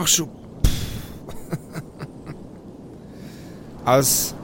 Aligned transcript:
Nachschub. 0.00 0.30
Aus 3.84 4.34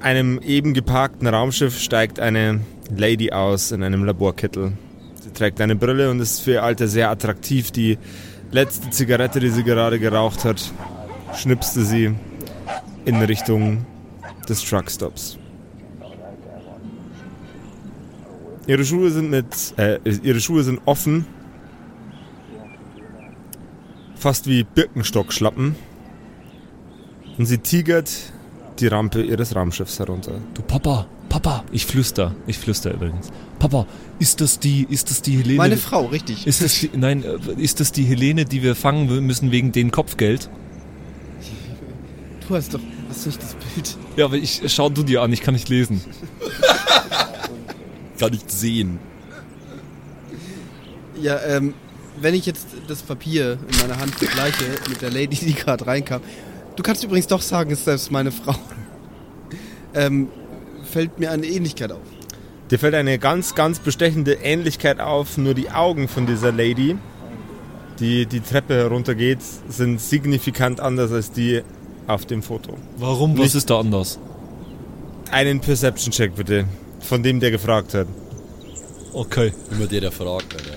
einem 0.00 0.40
eben 0.40 0.72
geparkten 0.72 1.26
Raumschiff 1.26 1.80
steigt 1.80 2.20
eine 2.20 2.60
Lady 2.96 3.32
aus 3.32 3.72
in 3.72 3.82
einem 3.82 4.04
Laborkittel. 4.04 4.72
Sie 5.20 5.32
trägt 5.32 5.60
eine 5.60 5.74
Brille 5.74 6.10
und 6.10 6.20
ist 6.20 6.40
für 6.40 6.52
ihr 6.52 6.62
Alter 6.62 6.86
sehr 6.86 7.10
attraktiv. 7.10 7.72
Die 7.72 7.98
letzte 8.52 8.90
Zigarette, 8.90 9.40
die 9.40 9.50
sie 9.50 9.64
gerade 9.64 9.98
geraucht 9.98 10.44
hat, 10.44 10.72
schnipste 11.34 11.84
sie 11.84 12.14
in 13.04 13.16
Richtung 13.16 13.84
des 14.48 14.64
Truckstops. 14.64 15.38
Ihre 18.68 18.84
Schuhe 18.84 19.10
sind 19.10 19.30
mit, 19.30 19.46
äh, 19.76 19.98
ihre 20.04 20.40
Schuhe 20.40 20.62
sind 20.62 20.80
offen, 20.84 21.26
fast 24.20 24.46
wie 24.46 24.64
Birkenstockschlappen. 24.64 25.74
Und 27.38 27.46
sie 27.46 27.58
tigert 27.58 28.10
die 28.78 28.86
Rampe 28.86 29.22
ihres 29.22 29.56
Raumschiffs 29.56 29.98
herunter. 29.98 30.32
Du 30.54 30.62
Papa, 30.62 31.06
Papa, 31.28 31.64
ich 31.72 31.86
flüster, 31.86 32.34
ich 32.46 32.58
flüster 32.58 32.92
übrigens. 32.92 33.30
Papa, 33.58 33.86
ist 34.18 34.40
das 34.40 34.58
die, 34.58 34.86
ist 34.88 35.10
das 35.10 35.22
die 35.22 35.38
Helene? 35.38 35.56
Meine 35.56 35.76
Frau, 35.76 36.06
richtig. 36.06 36.46
Ist 36.46 36.62
das 36.62 36.80
die, 36.80 36.90
nein, 36.94 37.24
äh, 37.24 37.60
ist 37.60 37.80
das 37.80 37.92
die 37.92 38.04
Helene, 38.04 38.44
die 38.44 38.62
wir 38.62 38.74
fangen 38.74 39.26
müssen 39.26 39.50
wegen 39.50 39.72
den 39.72 39.90
Kopfgeld? 39.90 40.50
Du 42.46 42.56
hast 42.56 42.74
doch, 42.74 42.80
hast 43.08 43.24
du 43.24 43.28
nicht 43.28 43.42
das 43.42 43.54
Bild? 43.54 43.96
Ja, 44.16 44.24
aber 44.26 44.36
ich 44.36 44.62
schau 44.66 44.88
du 44.88 45.02
dir 45.02 45.22
an, 45.22 45.32
ich 45.32 45.40
kann 45.40 45.54
nicht 45.54 45.68
lesen. 45.68 46.02
Kann 48.18 48.32
nicht 48.32 48.50
sehen. 48.50 48.98
Ja, 51.18 51.40
ähm, 51.40 51.72
wenn 52.20 52.34
ich 52.34 52.46
jetzt 52.46 52.66
das 52.88 53.02
Papier 53.02 53.58
in 53.70 53.78
meiner 53.78 54.00
Hand 54.00 54.14
vergleiche 54.14 54.64
mit 54.88 55.02
der 55.02 55.10
Lady, 55.10 55.36
die 55.36 55.54
gerade 55.54 55.86
reinkam. 55.86 56.20
Du 56.76 56.82
kannst 56.82 57.02
übrigens 57.04 57.26
doch 57.26 57.42
sagen, 57.42 57.70
ist 57.70 57.84
selbst 57.84 58.10
meine 58.10 58.30
Frau. 58.32 58.54
Ähm, 59.94 60.28
fällt 60.90 61.18
mir 61.18 61.30
eine 61.30 61.46
Ähnlichkeit 61.46 61.92
auf. 61.92 62.00
Dir 62.70 62.78
fällt 62.78 62.94
eine 62.94 63.18
ganz, 63.18 63.54
ganz 63.54 63.80
bestechende 63.80 64.34
Ähnlichkeit 64.34 65.00
auf. 65.00 65.36
Nur 65.36 65.54
die 65.54 65.70
Augen 65.70 66.06
von 66.08 66.26
dieser 66.26 66.52
Lady, 66.52 66.96
die 67.98 68.26
die 68.26 68.40
Treppe 68.40 68.74
heruntergeht, 68.74 69.38
sind 69.68 70.00
signifikant 70.00 70.80
anders 70.80 71.10
als 71.10 71.32
die 71.32 71.62
auf 72.06 72.26
dem 72.26 72.42
Foto. 72.42 72.76
Warum? 72.96 73.32
Was 73.36 73.46
Nicht- 73.46 73.54
ist 73.56 73.70
da 73.70 73.80
anders? 73.80 74.18
Einen 75.32 75.60
Perception-Check 75.60 76.34
bitte. 76.36 76.66
Von 77.00 77.22
dem, 77.22 77.40
der 77.40 77.50
gefragt 77.50 77.94
hat. 77.94 78.06
Okay. 79.12 79.52
Immer 79.70 79.86
der, 79.86 80.02
der 80.02 80.12
fragt, 80.12 80.54
Alter. 80.54 80.76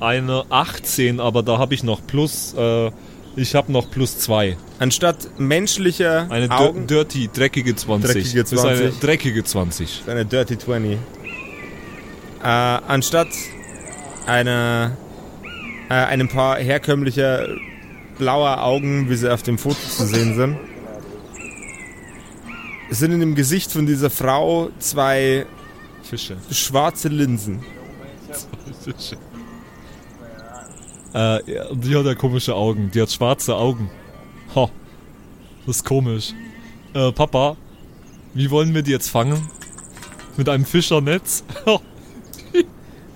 Eine 0.00 0.44
18, 0.50 1.18
aber 1.20 1.42
da 1.42 1.58
habe 1.58 1.74
ich 1.74 1.82
noch 1.82 2.06
plus, 2.06 2.54
äh, 2.56 2.90
ich 3.36 3.54
habe 3.54 3.72
noch 3.72 3.90
plus 3.90 4.18
2. 4.18 4.56
Anstatt 4.78 5.28
menschlicher 5.38 6.30
Eine 6.30 6.50
Augen, 6.50 6.86
dir- 6.86 7.04
dirty, 7.04 7.28
dreckige 7.32 7.74
20. 7.74 8.12
Dreckige 8.12 8.42
Das 8.42 8.52
ist 8.52 8.64
eine 8.64 8.76
20. 8.78 9.00
dreckige 9.00 9.44
20. 9.44 10.02
eine 10.06 10.24
Dirty 10.24 10.56
20. 10.58 10.98
Äh, 12.42 12.46
anstatt 12.46 13.28
einer, 14.26 14.96
äh, 15.88 15.94
einem 15.94 16.28
paar 16.28 16.58
herkömmlicher 16.58 17.48
blauer 18.18 18.62
Augen, 18.62 19.10
wie 19.10 19.16
sie 19.16 19.32
auf 19.32 19.42
dem 19.42 19.58
Foto 19.58 19.76
zu 19.88 20.06
sehen 20.06 20.34
sind, 20.36 20.56
sind 22.90 23.12
in 23.12 23.20
dem 23.20 23.34
Gesicht 23.34 23.72
von 23.72 23.86
dieser 23.86 24.10
Frau 24.10 24.70
zwei 24.78 25.46
Fische. 26.02 26.36
schwarze 26.50 27.08
Linsen. 27.08 27.60
Fische. 28.84 29.16
Äh, 31.18 31.40
die 31.74 31.96
hat 31.96 32.04
ja 32.06 32.14
komische 32.14 32.54
Augen. 32.54 32.90
Die 32.94 33.00
hat 33.02 33.10
schwarze 33.10 33.56
Augen. 33.56 33.90
Ha. 34.54 34.68
Das 35.66 35.76
ist 35.76 35.84
komisch. 35.84 36.32
Äh, 36.94 37.12
Papa, 37.12 37.56
wie 38.34 38.50
wollen 38.50 38.72
wir 38.74 38.82
die 38.82 38.90
jetzt 38.92 39.08
fangen? 39.10 39.48
Mit 40.36 40.48
einem 40.48 40.64
Fischernetz? 40.64 41.44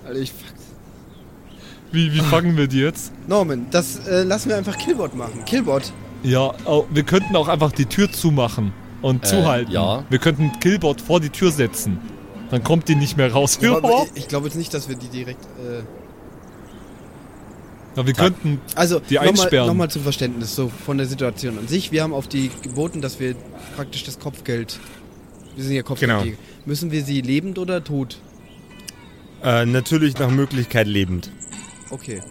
Alter, 0.05 0.19
ich 0.19 0.31
fuck. 0.31 0.39
wie, 1.91 2.11
wie 2.13 2.19
fangen 2.19 2.57
wir 2.57 2.67
die 2.67 2.79
jetzt? 2.81 3.13
Norman, 3.27 3.67
das 3.71 4.05
äh, 4.07 4.23
lassen 4.23 4.49
wir 4.49 4.57
einfach 4.57 4.77
Killbot 4.77 5.15
machen. 5.15 5.45
Killbot. 5.45 5.93
Ja, 6.23 6.53
au- 6.65 6.85
wir 6.91 7.03
könnten 7.03 7.35
auch 7.35 7.47
einfach 7.47 7.71
die 7.71 7.85
Tür 7.85 8.11
zumachen 8.11 8.73
und 9.01 9.23
Äh, 9.23 9.27
zuhalten. 9.27 9.71
ja. 9.71 10.03
Wir 10.09 10.19
könnten 10.19 10.51
Killbot 10.59 10.99
vor 11.01 11.19
die 11.21 11.29
Tür 11.29 11.51
setzen. 11.51 11.99
Dann 12.51 12.63
kommt 12.63 12.87
die 12.89 12.95
nicht 12.95 13.17
mehr 13.17 13.31
raus. 13.31 13.57
Ja, 13.61 13.77
ich, 13.79 14.11
ich 14.15 14.27
glaube 14.27 14.47
jetzt 14.47 14.55
nicht, 14.55 14.73
dass 14.73 14.89
wir 14.89 14.95
die 14.95 15.07
direkt. 15.07 15.43
Äh, 15.45 15.83
Ja, 17.95 18.05
wir 18.07 18.13
könnten. 18.13 18.59
also 18.75 18.99
Die 18.99 19.15
nochmal 19.15 19.29
einsperren. 19.29 19.67
noch 19.67 19.73
mal 19.75 19.89
zum 19.89 20.01
Verständnis 20.03 20.55
so 20.55 20.69
von 20.69 20.97
der 20.97 21.05
Situation 21.07 21.57
an 21.59 21.67
sich. 21.67 21.91
Wir 21.91 22.03
haben 22.03 22.13
auf 22.13 22.27
die 22.27 22.49
geboten, 22.61 23.01
dass 23.01 23.19
wir 23.19 23.35
praktisch 23.75 24.03
das 24.03 24.19
Kopfgeld. 24.19 24.79
Wir 25.55 25.63
sind 25.63 25.75
ja 25.75 25.83
Kopfgeldjäger. 25.83 26.23
Genau. 26.23 26.37
Müssen 26.65 26.91
wir 26.91 27.03
sie 27.03 27.21
lebend 27.21 27.59
oder 27.59 27.83
tot? 27.83 28.19
Äh, 29.43 29.65
natürlich 29.65 30.17
nach 30.17 30.31
Möglichkeit 30.31 30.87
lebend. 30.87 31.29
Okay. 31.91 32.21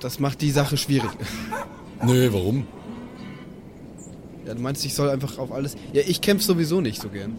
Das 0.00 0.18
macht 0.18 0.40
die 0.40 0.50
Sache 0.50 0.76
schwierig. 0.76 1.10
Nö, 2.04 2.32
warum? 2.32 2.66
Ja, 4.46 4.54
du 4.54 4.60
meinst, 4.62 4.84
ich 4.84 4.94
soll 4.94 5.10
einfach 5.10 5.38
auf 5.38 5.52
alles. 5.52 5.76
Ja, 5.92 6.02
ich 6.06 6.20
kämpfe 6.20 6.44
sowieso 6.44 6.80
nicht 6.80 7.00
so 7.00 7.08
gern. 7.08 7.36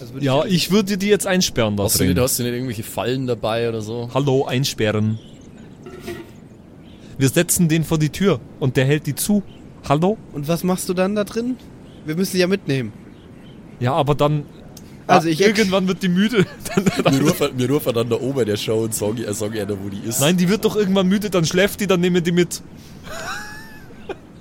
Also 0.00 0.14
würde 0.14 0.24
Ja, 0.26 0.44
ich 0.44 0.70
würde 0.70 0.96
die 0.98 1.06
jetzt 1.08 1.26
einsperren 1.26 1.76
da 1.76 1.84
Hast 1.84 1.98
du, 2.00 2.04
nicht, 2.04 2.16
drin. 2.16 2.22
hast 2.24 2.38
du 2.38 2.42
nicht 2.42 2.52
irgendwelche 2.52 2.82
Fallen 2.82 3.26
dabei 3.26 3.68
oder 3.68 3.80
so? 3.82 4.10
Hallo, 4.14 4.44
einsperren. 4.46 5.18
Wir 7.18 7.28
setzen 7.28 7.68
den 7.68 7.84
vor 7.84 7.98
die 7.98 8.08
Tür 8.10 8.40
und 8.58 8.76
der 8.76 8.84
hält 8.84 9.06
die 9.06 9.14
zu. 9.14 9.42
Hallo? 9.88 10.16
Und 10.32 10.48
was 10.48 10.64
machst 10.64 10.88
du 10.88 10.94
dann 10.94 11.14
da 11.14 11.24
drin? 11.24 11.56
Wir 12.04 12.16
müssen 12.16 12.32
sie 12.32 12.38
ja 12.38 12.46
mitnehmen. 12.46 12.92
Ja, 13.80 13.92
aber 13.94 14.14
dann. 14.14 14.44
Also 15.06 15.28
ah, 15.28 15.30
ich- 15.30 15.40
irgendwann 15.40 15.86
wird 15.88 16.02
die 16.02 16.08
müde. 16.08 16.46
Wir 17.10 17.20
rufen, 17.20 17.48
wir 17.56 17.68
rufen 17.70 17.92
dann 17.92 18.08
da 18.08 18.16
oben 18.16 18.46
der 18.46 18.56
Show 18.56 18.82
und 18.84 18.94
sagen, 18.94 19.18
äh, 19.18 19.34
sagen 19.34 19.58
einer, 19.58 19.76
wo 19.78 19.88
die 19.90 19.98
ist. 20.08 20.20
nein, 20.20 20.36
die 20.36 20.48
wird 20.48 20.64
doch 20.64 20.74
irgendwann 20.74 21.06
müde, 21.08 21.28
dann 21.28 21.44
schläft 21.44 21.80
die, 21.80 21.86
dann 21.86 22.00
nehmen 22.00 22.14
wir 22.14 22.20
die 22.22 22.32
mit. 22.32 22.62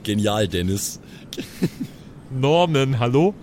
Genial, 0.03 0.47
Dennis. 0.47 0.99
Norman, 2.29 2.99
hallo? 2.99 3.33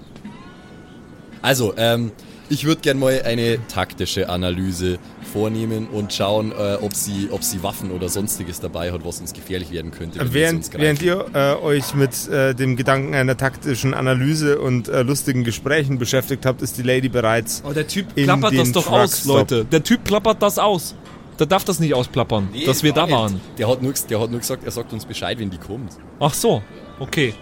Also, 1.43 1.75
ähm, 1.77 2.13
ich 2.51 2.65
würde 2.65 2.81
gern 2.81 2.99
mal 2.99 3.21
eine 3.27 3.59
taktische 3.69 4.29
Analyse 4.31 4.99
vornehmen 5.35 5.87
und 5.87 6.13
schauen, 6.15 6.51
äh, 6.53 6.77
ob, 6.81 6.95
sie, 6.95 7.29
ob 7.31 7.45
sie 7.45 7.63
Waffen 7.63 7.91
oder 7.91 8.09
sonstiges 8.09 8.59
dabei 8.61 8.91
hat, 8.91 9.05
was 9.05 9.21
uns 9.21 9.35
gefährlich 9.35 9.71
werden 9.71 9.91
könnte. 9.91 10.19
wenn 10.19 10.33
wir 10.33 10.49
sie 10.49 10.57
uns 10.57 10.71
Während, 10.73 11.03
während 11.03 11.03
ihr 11.03 11.27
äh, 11.35 11.63
euch 11.63 11.95
mit 11.95 12.27
äh, 12.29 12.55
dem 12.55 12.77
Gedanken 12.77 13.15
einer 13.15 13.37
taktischen 13.37 13.93
Analyse 13.93 14.59
und 14.61 14.89
äh, 14.89 15.03
lustigen 15.03 15.45
Gesprächen 15.45 15.99
beschäftigt 15.99 16.47
habt, 16.47 16.63
ist 16.63 16.79
die 16.79 16.83
Lady 16.83 17.11
bereits 17.11 17.63
Oh, 17.69 17.73
der 17.75 17.87
Typ 17.87 18.07
In 18.17 18.25
klappert 18.25 18.53
den 18.53 18.59
das 18.61 18.73
doch 18.73 18.91
aus. 18.91 19.25
Leute. 19.27 19.67
Der 19.67 19.83
Typ 19.85 20.05
klappert 20.07 20.41
das 20.41 20.59
aus. 20.59 20.95
Der 21.39 21.47
darf 21.47 21.65
das 21.65 21.79
nicht 21.79 21.93
ausplappern, 21.95 22.49
Nee, 22.53 22.65
dass 22.65 22.83
wir 22.83 22.93
da 22.93 23.09
waren. 23.11 23.35
nicht. 23.35 23.45
Der 23.59 23.69
hat, 23.69 23.81
nur, 23.83 23.93
der 24.11 24.21
hat 24.21 24.31
nur 24.31 24.41
gesagt, 24.41 24.65
er 24.65 24.71
sagt 24.73 24.93
uns 24.93 25.05
Bescheid, 25.05 25.39
wenn 25.39 25.51
die 25.51 25.59
kommt. 25.59 25.93
Ach 26.19 26.33
so, 26.35 26.63
okay. 26.99 27.35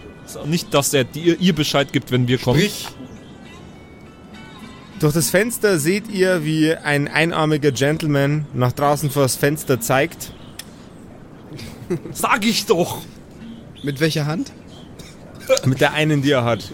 Nicht, 0.45 0.73
dass 0.73 0.93
er 0.93 1.05
dir, 1.05 1.39
ihr 1.39 1.53
Bescheid 1.55 1.91
gibt, 1.93 2.11
wenn 2.11 2.27
wir 2.27 2.37
kommen. 2.37 2.59
Sprich, 2.59 2.85
Durch 4.99 5.13
das 5.13 5.29
Fenster 5.29 5.77
seht 5.77 6.09
ihr, 6.09 6.43
wie 6.43 6.73
ein 6.73 7.07
einarmiger 7.07 7.71
Gentleman 7.71 8.47
nach 8.53 8.71
draußen 8.71 9.11
vor 9.11 9.23
das 9.23 9.35
Fenster 9.35 9.79
zeigt. 9.79 10.31
Sag 12.11 12.45
ich 12.45 12.65
doch! 12.65 12.99
Mit 13.83 13.99
welcher 13.99 14.25
Hand? 14.25 14.51
Mit 15.65 15.81
der 15.81 15.93
einen, 15.93 16.21
die 16.21 16.31
er 16.31 16.43
hat. 16.43 16.71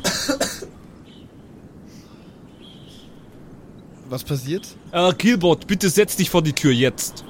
Was 4.10 4.24
passiert? 4.24 4.68
Äh, 4.92 5.12
Killbot, 5.14 5.68
bitte 5.68 5.90
setz 5.90 6.16
dich 6.16 6.30
vor 6.30 6.42
die 6.42 6.54
Tür 6.54 6.72
jetzt. 6.72 7.26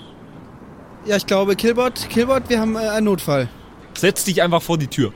Ja, 1.05 1.15
ich 1.15 1.25
glaube, 1.25 1.55
Killbot, 1.55 2.09
Killbot, 2.09 2.49
wir 2.49 2.59
haben 2.59 2.75
äh, 2.75 2.79
einen 2.79 3.05
Notfall. 3.05 3.49
Setz 3.97 4.25
dich 4.25 4.41
einfach 4.41 4.61
vor 4.61 4.77
die 4.77 4.87
Tür. 4.87 5.11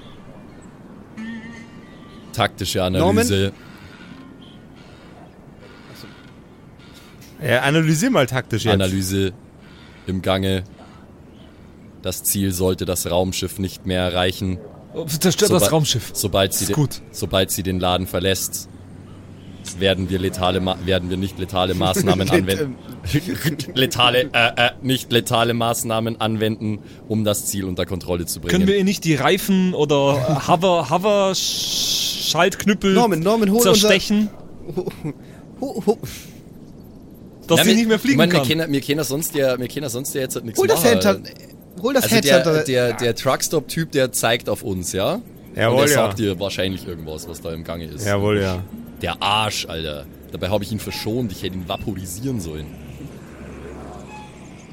taktische 2.33 2.83
Analyse. 2.83 3.51
Ja, 7.44 7.62
analysier 7.62 8.10
mal 8.10 8.25
taktisch 8.25 8.63
jetzt. 8.66 8.74
Analyse 8.74 9.34
im 10.07 10.22
Gange. 10.22 10.63
Das 12.01 12.24
Ziel 12.24 12.51
sollte 12.51 12.86
das 12.86 13.10
Raumschiff 13.10 13.60
nicht 13.60 13.86
mehr 13.86 14.01
erreichen. 14.01 14.60
Oh, 14.94 15.06
Zerstört 15.06 15.50
Soba- 15.50 15.60
das 15.60 15.72
Raumschiff. 15.72 16.12
Sobald 16.13 16.54
sie, 16.54 16.72
gut. 16.74 17.01
sobald 17.12 17.51
sie 17.51 17.63
den 17.63 17.80
Laden 17.80 18.07
verlässt, 18.07 18.69
werden 19.80 20.10
wir 20.10 20.18
letale, 20.18 20.62
Ma 20.62 20.78
werden 20.86 21.10
wir 21.10 21.18
nicht 21.18 21.38
letale 21.38 21.74
Maßnahmen 21.74 22.30
anwenden. 22.31 22.75
letale, 23.74 24.30
äh, 24.34 24.51
äh, 24.56 24.69
nicht 24.81 25.12
letale 25.12 25.54
Maßnahmen 25.54 26.22
anwenden, 26.22 26.80
um 27.10 27.24
das 27.25 27.45
Ziel 27.48 27.66
unter 27.66 27.86
Kontrolle 27.86 28.25
zu 28.25 28.39
bringen. 28.39 28.51
Können 28.51 28.68
wir 28.68 28.78
ihr 28.78 28.86
nicht 28.86 29.04
die 29.04 29.16
Reifen 29.16 29.74
oder 29.74 30.48
Hover, 30.48 30.89
Hover 30.89 31.31
Sch- 31.34 32.30
Schaltknüppel 32.31 32.94
Norman, 32.94 33.19
Norman, 33.19 33.51
hol 33.51 33.62
zerstechen, 33.62 34.30
Ho, 35.62 35.84
ho. 35.86 35.98
Dass 37.47 37.63
sie 37.63 37.75
nicht 37.75 37.88
mehr 37.88 37.99
fliegen 37.99 38.13
ich 38.13 38.17
meine, 38.17 38.31
kann? 38.33 38.47
Wir 38.69 38.81
kennen, 38.81 38.97
wir 38.97 39.03
sonst 39.03 39.35
ja, 39.35 39.59
wir 39.59 39.67
kennen 39.67 39.89
sonst 39.89 40.13
ja 40.15 40.21
jetzt 40.21 40.35
halt 40.35 40.45
nichts 40.45 40.59
Hol 40.59 40.67
das 40.67 40.83
machen. 40.83 41.03
Handheld. 41.03 41.33
hol 41.81 41.94
das 41.94 42.03
Also 42.03 42.15
Headset. 42.15 42.44
der, 42.44 42.63
der, 42.63 42.94
der 42.94 43.15
Truckstop-Typ, 43.15 43.91
der 43.91 44.11
zeigt 44.11 44.49
auf 44.49 44.63
uns, 44.63 44.94
ja? 44.94 45.15
Und 45.15 45.23
Jawohl, 45.55 45.85
der 45.85 45.88
ja. 45.88 45.94
sagt 45.94 46.19
dir 46.19 46.39
wahrscheinlich 46.39 46.88
irgendwas, 46.88 47.27
was 47.27 47.41
da 47.41 47.51
im 47.51 47.63
Gange 47.63 47.85
ist. 47.85 48.05
Jawohl, 48.05 48.41
ja. 48.41 48.63
Der 49.01 49.21
Arsch, 49.21 49.65
Alter. 49.67 50.05
Dabei 50.31 50.49
habe 50.49 50.63
ich 50.63 50.71
ihn 50.71 50.79
verschont, 50.79 51.31
ich 51.31 51.41
hätte 51.44 51.55
ihn 51.55 51.67
vaporisieren 51.67 52.39
sollen. 52.41 52.67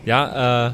Ja, 0.04 0.68
äh, 0.68 0.72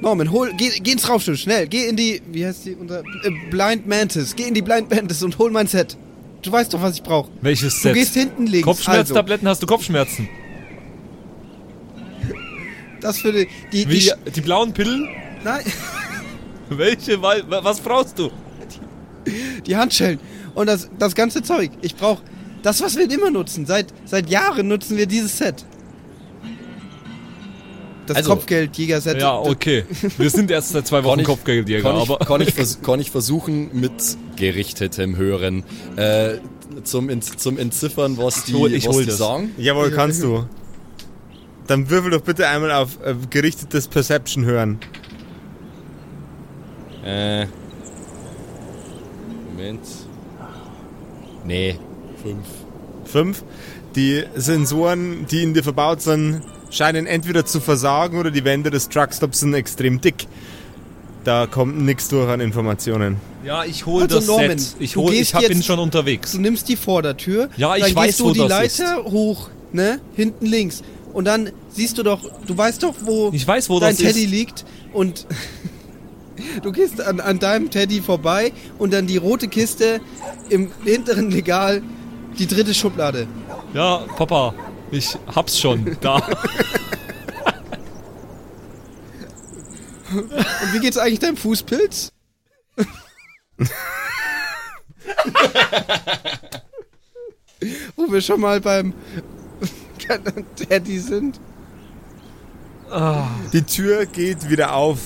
Norman, 0.00 0.30
hol, 0.30 0.52
geh, 0.56 0.70
geh 0.80 0.92
ins 0.92 1.08
Raumschiff, 1.08 1.38
schnell. 1.38 1.66
Geh 1.66 1.86
in 1.88 1.96
die, 1.96 2.20
wie 2.30 2.46
heißt 2.46 2.66
die, 2.66 2.74
unter, 2.74 3.00
äh, 3.00 3.30
Blind 3.50 3.86
Mantis. 3.86 4.36
Geh 4.36 4.44
in 4.44 4.54
die 4.54 4.62
Blind 4.62 4.90
Mantis 4.90 5.22
und 5.22 5.38
hol 5.38 5.50
mein 5.50 5.66
Set. 5.66 5.96
Du 6.42 6.52
weißt 6.52 6.72
doch, 6.72 6.82
was 6.82 6.94
ich 6.96 7.02
brauche. 7.02 7.30
welches 7.40 7.74
Du 7.76 7.80
Set? 7.80 7.94
gehst 7.94 8.14
hinten 8.14 8.46
links. 8.46 8.64
Kopfschmerztabletten, 8.66 9.48
hast 9.48 9.62
du 9.62 9.66
Kopfschmerzen? 9.66 10.28
Das 13.00 13.18
für 13.18 13.32
die, 13.32 13.48
die, 13.72 13.84
die, 13.86 13.90
Wie, 13.90 14.30
die 14.34 14.40
blauen 14.40 14.72
Pillen? 14.72 15.08
nein, 15.44 15.62
Welche? 16.70 17.20
Was 17.22 17.80
brauchst 17.80 18.18
du? 18.18 18.30
die 19.66 19.76
Handschellen 19.76 20.18
und 20.54 20.66
das, 20.66 20.88
das 20.98 21.14
ganze 21.14 21.42
Zeug. 21.42 21.70
Ich 21.82 21.94
brauche 21.96 22.22
das, 22.62 22.80
was 22.80 22.96
wir 22.96 23.10
immer 23.10 23.30
nutzen. 23.30 23.66
Seit, 23.66 23.86
seit 24.06 24.30
Jahren 24.30 24.68
nutzen 24.68 24.96
wir 24.96 25.06
dieses 25.06 25.36
Set. 25.36 25.64
Das 28.06 28.16
Also- 28.18 28.30
Kopfgeldjäger-Set. 28.30 29.20
Ja, 29.20 29.36
okay. 29.38 29.84
Wir 30.16 30.30
sind 30.30 30.50
erst 30.50 30.70
seit 30.70 30.86
zwei 30.86 31.04
Wochen 31.04 31.22
Kopfgeldjäger, 31.24 31.82
Kann 31.90 31.96
ich, 32.02 32.08
aber. 32.10 32.18
kann, 32.24 32.40
ich 32.40 32.54
vers 32.54 32.80
kann 32.82 33.00
ich 33.00 33.10
versuchen, 33.10 33.68
mit 33.78 33.92
gerichtetem 34.36 35.16
Hören 35.16 35.62
äh, 35.96 36.38
zum, 36.84 37.10
Ent 37.10 37.38
zum 37.38 37.58
Entziffern, 37.58 38.16
was 38.16 38.44
die, 38.44 38.54
hol- 38.54 38.72
ich 38.72 38.86
was 38.88 38.94
hol 38.94 39.02
die 39.02 39.08
das. 39.10 39.18
sagen? 39.18 39.50
Jawohl, 39.58 39.90
kannst 39.90 40.22
du. 40.22 40.46
Dann 41.68 41.88
würfel 41.90 42.10
doch 42.10 42.22
bitte 42.22 42.48
einmal 42.48 42.72
auf 42.72 42.98
äh, 43.04 43.14
gerichtetes 43.30 43.86
Perception 43.88 44.44
hören. 44.44 44.78
Äh. 47.04 47.46
Moment. 49.50 49.80
Nee. 51.44 51.78
Fünf. 52.22 52.46
Fünf. 53.04 53.44
Die 53.94 54.24
Sensoren, 54.34 55.26
die 55.30 55.42
in 55.42 55.54
dir 55.54 55.62
verbaut 55.62 56.02
sind, 56.02 56.42
scheinen 56.70 57.06
entweder 57.06 57.44
zu 57.46 57.60
versagen 57.60 58.18
oder 58.18 58.30
die 58.30 58.44
Wände 58.44 58.70
des 58.70 58.88
Truckstops 58.88 59.40
sind 59.40 59.54
extrem 59.54 60.00
dick. 60.00 60.26
Da 61.24 61.46
kommt 61.46 61.78
nichts 61.82 62.08
durch 62.08 62.28
an 62.28 62.40
Informationen. 62.40 63.16
Ja, 63.44 63.64
ich 63.64 63.84
hol 63.86 64.02
Also, 64.02 64.16
das 64.16 64.26
Norman, 64.26 64.58
Set. 64.58 64.76
Ich 64.80 64.96
hol, 64.96 65.12
ich 65.12 65.34
hab 65.34 65.42
ihn 65.42 65.48
jetzt- 65.52 65.66
schon 65.66 65.78
unterwegs. 65.78 66.32
Du 66.32 66.40
nimmst 66.40 66.68
die 66.68 66.76
Vordertür. 66.76 67.48
Ja, 67.56 67.76
ich 67.76 67.84
dann 67.84 67.94
weiß, 67.96 68.06
gehst 68.06 68.20
du 68.20 68.24
wo 68.26 68.32
die 68.32 68.38
das 68.40 68.48
Leiter 68.48 69.04
hoch, 69.04 69.50
ne? 69.72 70.00
Hinten 70.14 70.46
links. 70.46 70.82
Und 71.18 71.24
dann 71.24 71.50
siehst 71.68 71.98
du 71.98 72.04
doch, 72.04 72.22
du 72.46 72.56
weißt 72.56 72.84
doch, 72.84 72.94
wo, 73.00 73.30
Ich 73.32 73.44
weiß, 73.44 73.68
wo 73.70 73.80
dein 73.80 73.96
Teddy 73.96 74.22
ist. 74.22 74.30
liegt. 74.30 74.64
Und 74.92 75.26
du 76.62 76.70
gehst 76.70 77.00
an, 77.00 77.18
an 77.18 77.40
deinem 77.40 77.72
Teddy 77.72 78.00
vorbei 78.00 78.52
und 78.78 78.92
dann 78.92 79.08
die 79.08 79.16
rote 79.16 79.48
Kiste 79.48 80.00
im 80.48 80.70
hinteren 80.84 81.32
Regal, 81.32 81.82
die 82.38 82.46
dritte 82.46 82.72
Schublade. 82.72 83.26
Ja, 83.74 84.04
Papa, 84.16 84.54
ich 84.92 85.18
hab's 85.34 85.58
schon. 85.58 85.96
Da. 86.00 86.18
Und 90.12 90.72
wie 90.72 90.78
geht's 90.78 90.98
eigentlich 90.98 91.18
deinem 91.18 91.36
Fußpilz? 91.36 92.12
Wo 97.96 98.12
wir 98.12 98.20
schon 98.20 98.40
mal 98.40 98.60
beim 98.60 98.94
Teddy 99.98 100.98
sind. 100.98 101.40
Die 103.52 103.62
Tür 103.62 104.06
geht 104.06 104.48
wieder 104.48 104.74
auf. 104.74 104.98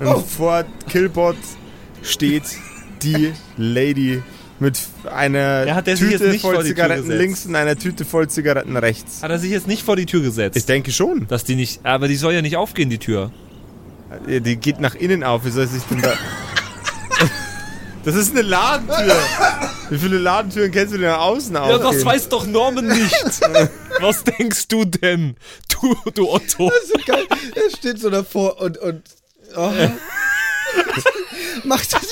Und 0.00 0.06
Oh. 0.06 0.20
vor 0.20 0.64
Killbot 0.88 1.36
steht 2.02 2.44
die 3.02 3.32
Lady 3.56 4.22
mit 4.60 4.78
einer 5.12 5.66
Ja, 5.66 5.82
Tüte 5.82 6.38
voll 6.38 6.64
Zigaretten 6.64 7.10
links 7.10 7.46
und 7.46 7.56
einer 7.56 7.76
Tüte 7.76 8.04
voll 8.04 8.28
Zigaretten 8.28 8.76
rechts. 8.76 9.22
Hat 9.22 9.30
er 9.30 9.38
sich 9.40 9.50
jetzt 9.50 9.66
nicht 9.66 9.82
vor 9.84 9.96
die 9.96 10.06
Tür 10.06 10.20
gesetzt? 10.22 10.56
Ich 10.56 10.66
denke 10.66 10.92
schon. 10.92 11.26
dass 11.26 11.42
die 11.44 11.56
nicht. 11.56 11.84
Aber 11.84 12.06
die 12.06 12.16
soll 12.16 12.32
ja 12.34 12.42
nicht 12.42 12.56
aufgehen, 12.56 12.90
die 12.90 12.98
Tür. 12.98 13.32
Die 14.28 14.56
geht 14.56 14.80
nach 14.80 14.94
innen 14.94 15.24
auf. 15.24 15.44
Wie 15.44 15.50
soll 15.50 15.66
sich 15.66 15.82
denn 15.84 16.00
da... 16.00 16.12
Das 18.08 18.16
ist 18.16 18.30
eine 18.30 18.40
Ladentür. 18.40 19.14
Wie 19.90 19.98
viele 19.98 20.16
Ladentüren 20.16 20.72
kennst 20.72 20.94
du 20.94 20.98
denn 20.98 21.10
außen 21.10 21.54
Ja, 21.54 21.60
aufgehen? 21.64 21.82
das 21.82 22.04
weiß 22.06 22.30
doch 22.30 22.46
Norman 22.46 22.86
nicht. 22.86 23.14
Was 24.00 24.24
denkst 24.24 24.66
du 24.68 24.86
denn? 24.86 25.36
Du, 25.68 25.94
du 26.14 26.30
Otto. 26.30 26.70
Das 26.70 26.84
ist 26.84 27.04
geil. 27.04 27.26
Er 27.54 27.76
steht 27.76 28.00
so 28.00 28.08
davor 28.08 28.62
und, 28.62 28.78
und, 28.78 29.02
oh. 29.54 29.70
macht 31.64 31.92
das 31.92 32.06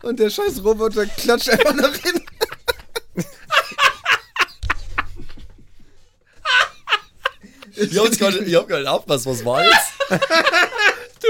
und 0.00 0.18
der 0.20 0.30
scheiß 0.30 0.64
Roboter 0.64 1.04
klatscht 1.04 1.50
einfach 1.50 1.74
nach 1.74 1.94
hinten. 1.96 2.24
Ich 7.74 7.98
hab, 7.98 8.18
gar 8.18 8.30
nicht, 8.30 8.42
ich 8.48 8.54
hab 8.54 8.68
gar 8.68 8.78
nicht 8.78 8.88
aufgepasst, 8.88 9.26
was 9.26 9.44
war 9.44 9.62
jetzt? 9.62 9.92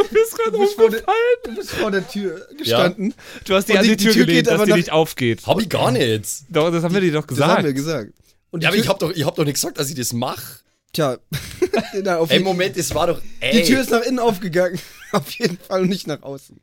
Du 0.02 0.14
bist 0.14 0.36
gerade 0.36 0.56
umgefallen. 0.56 1.02
du 1.44 1.54
bist 1.54 1.70
vor 1.70 1.90
der 1.90 2.06
Tür 2.08 2.46
gestanden. 2.58 3.14
Du 3.44 3.54
hast 3.54 3.68
die 3.68 3.72
die, 3.78 3.96
die- 3.96 3.96
Tür, 3.96 4.12
Tür 4.12 4.26
gelegt, 4.26 4.36
geht 4.38 4.46
dass 4.46 4.54
aber 4.54 4.66
die 4.66 4.72
nicht 4.74 4.90
aufgeht. 4.92 5.46
Hab 5.46 5.60
ich 5.60 5.68
gar 5.68 5.90
nicht. 5.90 6.26
Doch, 6.48 6.70
das 6.70 6.82
haben 6.84 6.94
wir 6.94 7.00
dir 7.00 7.12
doch 7.12 7.26
Das 7.26 7.38
haben 7.40 7.64
wir 7.64 7.72
gesagt. 7.72 8.06
gesagt. 8.12 8.34
Und 8.50 8.62
Ja, 8.62 8.68
aber 8.68 8.76
Tür, 8.76 8.84
ich 8.84 8.88
hab 8.90 8.98
doch, 8.98 9.10
ich 9.12 9.24
hab 9.26 9.34
doch 9.36 9.44
nicht 9.44 9.54
gesagt, 9.54 9.78
dass 9.78 9.88
ich 9.88 9.94
das 9.96 10.12
mache. 10.12 10.60
Tja, 10.92 11.18
na, 12.02 12.18
auf 12.18 12.30
Ey, 12.30 12.36
jeden- 12.36 12.44
Moment, 12.46 12.76
es 12.76 12.94
war 12.94 13.06
doch. 13.08 13.20
Ey, 13.40 13.60
die 13.60 13.62
Tür 13.64 13.80
ist 13.80 13.90
nach 13.90 14.02
innen 14.02 14.18
aufgegangen. 14.18 14.78
Auf 15.12 15.30
jeden 15.32 15.58
Fall 15.58 15.82
und 15.82 15.88
nicht 15.88 16.06
nach 16.06 16.22
außen. 16.22 16.58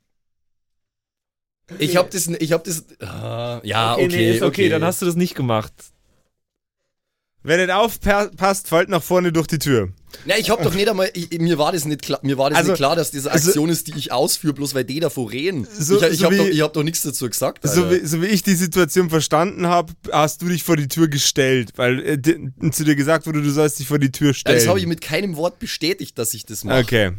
ich 1.80 1.95
hab 1.95 2.12
das, 2.12 2.27
ich 2.27 2.51
hab 2.51 2.63
das. 2.63 2.83
Ah, 3.00 3.62
ja, 3.63 3.94
okay, 3.95 4.07
nee, 4.07 4.31
ist 4.31 4.38
okay, 4.41 4.45
okay. 4.47 4.69
dann 4.69 4.83
hast 4.83 5.01
du 5.01 5.06
das 5.06 5.15
nicht 5.15 5.33
gemacht. 5.35 5.73
Wer 7.45 7.57
nicht 7.57 7.71
aufpasst, 7.71 8.69
fällt 8.69 8.88
nach 8.88 9.04
vorne 9.04 9.33
durch 9.33 9.47
die 9.47 9.59
Tür. 9.59 9.90
Na, 10.26 10.38
ich 10.38 10.50
hab 10.50 10.64
doch 10.64 10.73
nicht 10.73 10.88
einmal, 10.88 11.09
ich, 11.14 11.30
mir 11.40 11.57
war 11.57 11.73
das 11.73 11.83
nicht 11.83 12.02
klar, 12.02 12.19
mir 12.23 12.38
war 12.38 12.50
das 12.50 12.59
Also- 12.59 12.71
nicht 12.71 12.78
klar, 12.78 12.95
dass 12.95 13.12
diese 13.12 13.30
also- 13.31 13.50
Aktion 13.50 13.69
ist, 13.69 13.88
die 13.88 13.97
ich 13.97 14.14
ausführe, 14.14 14.54
bloß 14.54 14.73
weil 14.76 14.85
die 14.85 15.02
davor 15.02 15.30
reden. 15.31 15.68
So- 15.78 16.02
ich 16.02 16.14
ich, 16.14 16.19
so 16.19 16.26
hab 16.26 16.31
wie- 16.31 16.38
doch, 16.38 16.45
ich 16.47 16.62
hab 16.62 16.71
doch 16.73 16.83
nichts 16.83 17.02
dazu 17.02 17.28
gesagt. 17.28 17.68
So 17.68 17.92
wie, 17.92 18.06
so 18.06 18.21
wie 18.21 18.28
ich 18.28 18.44
die 18.44 18.54
Situation 18.56 19.09
verstanden 19.09 19.68
habe, 19.68 19.92
hast 20.12 20.42
du 20.42 20.47
dich 20.47 20.64
vor 20.64 20.78
die 20.78 20.88
Tür 20.88 21.09
gestellt, 21.09 21.71
weil 21.76 22.00
äh, 22.00 22.71
zu 22.71 22.85
dir 22.85 22.95
gesagt 22.95 23.26
wurde, 23.28 23.42
du 23.42 23.50
sollst 23.52 23.80
dich 23.80 23.88
vor 23.88 24.00
die 24.00 24.12
Tür 24.12 24.28
Ja, 24.30 24.33
stellen. 24.35 24.57
das 24.59 24.68
habe 24.68 24.80
ich 24.80 24.85
mit 24.85 25.02
keinem 25.02 25.35
Wort 25.35 25.59
bestätigt, 25.59 26.18
dass 26.18 26.33
ich 26.33 26.45
das 26.45 26.64
mache. 26.64 26.80
Okay. 26.80 27.12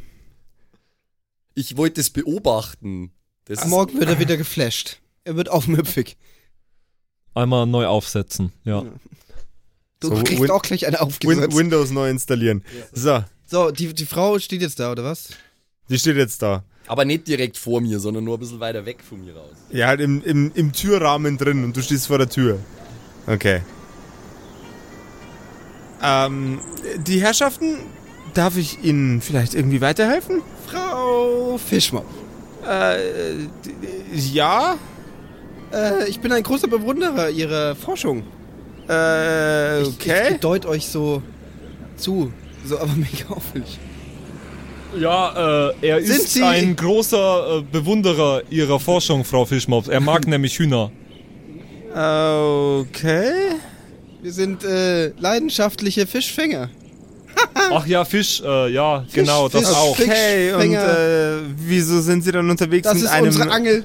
Ich 1.54 1.76
wollte 1.76 2.00
das 2.00 2.08
beobachten. 2.10 3.10
Das 3.44 3.66
Morgen 3.66 3.98
wird 3.98 4.08
er 4.08 4.18
wieder 4.18 4.36
geflasht. 4.38 5.00
Er 5.24 5.36
wird 5.36 5.50
aufmüpfig. 5.50 6.16
Einmal 7.34 7.66
neu 7.66 7.86
aufsetzen, 7.86 8.52
ja. 8.64 8.84
Du 10.10 10.16
So, 10.16 10.22
kriegst 10.22 10.42
Win- 10.42 10.50
auch 10.50 10.62
gleich 10.62 10.86
eine 10.86 10.96
Win 10.98 11.02
aufgesetzt. 11.06 11.56
Windows 11.56 11.90
neu 11.90 12.08
installieren. 12.10 12.62
So, 12.92 13.24
So, 13.46 13.70
die, 13.70 13.92
die 13.94 14.06
Frau 14.06 14.38
steht 14.38 14.62
jetzt 14.62 14.78
da, 14.80 14.90
oder 14.92 15.04
was? 15.04 15.28
die 15.88 15.98
steht 15.98 16.16
jetzt 16.16 16.40
da. 16.42 16.64
aber 16.86 17.04
nicht 17.04 17.26
direkt 17.28 17.56
vor 17.58 17.80
mir, 17.80 17.98
sondern 18.00 18.24
nur 18.24 18.36
ein 18.36 18.40
bisschen 18.40 18.60
weiter 18.60 18.84
weg 18.86 18.98
von 19.08 19.24
mir 19.24 19.34
raus. 19.36 19.52
Ja, 19.70 19.86
halt 19.88 20.00
im, 20.00 20.22
im, 20.24 20.50
im 20.54 20.72
Türrahmen 20.72 21.36
drin 21.38 21.64
und 21.64 21.76
du 21.76 21.82
stehst 21.82 22.06
vor 22.06 22.18
der 22.18 22.28
Tür. 22.28 22.58
Okay. 23.26 23.60
Ähm, 26.02 26.60
die 27.06 27.20
Herrschaften, 27.20 27.78
darf 28.34 28.56
ich 28.56 28.82
Ihnen 28.84 29.20
vielleicht 29.20 29.54
irgendwie 29.54 29.80
weiterhelfen? 29.80 30.42
Frau 30.66 31.56
Fischmopp. 31.58 32.06
Äh, 32.68 33.46
ja? 34.14 34.76
Äh, 35.72 36.08
ich 36.08 36.20
bin 36.20 36.32
ein 36.32 36.42
großer 36.42 36.68
Bewunderer 36.68 37.30
Ihrer 37.30 37.74
Forschung. 37.76 38.24
Äh, 38.88 39.82
Ich, 39.82 39.88
okay. 39.88 40.32
ich 40.34 40.40
deut 40.40 40.66
euch 40.66 40.86
so 40.88 41.22
zu. 41.96 42.32
So, 42.66 42.78
aber 42.78 42.92
mega 42.96 43.28
auffällig. 43.30 43.78
Ja, 44.98 45.70
äh, 45.70 45.74
er 45.88 46.02
Sind 46.04 46.16
ist 46.16 46.32
Sie- 46.34 46.42
ein 46.44 46.76
großer 46.76 47.58
äh, 47.58 47.62
Bewunderer 47.72 48.42
ihrer 48.50 48.78
Forschung, 48.78 49.24
Frau 49.24 49.44
Fischmops. 49.44 49.88
Er 49.88 50.00
mag 50.00 50.26
nämlich 50.26 50.58
Hühner. 50.58 50.90
Okay. 51.92 53.32
Wir 54.22 54.32
sind 54.32 54.64
äh, 54.64 55.08
leidenschaftliche 55.18 56.06
Fischfänger. 56.06 56.70
Ach 57.72 57.86
ja, 57.86 58.04
Fisch, 58.04 58.40
äh, 58.44 58.72
ja, 58.72 59.04
genau, 59.12 59.48
das 59.48 59.66
Fisch, 59.66 59.76
auch. 59.76 59.96
Fisch. 59.96 60.06
Okay, 60.08 60.52
und 60.52 60.60
Fischfänger. 60.60 60.98
äh, 60.98 61.40
wieso 61.56 62.00
sind 62.00 62.22
Sie 62.24 62.32
dann 62.32 62.48
unterwegs 62.48 62.84
Das 62.84 62.94
mit 62.94 63.04
ist 63.04 63.10
einem... 63.10 63.26
unsere 63.26 63.50
Angel. 63.50 63.84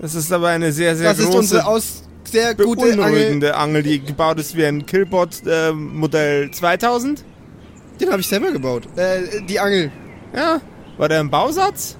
Das 0.00 0.14
ist 0.14 0.30
aber 0.32 0.48
eine 0.48 0.70
sehr, 0.72 0.94
sehr 0.94 1.08
Das 1.10 1.18
ist 1.18 1.26
große, 1.26 1.38
unsere 1.38 1.66
aus 1.66 2.02
sehr 2.26 2.54
gute 2.54 2.82
Angel. 2.82 2.96
beunruhigende 2.96 3.56
Angel. 3.56 3.82
die 3.82 4.00
gebaut 4.00 4.38
ist 4.38 4.56
wie 4.56 4.64
ein 4.66 4.84
Killbot 4.86 5.46
äh, 5.46 5.72
Modell 5.72 6.50
2000. 6.50 7.24
Den 8.00 8.10
habe 8.10 8.20
ich 8.20 8.26
selber 8.26 8.50
gebaut. 8.52 8.84
Äh, 8.96 9.42
die 9.48 9.58
Angel. 9.58 9.90
Ja. 10.34 10.60
War 10.98 11.08
der 11.08 11.20
ein 11.20 11.30
Bausatz? 11.30 11.96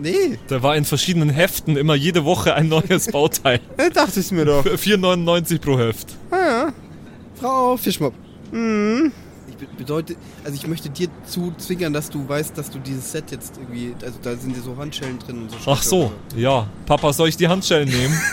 Nee. 0.00 0.38
Der 0.48 0.62
war 0.62 0.76
in 0.76 0.84
verschiedenen 0.84 1.30
Heften 1.30 1.76
immer 1.76 1.94
jede 1.94 2.24
Woche 2.24 2.54
ein 2.54 2.68
neues 2.68 3.06
Bauteil. 3.12 3.60
Da 3.76 3.88
dachte 3.90 4.20
ich 4.20 4.30
mir 4.32 4.44
doch. 4.44 4.62
Für 4.62 4.74
4,99 4.76 5.60
pro 5.60 5.78
Heft. 5.78 6.08
Ah, 6.30 6.36
ja. 6.36 6.72
Frau 7.40 7.76
Fischmopp. 7.76 8.14
Mhm. 8.52 9.12
Ich 9.48 9.56
be- 9.56 9.66
bedeutet, 9.76 10.16
also 10.44 10.54
ich 10.54 10.66
möchte 10.66 10.88
dir 10.90 11.08
zuzwingern, 11.26 11.92
dass 11.92 12.08
du 12.10 12.26
weißt, 12.28 12.56
dass 12.56 12.70
du 12.70 12.78
dieses 12.78 13.10
Set 13.12 13.30
jetzt 13.30 13.56
irgendwie, 13.58 13.94
also 14.02 14.18
da 14.22 14.36
sind 14.36 14.56
ja 14.56 14.62
so 14.62 14.76
Handschellen 14.76 15.18
drin 15.18 15.42
und 15.42 15.50
so. 15.50 15.56
Ach 15.66 15.82
so, 15.82 16.12
ja. 16.36 16.66
Papa, 16.86 17.12
soll 17.12 17.28
ich 17.28 17.36
die 17.36 17.48
Handschellen 17.48 17.88
nehmen? 17.88 18.18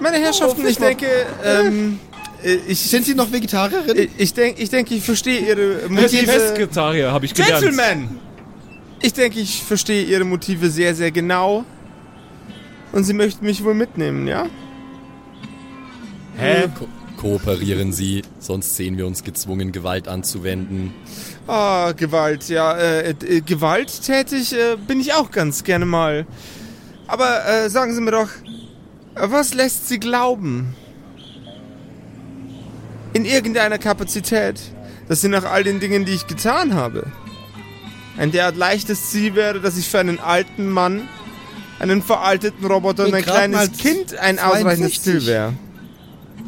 Meine 0.00 0.16
Herrschaften, 0.16 0.66
ich 0.66 0.78
denke, 0.78 1.06
ähm, 1.44 1.98
äh, 2.42 2.54
ich, 2.68 2.80
Sind 2.80 3.04
Sie 3.04 3.14
noch 3.14 3.30
Vegetarierin? 3.30 3.96
ich, 3.96 4.10
ich 4.16 4.34
denke, 4.34 4.62
ich, 4.62 4.70
denke, 4.70 4.94
ich 4.94 5.04
verstehe 5.04 5.40
Ihre 5.40 5.88
Motive. 5.88 6.54
Vegetarier, 6.54 7.12
habe 7.12 7.26
ich 7.26 7.34
gelernt. 7.34 7.62
Gentlemen! 7.62 8.18
Ich 9.02 9.12
denke, 9.12 9.40
ich 9.40 9.62
verstehe 9.62 10.04
Ihre 10.04 10.24
Motive 10.24 10.70
sehr, 10.70 10.94
sehr 10.94 11.10
genau. 11.10 11.64
Und 12.92 13.04
Sie 13.04 13.12
möchten 13.12 13.44
mich 13.44 13.62
wohl 13.62 13.74
mitnehmen, 13.74 14.26
ja? 14.26 14.46
Hä? 16.36 16.68
Ko 16.78 16.88
kooperieren 17.16 17.92
Sie, 17.92 18.22
sonst 18.38 18.76
sehen 18.76 18.96
wir 18.96 19.06
uns 19.06 19.22
gezwungen, 19.22 19.72
Gewalt 19.72 20.08
anzuwenden. 20.08 20.94
Ah, 21.46 21.92
Gewalt, 21.92 22.48
ja. 22.48 22.74
Äh, 22.78 23.10
äh, 23.10 23.40
gewalttätig 23.42 24.54
äh, 24.54 24.76
bin 24.76 25.00
ich 25.00 25.12
auch 25.12 25.30
ganz 25.30 25.62
gerne 25.62 25.84
mal. 25.84 26.26
Aber 27.06 27.46
äh, 27.46 27.68
sagen 27.68 27.94
Sie 27.94 28.00
mir 28.00 28.12
doch, 28.12 28.28
äh, 28.28 28.59
was 29.28 29.54
lässt 29.54 29.88
Sie 29.88 29.98
glauben? 30.00 30.74
In 33.12 33.24
irgendeiner 33.24 33.78
Kapazität, 33.78 34.60
dass 35.08 35.20
Sie 35.20 35.28
nach 35.28 35.44
all 35.44 35.64
den 35.64 35.80
Dingen, 35.80 36.04
die 36.04 36.12
ich 36.12 36.26
getan 36.26 36.74
habe, 36.74 37.06
ein 38.16 38.30
derart 38.30 38.56
leichtes 38.56 39.10
Ziel 39.10 39.34
wäre, 39.34 39.60
dass 39.60 39.76
ich 39.76 39.88
für 39.88 39.98
einen 39.98 40.20
alten 40.20 40.68
Mann, 40.68 41.08
einen 41.78 42.02
veralteten 42.02 42.64
Roboter 42.66 43.06
und 43.06 43.14
ein 43.14 43.22
kleines 43.24 43.72
Kind 43.72 44.14
ein 44.16 44.38
ausreichendes 44.38 45.02
62. 45.02 45.02
Ziel 45.02 45.26
wäre. 45.26 45.52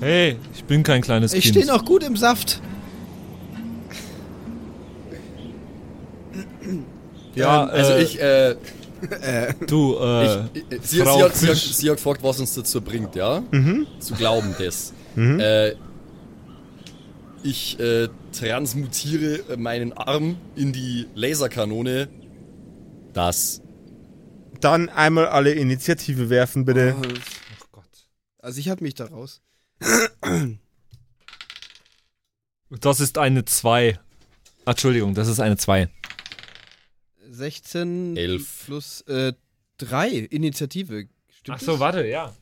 Hey, 0.01 0.37
ich 0.55 0.65
bin 0.65 0.83
kein 0.83 1.01
kleines 1.01 1.33
Ich 1.33 1.45
Kind. 1.45 1.55
stehe 1.57 1.67
noch 1.67 1.85
gut 1.85 2.03
im 2.03 2.17
Saft. 2.17 2.61
ja, 7.35 7.65
Also 7.65 7.93
äh, 7.93 8.03
ich, 8.03 8.21
äh, 8.21 8.57
du, 9.67 9.97
äh, 9.99 10.45
ich, 10.55 10.65
ich 10.71 10.83
sie, 10.83 11.01
Frau 11.01 11.19
sie, 11.19 11.25
hat, 11.25 11.37
sie, 11.37 11.49
hat, 11.49 11.57
sie 11.57 11.91
hat 11.91 11.97
gefragt, 11.97 12.23
was 12.23 12.41
uns 12.41 12.55
dazu 12.55 12.81
bringt, 12.81 13.15
ja? 13.17 13.43
Mhm. 13.51 13.87
Zu 13.99 14.15
glauben 14.15 14.55
das. 14.59 14.93
Äh, 15.17 15.75
ich 17.43 17.79
äh, 17.81 18.09
transmutiere 18.33 19.57
meinen 19.57 19.93
Arm 19.93 20.37
in 20.55 20.73
die 20.73 21.07
Laserkanone. 21.15 22.09
Das. 23.13 23.61
Dann 24.61 24.89
einmal 24.89 25.27
alle 25.27 25.53
Initiative 25.53 26.31
werfen, 26.31 26.65
bitte. 26.65 26.95
Also 28.39 28.59
ich 28.61 28.69
halte 28.69 28.85
mich 28.85 28.95
da 28.95 29.07
raus. 29.07 29.41
das 32.71 33.01
ist 33.01 33.19
eine 33.19 33.45
2. 33.45 33.99
Entschuldigung, 34.65 35.15
das 35.15 35.29
ist 35.29 35.41
eine 35.41 35.57
2. 35.57 35.89
16 37.33 38.17
Elf. 38.17 38.65
plus 38.67 39.01
äh, 39.03 39.33
3 39.79 40.09
Initiative. 40.11 41.09
Stimmt 41.31 41.63
das? 41.67 41.81
warte, 41.81 42.07
ja. 42.07 42.35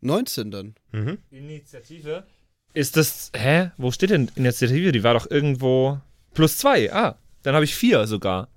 19 0.00 0.50
dann. 0.50 0.74
Mhm. 0.92 1.18
Initiative. 1.30 2.26
Ist 2.74 2.96
das, 2.96 3.32
hä? 3.34 3.70
Wo 3.76 3.90
steht 3.90 4.10
denn 4.10 4.30
Initiative? 4.36 4.92
Die 4.92 5.02
war 5.02 5.14
doch 5.14 5.28
irgendwo 5.30 6.00
plus 6.32 6.58
2. 6.58 6.92
Ah, 6.92 7.18
dann 7.42 7.54
habe 7.54 7.64
ich 7.64 7.74
4 7.74 8.06
sogar. 8.06 8.48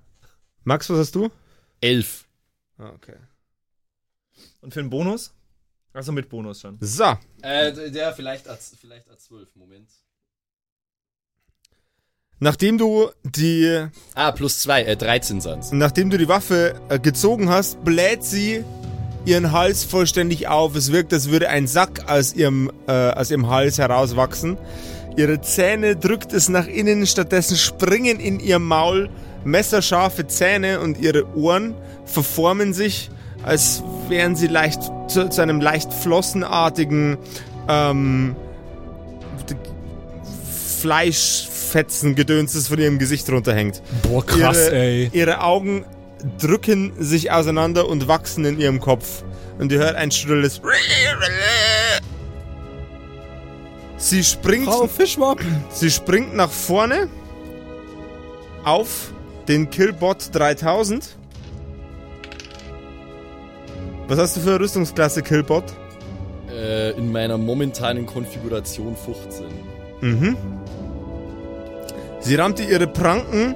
Max, 0.64 0.88
was 0.90 0.98
hast 0.98 1.14
du? 1.14 1.30
Elf. 1.80 2.28
Ah, 2.78 2.90
okay. 2.90 3.16
Und 4.60 4.72
für 4.72 4.80
einen 4.80 4.90
Bonus? 4.90 5.34
Also 5.92 6.12
mit 6.12 6.28
Bonus 6.28 6.60
schon. 6.60 6.78
So, 6.80 7.18
Äh, 7.42 7.90
der 7.90 8.14
vielleicht 8.14 8.46
als, 8.48 8.76
vielleicht 8.80 9.10
als 9.10 9.24
12, 9.24 9.56
Moment. 9.56 9.90
Nachdem 12.42 12.76
du 12.76 13.08
die 13.22 13.86
Ah, 14.14 14.32
plus 14.32 14.58
2, 14.60 14.82
äh, 14.82 14.96
13 14.96 15.40
sind's. 15.40 15.70
Nachdem 15.72 16.10
du 16.10 16.18
die 16.18 16.28
Waffe 16.28 16.74
äh, 16.88 16.98
gezogen 16.98 17.48
hast, 17.48 17.82
bläht 17.84 18.24
sie 18.24 18.64
ihren 19.24 19.52
Hals 19.52 19.84
vollständig 19.84 20.48
auf. 20.48 20.74
Es 20.74 20.90
wirkt, 20.90 21.12
als 21.12 21.30
würde 21.30 21.48
ein 21.48 21.68
Sack 21.68 22.10
aus 22.10 22.34
ihrem, 22.34 22.70
äh, 22.88 23.10
aus 23.10 23.30
ihrem 23.30 23.48
Hals 23.48 23.78
herauswachsen. 23.78 24.58
Ihre 25.16 25.40
Zähne 25.40 25.94
drückt 25.94 26.32
es 26.32 26.48
nach 26.48 26.66
innen, 26.66 27.06
stattdessen 27.06 27.56
springen 27.56 28.18
in 28.18 28.40
ihr 28.40 28.58
Maul 28.58 29.08
messerscharfe 29.44 30.26
Zähne 30.26 30.80
und 30.80 30.98
ihre 30.98 31.36
Ohren 31.36 31.74
verformen 32.06 32.72
sich, 32.72 33.10
als 33.44 33.82
wären 34.08 34.34
sie 34.34 34.48
leicht 34.48 34.82
zu, 35.08 35.28
zu 35.28 35.42
einem 35.42 35.60
leicht 35.60 35.92
flossenartigen 35.92 37.18
ähm, 37.68 38.34
Fleischfetzen-Gedöns, 41.72 42.52
das 42.52 42.68
von 42.68 42.78
ihrem 42.78 42.98
Gesicht 42.98 43.28
runterhängt. 43.30 43.82
Boah, 44.02 44.24
krass, 44.24 44.66
ihre, 44.66 44.76
ey. 44.76 45.10
Ihre 45.12 45.42
Augen 45.42 45.84
drücken 46.38 46.92
sich 46.98 47.32
auseinander 47.32 47.88
und 47.88 48.08
wachsen 48.08 48.44
in 48.44 48.60
ihrem 48.60 48.80
Kopf. 48.80 49.24
Und 49.58 49.72
ihr 49.72 49.78
hört 49.78 49.96
ein 49.96 50.10
schrilles. 50.10 50.60
Sie 53.96 54.24
springt, 54.24 54.66
Frau 54.66 54.86
Fischwop. 54.86 55.40
sie 55.70 55.90
springt 55.90 56.34
nach 56.34 56.50
vorne 56.50 57.08
auf 58.64 59.12
den 59.48 59.70
Killbot 59.70 60.30
3000. 60.32 61.16
Was 64.08 64.18
hast 64.18 64.36
du 64.36 64.40
für 64.40 64.50
eine 64.50 64.60
Rüstungsklasse 64.60 65.22
Killbot? 65.22 65.64
Äh, 66.50 66.90
in 66.92 67.10
meiner 67.12 67.38
momentanen 67.38 68.04
Konfiguration 68.04 68.96
15. 68.96 69.46
Mhm. 70.00 70.36
Sie 72.22 72.34
rammt 72.36 72.58
dir 72.58 72.68
ihre 72.68 72.86
Pranken 72.86 73.54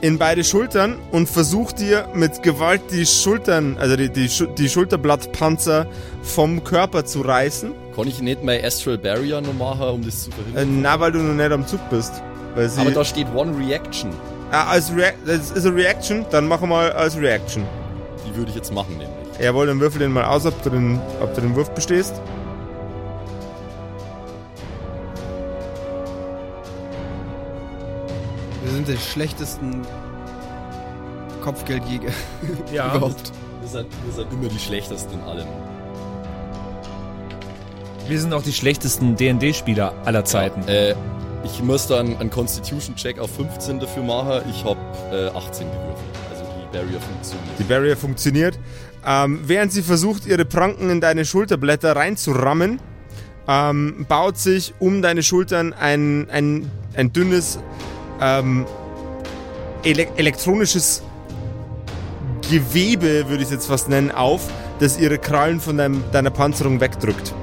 in 0.00 0.18
beide 0.18 0.44
Schultern 0.44 0.96
und 1.10 1.28
versucht 1.28 1.80
dir 1.80 2.08
mit 2.14 2.42
Gewalt 2.42 2.82
die 2.92 3.04
Schultern, 3.06 3.76
also 3.80 3.96
die, 3.96 4.10
die, 4.10 4.28
die 4.56 4.68
Schulterblattpanzer 4.68 5.86
vom 6.22 6.62
Körper 6.62 7.04
zu 7.04 7.22
reißen. 7.22 7.72
Kann 7.96 8.06
ich 8.06 8.20
nicht 8.20 8.44
mein 8.44 8.64
Astral 8.64 8.98
Barrier 8.98 9.40
noch 9.40 9.54
machen, 9.54 9.88
um 9.88 10.04
das 10.04 10.24
zu 10.24 10.30
Äh, 10.30 10.34
verhindern? 10.34 10.82
na, 10.82 11.00
weil 11.00 11.12
du 11.12 11.18
noch 11.18 11.34
nicht 11.34 11.50
am 11.52 11.66
Zug 11.66 11.80
bist. 11.90 12.12
Aber 12.54 12.90
da 12.90 13.04
steht 13.04 13.26
One 13.34 13.56
Reaction. 13.56 14.10
ah, 14.50 14.68
als 14.70 14.90
Rea 14.94 15.10
das 15.26 15.50
ist 15.52 15.66
eine 15.66 15.76
Reaction, 15.76 16.24
dann 16.30 16.46
machen 16.48 16.62
wir 16.62 16.74
mal 16.76 16.92
als 16.92 17.16
Reaction. 17.16 17.64
Die 18.28 18.36
würde 18.36 18.50
ich 18.50 18.56
jetzt 18.56 18.72
machen, 18.72 18.92
nämlich. 18.98 19.08
Jawohl, 19.40 19.66
dann 19.66 19.78
würfel 19.80 20.00
den 20.00 20.12
mal 20.12 20.24
aus, 20.24 20.44
ob 20.46 20.60
du 20.64 20.70
den, 20.70 20.98
ob 21.20 21.34
du 21.34 21.40
den 21.40 21.54
Wurf 21.54 21.70
bestehst. 21.70 22.14
Die 28.88 28.96
schlechtesten 28.96 29.82
Kopfgeldjäger 31.42 32.10
Ja. 32.72 32.94
überhaupt. 32.96 33.32
Wir 33.60 33.68
sind, 33.68 33.86
wir 34.04 34.12
sind 34.14 34.32
immer 34.32 34.48
die 34.48 34.58
schlechtesten 34.58 35.14
in 35.14 35.20
allem. 35.22 35.46
Wir 38.06 38.18
sind 38.20 38.32
auch 38.32 38.42
die 38.42 38.52
schlechtesten 38.52 39.16
D&D-Spieler 39.16 39.92
aller 40.04 40.24
Zeiten. 40.24 40.66
Äh, 40.66 40.94
ich 41.44 41.62
muss 41.62 41.86
dann 41.86 42.16
einen 42.16 42.30
Constitution-Check 42.30 43.18
auf 43.18 43.30
15 43.36 43.80
dafür 43.80 44.02
machen. 44.02 44.42
Ich 44.50 44.64
habe 44.64 44.80
äh, 45.12 45.28
18 45.36 45.66
gewürfelt. 45.66 45.98
Also 46.30 46.44
die 46.58 46.76
Barrier 46.76 47.00
funktioniert. 47.00 47.58
Die 47.58 47.64
Barrier 47.64 47.96
funktioniert. 47.96 48.58
Ähm, 49.06 49.40
während 49.44 49.72
sie 49.72 49.82
versucht, 49.82 50.26
ihre 50.26 50.44
Pranken 50.44 50.90
in 50.90 51.00
deine 51.00 51.24
Schulterblätter 51.24 51.94
reinzurammen, 51.94 52.80
ähm, 53.46 54.06
baut 54.08 54.38
sich 54.38 54.74
um 54.78 55.02
deine 55.02 55.22
Schultern 55.22 55.72
ein, 55.74 56.28
ein, 56.30 56.70
ein 56.94 57.12
dünnes 57.12 57.58
ähm, 58.20 58.66
ele 59.82 60.08
elektronisches 60.16 61.02
Gewebe, 62.50 63.28
würde 63.28 63.42
ich 63.42 63.48
es 63.48 63.50
jetzt 63.50 63.66
fast 63.66 63.88
nennen, 63.88 64.10
auf, 64.10 64.42
das 64.78 64.98
ihre 64.98 65.18
Krallen 65.18 65.60
von 65.60 65.76
deinem, 65.76 66.02
deiner 66.12 66.30
Panzerung 66.30 66.80
wegdrückt. 66.80 67.34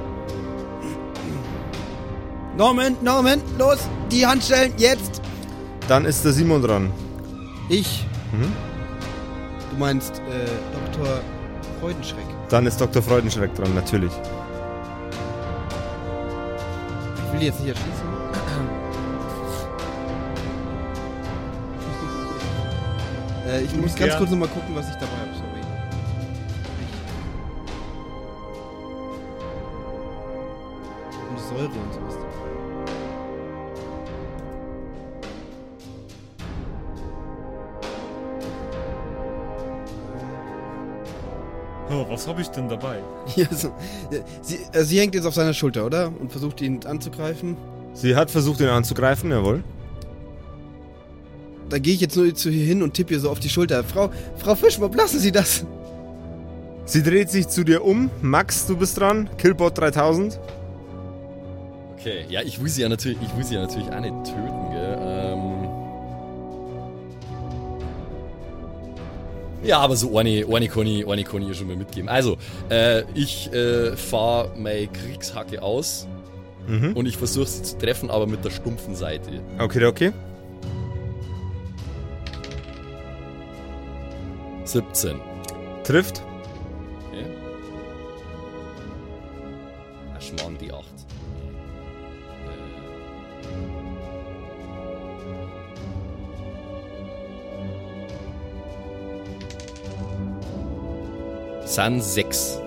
Norman, 2.56 2.96
Norman, 3.02 3.40
los, 3.58 3.78
die 4.10 4.26
Handschellen, 4.26 4.72
jetzt! 4.76 5.20
Dann 5.88 6.04
ist 6.04 6.24
der 6.24 6.32
Simon 6.32 6.62
dran. 6.62 6.90
Ich. 7.68 8.06
Mhm. 8.32 8.52
Du 9.70 9.76
meinst 9.78 10.18
äh, 10.18 10.92
Dr. 10.94 11.20
Freudenschreck. 11.80 12.24
Dann 12.48 12.66
ist 12.66 12.80
Dr. 12.80 13.02
Freudenschreck 13.02 13.54
dran, 13.54 13.74
natürlich. 13.74 14.12
Ich 17.26 17.32
will 17.32 17.40
die 17.40 17.46
jetzt 17.46 17.60
nicht 17.60 17.68
erschießen. 17.68 18.05
Äh, 23.46 23.62
ich 23.62 23.74
muss 23.76 23.94
ganz 23.94 24.12
Ja. 24.12 24.18
kurz 24.18 24.30
nochmal 24.30 24.48
gucken, 24.48 24.74
was 24.74 24.88
ich 24.88 24.94
dabei 24.96 25.16
habe, 25.20 25.34
sorry. 25.34 25.62
Und 31.30 31.38
Säure 31.40 31.64
und 31.66 31.92
sowas. 31.94 32.16
Oh, 41.88 42.04
was 42.08 42.26
habe 42.26 42.40
ich 42.42 42.48
denn 42.48 42.68
dabei? 42.68 42.98
Ja, 43.36 43.46
so. 43.50 43.68
Ja, 44.10 44.18
Sie, 44.42 44.58
äh, 44.72 44.82
sie 44.84 44.98
hängt 45.00 45.14
jetzt 45.14 45.24
auf 45.26 45.34
seiner 45.34 45.54
Schulter, 45.54 45.86
oder? 45.86 46.12
Und 46.18 46.30
versucht 46.30 46.60
ihn 46.60 46.80
anzugreifen. 46.84 47.56
Sie 47.94 48.14
hat 48.16 48.30
versucht, 48.30 48.60
ihn 48.60 48.68
anzugreifen, 48.68 49.30
jawohl. 49.30 49.62
Da 51.68 51.78
gehe 51.78 51.94
ich 51.94 52.00
jetzt 52.00 52.16
nur 52.16 52.32
zu 52.34 52.48
ihr 52.48 52.64
hin 52.64 52.82
und 52.82 52.94
tippe 52.94 53.14
ihr 53.14 53.20
so 53.20 53.30
auf 53.30 53.40
die 53.40 53.48
Schulter. 53.48 53.82
Frau, 53.84 54.10
Frau 54.36 54.54
Fischmob, 54.54 54.94
lassen 54.94 55.18
Sie 55.18 55.32
das. 55.32 55.64
Sie 56.84 57.02
dreht 57.02 57.30
sich 57.30 57.48
zu 57.48 57.64
dir 57.64 57.84
um. 57.84 58.10
Max, 58.22 58.66
du 58.66 58.76
bist 58.76 58.98
dran. 59.00 59.28
Killbot 59.38 59.76
3000. 59.76 60.38
Okay, 61.98 62.24
ja, 62.28 62.40
ich 62.42 62.62
will 62.62 62.68
sie 62.68 62.82
ja 62.82 62.88
natürlich, 62.88 63.18
ich 63.20 63.36
will 63.36 63.42
sie 63.44 63.54
ja 63.56 63.62
natürlich 63.62 63.88
auch 63.88 63.98
nicht 64.00 64.14
töten, 64.24 64.70
gell. 64.70 64.98
Ähm 65.00 65.68
ja, 69.64 69.78
aber 69.80 69.96
so 69.96 70.16
eine, 70.16 70.46
eine 70.48 70.68
kann 70.68 70.86
ich, 70.86 71.08
eine 71.08 71.24
kann 71.24 71.42
ich 71.42 71.48
ihr 71.48 71.54
schon 71.54 71.66
mal 71.66 71.74
mitgeben. 71.76 72.08
Also, 72.08 72.36
äh, 72.70 73.02
ich 73.14 73.52
äh, 73.52 73.96
fahre 73.96 74.52
meine 74.56 74.86
Kriegshacke 74.86 75.62
aus 75.62 76.06
Mhm. 76.68 76.94
und 76.96 77.06
ich 77.06 77.16
versuche 77.16 77.46
sie 77.46 77.62
zu 77.62 77.78
treffen, 77.78 78.10
aber 78.10 78.26
mit 78.26 78.44
der 78.44 78.50
stumpfen 78.50 78.96
Seite. 78.96 79.30
Okay, 79.58 79.84
okay. 79.84 80.12
17. 84.66 85.20
Trifft. 85.84 86.22
Okay. 87.08 87.24
Ja, 90.12 90.20
Schmarrn, 90.20 90.58
die 90.58 90.72
8. 90.72 90.84
Sind 101.64 102.02
6. 102.02 102.60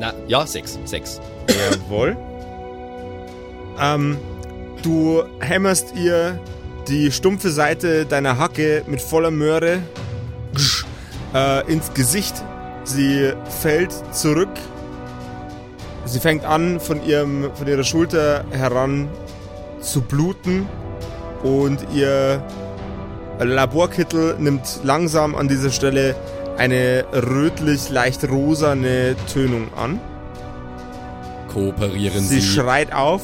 Na, 0.00 0.12
ja, 0.26 0.46
6. 0.46 0.78
6. 0.84 1.20
Jawohl. 1.48 2.16
Ähm, 3.80 4.16
du 4.82 5.22
hämmerst 5.40 5.94
ihr 5.96 6.38
die 6.88 7.12
stumpfe 7.12 7.50
Seite 7.50 8.06
deiner 8.06 8.38
Hacke 8.38 8.82
mit 8.86 9.00
voller 9.00 9.30
Möhre 9.30 9.82
äh, 11.34 11.70
ins 11.70 11.92
Gesicht. 11.94 12.34
Sie 12.84 13.32
fällt 13.60 13.92
zurück. 14.14 14.48
Sie 16.04 16.20
fängt 16.20 16.44
an, 16.44 16.80
von, 16.80 17.04
ihrem, 17.04 17.50
von 17.54 17.66
ihrer 17.66 17.84
Schulter 17.84 18.44
heran 18.50 19.08
zu 19.80 20.00
bluten 20.00 20.66
und 21.42 21.86
ihr 21.94 22.42
Laborkittel 23.38 24.36
nimmt 24.38 24.80
langsam 24.82 25.34
an 25.34 25.48
dieser 25.48 25.70
Stelle 25.70 26.16
eine 26.56 27.04
rötlich, 27.12 27.88
leicht 27.90 28.28
rosane 28.28 29.14
Tönung 29.32 29.68
an. 29.74 30.00
Kooperieren 31.52 32.24
Sie 32.24 32.40
Sie. 32.40 32.46
schreit 32.46 32.92
auf 32.92 33.22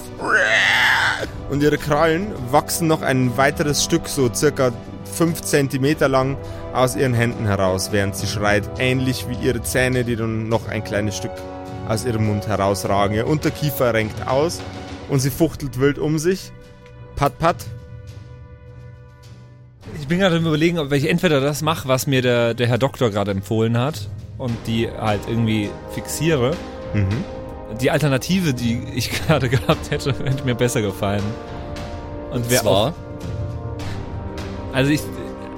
und 1.51 1.63
ihre 1.63 1.79
Krallen 1.79 2.33
wachsen 2.51 2.87
noch 2.87 3.03
ein 3.03 3.37
weiteres 3.37 3.83
Stück, 3.83 4.09
so 4.09 4.33
circa 4.33 4.73
5 5.15 5.41
cm 5.41 5.97
lang, 6.11 6.37
aus 6.73 6.97
ihren 6.97 7.15
Händen 7.15 7.47
heraus, 7.47 7.91
während 7.93 8.17
sie 8.17 8.27
schreit, 8.27 8.69
ähnlich 8.79 9.27
wie 9.29 9.47
ihre 9.47 9.63
Zähne, 9.63 10.05
die 10.05 10.17
dann 10.17 10.49
noch 10.49 10.69
ein 10.69 10.83
kleines 10.85 11.17
Stück 11.17 11.33
aus 11.89 12.05
ihrem 12.05 12.27
Mund 12.27 12.47
herausragen. 12.47 13.17
Ihr 13.17 13.27
Unterkiefer 13.27 13.95
renkt 13.95 14.27
aus 14.27 14.61
und 15.09 15.21
sie 15.21 15.31
fuchtelt 15.31 15.79
wild 15.81 15.99
um 15.99 16.19
sich. 16.19 16.53
Pat, 17.17 17.39
pat. 17.39 17.57
Ich 20.01 20.09
bin 20.09 20.19
gerade 20.19 20.37
im 20.37 20.47
Überlegen, 20.47 20.79
ob 20.79 20.93
ich 20.93 21.09
entweder 21.09 21.41
das 21.41 21.63
mache, 21.63 21.89
was 21.89 22.07
mir 22.07 22.23
der, 22.23 22.55
der 22.55 22.67
Herr 22.67 22.79
Doktor 22.79 23.11
gerade 23.11 23.31
empfohlen 23.31 23.79
hat 23.79 24.09
und 24.39 24.53
die 24.67 24.91
halt 24.91 25.21
irgendwie 25.29 25.71
fixiere. 25.93 26.57
Mhm. 26.93 27.25
Die 27.81 27.91
Alternative, 27.91 28.55
die 28.55 28.83
ich 28.95 29.11
gerade 29.27 29.49
gehabt 29.49 29.91
hätte, 29.91 30.15
hätte 30.25 30.45
mir 30.45 30.55
besser 30.55 30.83
gefallen. 30.83 31.23
Und 32.31 32.51
wäre 32.51 32.67
auch. 32.67 32.93
Also 34.75 34.91
ich. 34.91 35.01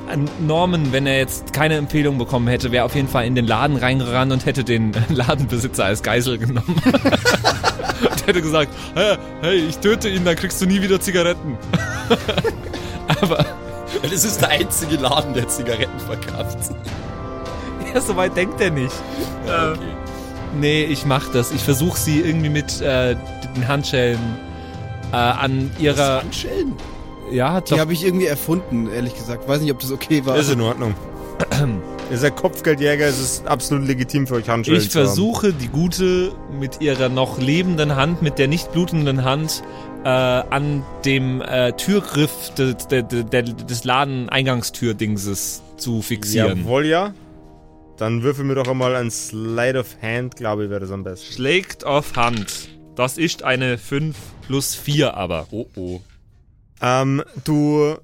An 0.08 0.30
Norman, 0.46 0.92
wenn 0.92 1.04
er 1.04 1.18
jetzt 1.18 1.52
keine 1.52 1.74
Empfehlung 1.74 2.16
bekommen 2.16 2.46
hätte, 2.46 2.70
wäre 2.70 2.84
auf 2.84 2.94
jeden 2.94 3.08
Fall 3.08 3.26
in 3.26 3.34
den 3.34 3.44
Laden 3.44 3.76
reingerannt 3.76 4.30
und 4.32 4.46
hätte 4.46 4.62
den 4.62 4.92
Ladenbesitzer 5.08 5.84
als 5.84 6.00
Geisel 6.04 6.38
genommen. 6.38 6.80
und 6.84 8.26
hätte 8.26 8.40
gesagt, 8.40 8.70
hey, 8.94 9.56
ich 9.68 9.78
töte 9.78 10.08
ihn, 10.08 10.24
dann 10.24 10.36
kriegst 10.36 10.62
du 10.62 10.66
nie 10.66 10.80
wieder 10.80 11.00
Zigaretten. 11.00 11.58
Aber 13.20 13.44
das 14.02 14.24
ist 14.24 14.40
der 14.42 14.50
einzige 14.50 14.94
Laden, 14.94 15.34
der 15.34 15.48
Zigaretten 15.48 15.98
verkauft. 15.98 16.58
ja, 17.92 18.00
so 18.00 18.14
weit 18.14 18.36
denkt 18.36 18.60
er 18.60 18.70
nicht. 18.70 18.94
Ja, 19.48 19.72
okay. 19.72 19.80
Nee, 20.60 20.84
ich 20.84 21.04
mach 21.04 21.32
das. 21.32 21.50
Ich 21.50 21.62
versuche 21.62 21.98
sie 21.98 22.20
irgendwie 22.20 22.48
mit 22.48 22.80
äh, 22.80 23.16
den 23.56 23.66
Handschellen 23.66 24.20
äh, 25.12 25.16
an 25.16 25.70
ihrer. 25.80 26.20
Handschellen? 26.20 26.74
Ja, 27.30 27.60
Die 27.60 27.70
doch. 27.72 27.78
habe 27.80 27.92
ich 27.92 28.04
irgendwie 28.04 28.26
erfunden, 28.26 28.88
ehrlich 28.90 29.14
gesagt. 29.14 29.48
Weiß 29.48 29.60
nicht, 29.60 29.72
ob 29.72 29.80
das 29.80 29.90
okay 29.92 30.24
war. 30.24 30.36
Ist 30.36 30.50
in 30.50 30.60
Ordnung. 30.60 30.94
Ihr 32.10 32.18
seid 32.18 32.36
Kopfgeldjäger, 32.36 33.04
es 33.06 33.18
ist 33.20 33.46
absolut 33.48 33.84
legitim 33.86 34.26
für 34.28 34.36
euch 34.36 34.48
Handschellen 34.48 34.80
Ich 34.80 34.90
zu 34.90 35.00
haben. 35.00 35.06
versuche 35.06 35.52
die 35.52 35.66
Gute 35.68 36.32
mit 36.58 36.80
ihrer 36.80 37.08
noch 37.08 37.38
lebenden 37.40 37.96
Hand, 37.96 38.22
mit 38.22 38.38
der 38.38 38.46
nicht 38.46 38.70
blutenden 38.70 39.24
Hand, 39.24 39.64
äh, 40.04 40.08
an 40.08 40.84
dem 41.04 41.42
äh, 41.42 41.72
Türgriff 41.72 42.30
de, 42.56 42.74
de, 42.90 43.02
de, 43.02 43.24
de, 43.24 43.42
des 43.42 43.82
Ladeneingangstür-Dingses 43.82 45.62
zu 45.76 46.00
fixieren. 46.00 46.60
Jawohl, 46.60 46.86
ja. 46.86 47.12
Dann 47.96 48.22
würfel 48.22 48.44
mir 48.44 48.54
doch 48.54 48.68
einmal 48.68 48.94
ein 48.94 49.10
Slide 49.10 49.80
of 49.80 49.96
Hand, 50.00 50.36
glaube 50.36 50.64
ich, 50.64 50.70
wäre 50.70 50.80
das 50.80 50.90
am 50.92 51.02
besten. 51.02 51.32
Schlägt 51.34 51.84
auf 51.84 52.14
Hand. 52.14 52.68
Das 52.94 53.18
ist 53.18 53.42
eine 53.42 53.78
5 53.78 54.16
plus 54.46 54.74
4 54.74 55.14
aber. 55.16 55.46
Oh 55.50 55.66
oh. 55.76 56.00
Ähm, 56.80 57.22
du 57.44 57.96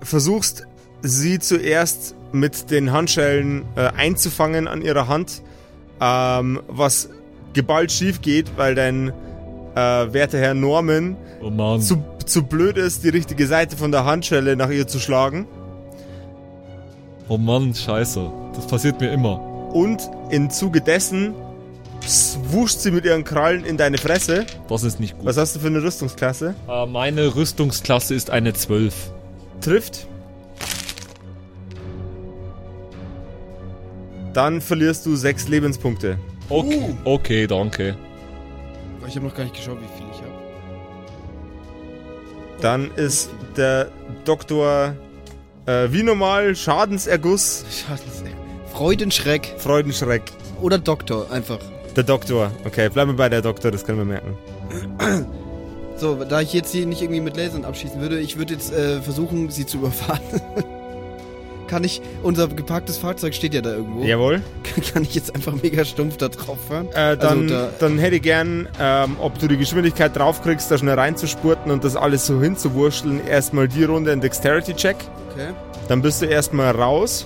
versuchst 0.00 0.66
sie 1.02 1.38
zuerst 1.38 2.14
mit 2.32 2.70
den 2.70 2.92
Handschellen 2.92 3.64
äh, 3.76 3.88
einzufangen 3.96 4.66
an 4.68 4.82
ihrer 4.82 5.08
Hand, 5.08 5.42
ähm, 6.00 6.60
was 6.68 7.10
geballt 7.52 7.92
schief 7.92 8.20
geht, 8.20 8.56
weil 8.56 8.74
dein 8.74 9.12
äh, 9.74 10.12
werter 10.12 10.38
Herr 10.38 10.54
Norman 10.54 11.16
Oh 11.42 11.78
zu, 11.78 12.02
zu 12.24 12.44
blöd 12.44 12.78
ist, 12.78 13.04
die 13.04 13.10
richtige 13.10 13.46
Seite 13.46 13.76
von 13.76 13.92
der 13.92 14.04
Handschelle 14.04 14.56
nach 14.56 14.70
ihr 14.70 14.86
zu 14.86 14.98
schlagen. 14.98 15.46
Oh 17.28 17.38
Mann, 17.38 17.74
scheiße. 17.74 18.30
Das 18.54 18.66
passiert 18.66 19.00
mir 19.00 19.12
immer. 19.12 19.40
Und 19.72 20.08
im 20.30 20.50
Zuge 20.50 20.80
dessen 20.80 21.34
wuscht 22.50 22.78
sie 22.78 22.90
mit 22.90 23.04
ihren 23.04 23.24
Krallen 23.24 23.64
in 23.64 23.76
deine 23.76 23.98
Fresse. 23.98 24.46
Das 24.68 24.82
ist 24.82 25.00
nicht 25.00 25.16
gut. 25.16 25.26
Was 25.26 25.36
hast 25.36 25.56
du 25.56 25.60
für 25.60 25.68
eine 25.68 25.82
Rüstungsklasse? 25.82 26.54
Äh, 26.68 26.86
meine 26.86 27.34
Rüstungsklasse 27.34 28.14
ist 28.14 28.30
eine 28.30 28.52
12. 28.52 28.94
Trifft. 29.60 30.06
Dann 34.32 34.60
verlierst 34.60 35.06
du 35.06 35.16
sechs 35.16 35.48
Lebenspunkte. 35.48 36.18
Okay, 36.48 36.94
okay 37.04 37.46
danke. 37.46 37.96
Ich 39.06 39.16
habe 39.16 39.26
noch 39.26 39.34
gar 39.34 39.44
nicht 39.44 39.56
geschaut, 39.56 39.78
wie 39.80 39.98
viel 39.98 40.06
ich 40.12 40.18
habe. 40.18 40.32
Dann 42.60 42.90
ist 42.96 43.30
der 43.56 43.90
Doktor 44.24 44.94
äh, 45.66 45.88
wie 45.90 46.02
normal 46.02 46.56
Schadenserguss, 46.56 47.64
Freudenschreck 48.72 49.54
Freudenschreck. 49.58 50.22
oder 50.60 50.78
Doktor, 50.78 51.30
einfach. 51.30 51.58
Der 51.96 52.04
Doktor. 52.04 52.50
Okay, 52.64 52.88
bleiben 52.88 53.12
wir 53.12 53.16
bei 53.16 53.28
der 53.28 53.42
Doktor, 53.42 53.70
das 53.70 53.84
können 53.84 53.98
wir 53.98 54.04
merken. 54.04 54.36
So, 55.96 56.16
da 56.24 56.40
ich 56.40 56.52
jetzt 56.52 56.72
hier 56.72 56.86
nicht 56.86 57.02
irgendwie 57.02 57.20
mit 57.20 57.36
Lasern 57.36 57.64
abschießen 57.64 58.00
würde, 58.00 58.18
ich 58.18 58.36
würde 58.36 58.52
jetzt 58.54 58.72
äh, 58.72 59.00
versuchen, 59.00 59.48
sie 59.50 59.64
zu 59.64 59.76
überfahren. 59.78 60.18
Kann 61.68 61.84
ich, 61.84 62.02
unser 62.24 62.48
geparktes 62.48 62.98
Fahrzeug 62.98 63.32
steht 63.32 63.54
ja 63.54 63.60
da 63.60 63.70
irgendwo. 63.74 64.02
Jawohl. 64.02 64.42
Kann 64.92 65.04
ich 65.04 65.14
jetzt 65.14 65.32
einfach 65.36 65.54
mega 65.62 65.84
stumpf 65.84 66.16
da 66.16 66.28
drauf 66.28 66.58
fahren? 66.68 66.88
Äh, 66.94 67.16
dann, 67.16 67.42
Also 67.42 67.54
da- 67.54 67.68
dann 67.78 67.98
hätte 68.00 68.16
ich 68.16 68.22
gern, 68.22 68.68
ähm, 68.80 69.16
ob 69.20 69.38
du 69.38 69.46
die 69.46 69.56
Geschwindigkeit 69.56 70.16
draufkriegst, 70.16 70.68
da 70.68 70.78
schnell 70.78 70.98
reinzuspurten 70.98 71.70
und 71.70 71.84
das 71.84 71.94
alles 71.94 72.26
so 72.26 72.40
hinzuwurschteln. 72.42 73.24
Erstmal 73.24 73.68
die 73.68 73.84
Runde 73.84 74.10
ein 74.10 74.20
Dexterity-Check. 74.20 74.96
Okay. 75.32 75.50
Dann 75.86 76.02
bist 76.02 76.20
du 76.20 76.26
erstmal 76.26 76.72
raus. 76.74 77.24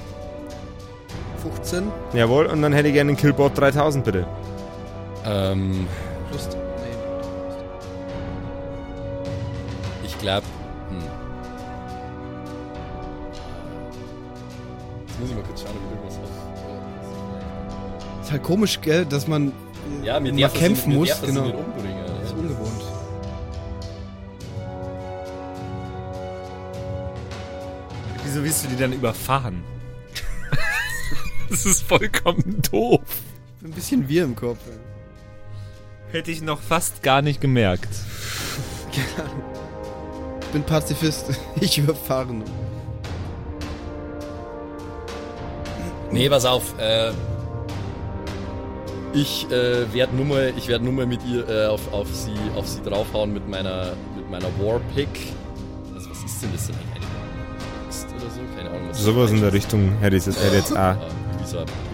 15 1.42 1.84
Jawohl. 2.12 2.46
Und 2.46 2.60
dann 2.60 2.74
hätte 2.74 2.88
ich 2.88 2.94
gerne 2.94 3.08
einen 3.12 3.16
Killbot 3.16 3.56
3000, 3.58 4.04
bitte. 4.04 4.26
Ähm. 5.28 5.86
Nee. 5.86 5.86
ich 10.06 10.18
glaube. 10.18 10.46
Hm. 10.88 10.98
Jetzt 15.06 15.20
muss 15.20 15.30
ich 15.30 15.36
mal 15.36 15.42
kurz 15.44 15.60
schauen, 15.62 15.70
ob 15.70 15.82
ich 15.84 15.90
irgendwas 15.90 16.16
habe. 16.16 16.28
Ist 18.22 18.32
halt 18.32 18.42
komisch, 18.42 18.80
gell, 18.80 19.04
dass 19.06 19.26
man 19.26 19.52
Ja, 20.02 20.18
mir 20.20 20.32
mal 20.32 20.48
kämpfen 20.50 20.92
mir 20.92 20.98
muss. 20.98 21.08
darf 21.08 21.20
das 21.20 21.28
Genau. 21.30 21.42
Das 22.20 22.28
ist 22.28 22.34
ungewohnt. 22.34 22.82
Wieso 28.24 28.42
willst 28.44 28.64
du 28.64 28.68
die 28.68 28.76
dann 28.76 28.92
überfahren? 28.92 29.62
das 31.50 31.64
ist 31.64 31.82
vollkommen 31.82 32.60
doof. 32.70 33.00
Ein 33.64 33.70
bisschen 33.72 34.08
wir 34.08 34.24
im 34.24 34.36
Kopf. 34.36 34.58
Hätte 36.10 36.30
ich 36.30 36.40
noch 36.40 36.60
fast 36.60 37.02
gar 37.02 37.20
nicht 37.22 37.40
gemerkt. 37.40 37.88
Keine 38.92 39.28
Ahnung. 39.30 39.42
bin 40.52 40.62
Pazifist. 40.62 41.26
Ich 41.60 41.76
überfahre 41.78 42.32
nur. 42.32 42.46
Nee, 46.10 46.28
pass 46.30 46.44
auf. 46.46 46.78
Äh, 46.78 47.12
ich 49.12 49.46
äh, 49.50 49.92
werde 49.92 50.16
nur 50.16 50.24
mal, 50.24 50.52
ich 50.56 50.68
werde 50.68 50.84
nur 50.84 50.92
mal 50.94 51.06
mit 51.06 51.20
ihr 51.26 51.46
äh, 51.48 51.66
auf, 51.66 51.92
auf 51.92 52.08
sie, 52.14 52.32
auf 52.56 52.66
sie 52.66 52.80
draufhauen 52.82 53.32
mit 53.32 53.48
meiner, 53.48 53.92
mit 54.16 54.30
meiner 54.30 54.48
Warpick. 54.58 55.08
Also, 55.94 56.08
was 56.10 56.24
ist 56.24 56.42
denn 56.42 56.52
das 56.52 56.66
denn 56.68 56.76
eigentlich? 56.76 57.08
Eine 57.08 57.86
Axt 57.86 58.06
oder 58.16 58.30
so? 58.30 58.40
Keine 58.56 58.70
Ahnung. 58.70 58.88
Was 58.88 59.02
Sowas 59.02 59.30
in 59.30 59.40
der 59.40 59.52
Richtung 59.52 59.92
hätte 60.00 60.16
ich 60.16 60.24
jetzt, 60.26 60.42
hätte 60.42 60.56
jetzt 60.56 60.72
auch. 60.72 60.78
Ah, 60.78 60.96
wie 61.40 61.46
so 61.46 61.58
ein 61.58 61.66
eine 61.66 61.70
Eispick. 61.70 61.87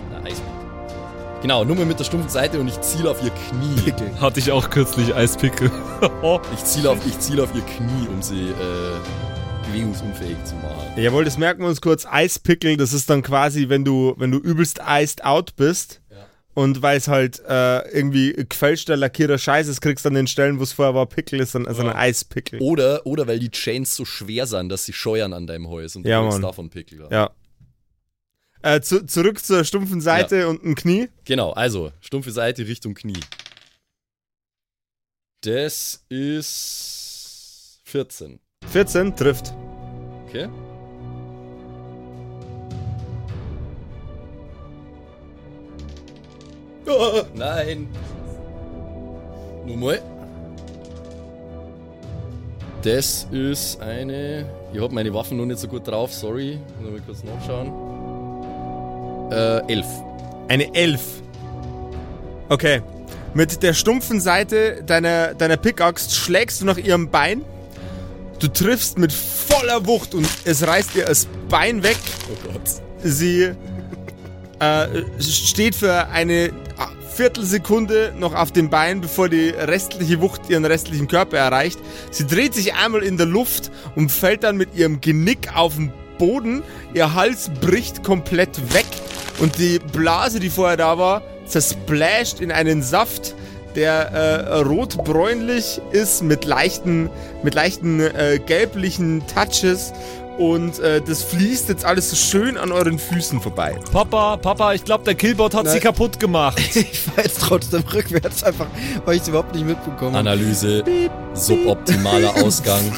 Genau, 1.44 1.62
nur 1.62 1.76
mal 1.76 1.84
mit 1.84 1.98
der 1.98 2.04
stumpfen 2.04 2.30
Seite 2.30 2.58
und 2.58 2.68
ich 2.68 2.80
ziele 2.80 3.10
auf 3.10 3.22
ihr 3.22 3.28
Knie. 3.28 3.92
Hatte 4.18 4.40
ich 4.40 4.50
auch 4.50 4.70
kürzlich 4.70 5.14
Eispickel. 5.14 5.70
Ich 6.54 6.64
ziele 6.64 6.88
auf, 6.88 7.06
ich 7.06 7.18
ziele 7.18 7.42
auf 7.42 7.54
ihr 7.54 7.60
Knie, 7.60 8.08
um 8.08 8.22
sie 8.22 8.48
äh, 8.48 9.66
bewegungsunfähig 9.68 10.42
zu 10.44 10.54
machen. 10.54 10.90
Jawohl, 10.96 11.26
das 11.26 11.36
merken 11.36 11.60
wir 11.60 11.68
uns 11.68 11.82
kurz. 11.82 12.06
Eispickel, 12.06 12.78
das 12.78 12.94
ist 12.94 13.10
dann 13.10 13.20
quasi, 13.20 13.68
wenn 13.68 13.84
du, 13.84 14.14
wenn 14.16 14.30
du 14.30 14.38
übelst 14.38 14.80
iced 14.88 15.22
out 15.22 15.54
bist. 15.56 16.00
Und 16.54 16.80
weil 16.80 16.96
es 16.96 17.08
halt 17.08 17.42
äh, 17.46 17.80
irgendwie 17.90 18.32
gefälschter, 18.48 18.96
lackierter 18.96 19.36
Scheiß 19.36 19.68
ist, 19.68 19.82
kriegst 19.82 20.06
du 20.06 20.08
an 20.08 20.14
den 20.14 20.28
Stellen, 20.28 20.60
wo 20.60 20.62
es 20.62 20.72
vorher 20.72 20.94
war, 20.94 21.04
Pickel 21.04 21.40
ist, 21.40 21.54
dann 21.54 21.66
also 21.66 21.82
ein 21.82 21.90
Eispickel. 21.90 22.60
Oder, 22.62 23.04
oder 23.06 23.26
weil 23.26 23.38
die 23.38 23.50
Chains 23.50 23.94
so 23.94 24.06
schwer 24.06 24.46
sind, 24.46 24.70
dass 24.70 24.86
sie 24.86 24.94
scheuern 24.94 25.34
an 25.34 25.46
deinem 25.46 25.68
Häus 25.68 25.94
und 25.94 26.04
du 26.04 26.08
Ja, 26.08 26.22
kriegst 26.22 26.42
davon 26.42 26.70
Pickel. 26.70 27.00
Ja. 27.00 27.08
Ja. 27.10 27.30
Äh, 28.64 28.80
zu, 28.80 29.04
zurück 29.04 29.44
zur 29.44 29.62
stumpfen 29.62 30.00
Seite 30.00 30.48
und 30.48 30.64
ein 30.64 30.74
Knie. 30.74 31.10
Genau, 31.26 31.50
also, 31.50 31.92
stumpfe 32.00 32.30
Seite 32.30 32.66
Richtung 32.66 32.94
Knie. 32.94 33.20
Das 35.42 36.02
ist 36.08 37.82
14. 37.84 38.40
14 38.72 39.14
trifft. 39.14 39.52
Okay. 40.26 40.48
Oh, 46.86 47.22
nein. 47.34 47.86
Nur 49.66 49.76
mal. 49.76 50.02
Das 52.80 53.28
ist 53.30 53.78
eine. 53.82 54.50
Ich 54.72 54.80
hab 54.80 54.90
meine 54.90 55.12
Waffen 55.12 55.36
noch 55.36 55.44
nicht 55.44 55.58
so 55.58 55.68
gut 55.68 55.86
drauf, 55.86 56.14
sorry. 56.14 56.58
Muss 56.80 56.90
mal 56.90 57.00
kurz 57.02 57.22
nachschauen. 57.24 57.83
Äh, 59.34 59.72
11. 59.72 59.86
Eine 60.48 60.74
11. 60.74 61.00
Okay. 62.48 62.82
Mit 63.34 63.64
der 63.64 63.74
stumpfen 63.74 64.20
Seite 64.20 64.84
deiner, 64.86 65.34
deiner 65.34 65.56
Pickaxe 65.56 66.14
schlägst 66.14 66.60
du 66.60 66.66
nach 66.66 66.76
ihrem 66.76 67.10
Bein. 67.10 67.44
Du 68.38 68.46
triffst 68.46 68.96
mit 68.96 69.12
voller 69.12 69.86
Wucht 69.86 70.14
und 70.14 70.28
es 70.44 70.64
reißt 70.64 70.94
ihr 70.94 71.06
das 71.06 71.26
Bein 71.48 71.82
weg. 71.82 71.96
Oh 72.30 72.52
Gott. 72.52 72.62
Sie 73.02 73.50
äh, 74.60 74.86
steht 75.20 75.74
für 75.74 76.08
eine 76.08 76.52
Viertelsekunde 77.14 78.12
noch 78.16 78.34
auf 78.34 78.52
dem 78.52 78.70
Bein, 78.70 79.00
bevor 79.00 79.28
die 79.28 79.48
restliche 79.48 80.20
Wucht 80.20 80.48
ihren 80.48 80.64
restlichen 80.64 81.08
Körper 81.08 81.38
erreicht. 81.38 81.80
Sie 82.12 82.26
dreht 82.26 82.54
sich 82.54 82.74
einmal 82.74 83.02
in 83.02 83.16
der 83.16 83.26
Luft 83.26 83.72
und 83.96 84.12
fällt 84.12 84.44
dann 84.44 84.56
mit 84.56 84.76
ihrem 84.76 85.00
Genick 85.00 85.56
auf 85.56 85.74
den 85.74 85.92
Boden. 86.18 86.62
Ihr 86.92 87.14
Hals 87.14 87.50
bricht 87.60 88.04
komplett 88.04 88.72
weg 88.72 88.86
und 89.38 89.58
die 89.58 89.78
Blase, 89.78 90.40
die 90.40 90.50
vorher 90.50 90.76
da 90.76 90.98
war, 90.98 91.22
zersplasht 91.46 92.40
in 92.40 92.50
einen 92.52 92.82
Saft, 92.82 93.34
der 93.74 94.12
äh, 94.12 94.58
rotbräunlich 94.60 95.80
ist 95.90 96.22
mit 96.22 96.44
leichten, 96.44 97.10
mit 97.42 97.54
leichten 97.54 98.00
äh, 98.00 98.38
gelblichen 98.44 99.22
Touches 99.26 99.92
und 100.38 100.80
äh, 100.80 101.00
das 101.00 101.22
fließt 101.22 101.68
jetzt 101.68 101.84
alles 101.84 102.10
so 102.10 102.16
schön 102.16 102.56
an 102.56 102.72
euren 102.72 102.98
Füßen 102.98 103.40
vorbei. 103.40 103.78
Papa, 103.92 104.36
Papa, 104.36 104.74
ich 104.74 104.84
glaube, 104.84 105.04
der 105.04 105.14
Killbot 105.14 105.54
hat 105.54 105.64
Nein. 105.64 105.74
sie 105.74 105.80
kaputt 105.80 106.18
gemacht. 106.18 106.60
Ich 106.74 107.00
fahr 107.00 107.24
jetzt 107.24 107.40
trotzdem 107.40 107.82
rückwärts, 107.92 108.42
einfach 108.42 108.66
weil 109.04 109.16
ich 109.16 109.22
es 109.22 109.28
überhaupt 109.28 109.54
nicht 109.54 109.66
mitbekommen 109.66 110.16
habe. 110.16 110.30
Analyse. 110.30 110.82
Suboptimaler 111.34 112.34
Ausgang. 112.42 112.92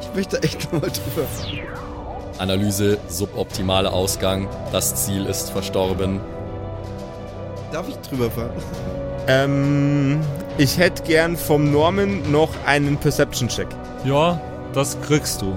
Ich 0.00 0.14
möchte 0.14 0.42
echt 0.42 0.72
nochmal 0.72 0.90
drüber. 0.90 1.28
Analyse. 2.40 2.98
Suboptimaler 3.08 3.92
Ausgang. 3.92 4.48
Das 4.72 5.06
Ziel 5.06 5.26
ist 5.26 5.50
verstorben. 5.50 6.20
Darf 7.72 7.88
ich 7.88 7.96
drüber 7.98 8.30
fahren? 8.30 8.50
Ähm, 9.28 10.20
ich 10.58 10.76
hätte 10.78 11.02
gern 11.04 11.36
vom 11.36 11.70
Norman 11.70 12.32
noch 12.32 12.48
einen 12.66 12.96
Perception-Check. 12.96 13.68
ja, 14.04 14.40
das 14.72 15.00
kriegst 15.02 15.42
du. 15.42 15.54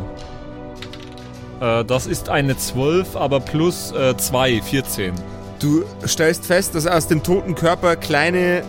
Äh, 1.62 1.86
das 1.86 2.06
ist 2.08 2.30
eine 2.30 2.58
12, 2.58 3.16
aber 3.16 3.40
plus 3.40 3.92
äh, 3.92 4.18
2, 4.18 4.62
14. 4.62 5.14
Du 5.60 5.84
stellst 6.06 6.46
fest, 6.46 6.76
dass 6.76 6.86
aus 6.86 7.08
dem 7.08 7.24
toten 7.24 7.56
Körper 7.56 7.96
kleine 7.96 8.64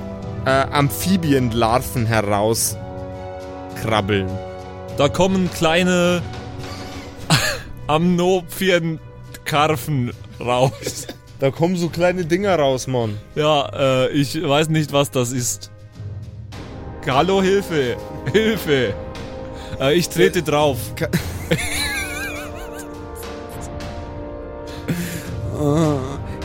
äh, 0.47 0.51
Amphibienlarven 0.51 2.07
herauskrabbeln. 2.07 4.29
Da 4.97 5.09
kommen 5.09 5.51
kleine 5.53 6.23
Amnophienkarfen 7.87 10.13
raus. 10.41 11.07
Da 11.41 11.51
kommen 11.51 11.77
so 11.77 11.89
kleine 11.89 12.25
Dinger 12.25 12.57
raus, 12.59 12.87
Mann. 12.87 13.19
Ja, 13.35 14.05
äh, 14.07 14.11
ich 14.13 14.41
weiß 14.43 14.69
nicht, 14.69 14.93
was 14.93 15.11
das 15.11 15.33
ist. 15.33 15.71
Hallo, 17.07 17.43
Hilfe! 17.43 17.97
Hilfe! 18.33 18.95
Äh, 19.81 19.95
ich 19.95 20.09
trete 20.09 20.43
drauf. 20.43 20.79
Ah, 25.59 25.99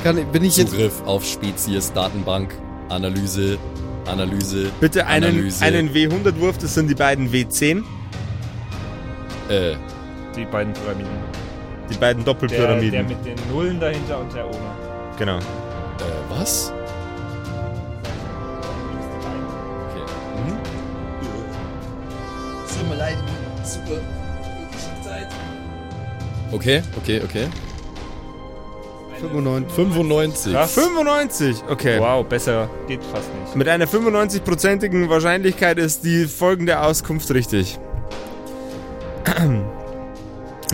kann, 0.04 0.18
ich- 0.18 0.26
bin 0.28 0.44
ich 0.44 0.58
jetzt. 0.58 0.72
Zugriff 0.72 1.02
auf 1.06 1.26
Spezies 1.26 1.92
Datenbank. 1.94 2.54
Analyse. 2.90 3.58
Analyse. 4.06 4.72
Bitte 4.80 5.06
einen, 5.06 5.32
Analyse. 5.36 5.64
einen 5.66 5.94
W100-Wurf, 5.94 6.58
das 6.58 6.74
sind 6.74 6.88
die 6.90 6.96
beiden 6.96 7.32
W10, 7.32 7.84
Äh, 9.50 9.76
Die 10.36 10.46
beiden 10.46 10.74
Pyramiden. 10.74 11.10
Die 11.90 11.98
beiden 11.98 12.24
Der, 12.24 12.34
Doppelpyramiden. 12.34 12.92
der 12.92 13.04
mit 13.04 13.26
den 13.26 13.36
Nullen 13.52 13.80
dahinter 13.80 14.20
und 14.20 14.34
der 14.34 14.46
ohne. 14.46 14.58
genau. 15.18 15.38
äh, 15.38 15.42
was? 16.30 16.72
Okay. 19.92 20.04
Mhm. 20.46 20.58
Tut 22.68 22.90
mir 22.90 22.96
leid. 22.96 23.18
Super. 23.64 24.00
Okay, 26.52 26.82
okay, 26.98 27.22
okay. 27.24 27.48
95. 29.20 29.72
95. 29.76 30.54
Krass. 30.54 30.74
95, 30.74 31.64
okay. 31.70 32.00
Wow, 32.00 32.26
besser 32.26 32.70
geht 32.88 33.04
fast 33.04 33.30
nicht. 33.44 33.56
Mit 33.56 33.68
einer 33.68 33.86
95-prozentigen 33.86 35.10
Wahrscheinlichkeit 35.10 35.78
ist 35.78 36.04
die 36.06 36.26
folgende 36.26 36.80
Auskunft 36.82 37.30
richtig. 37.32 37.78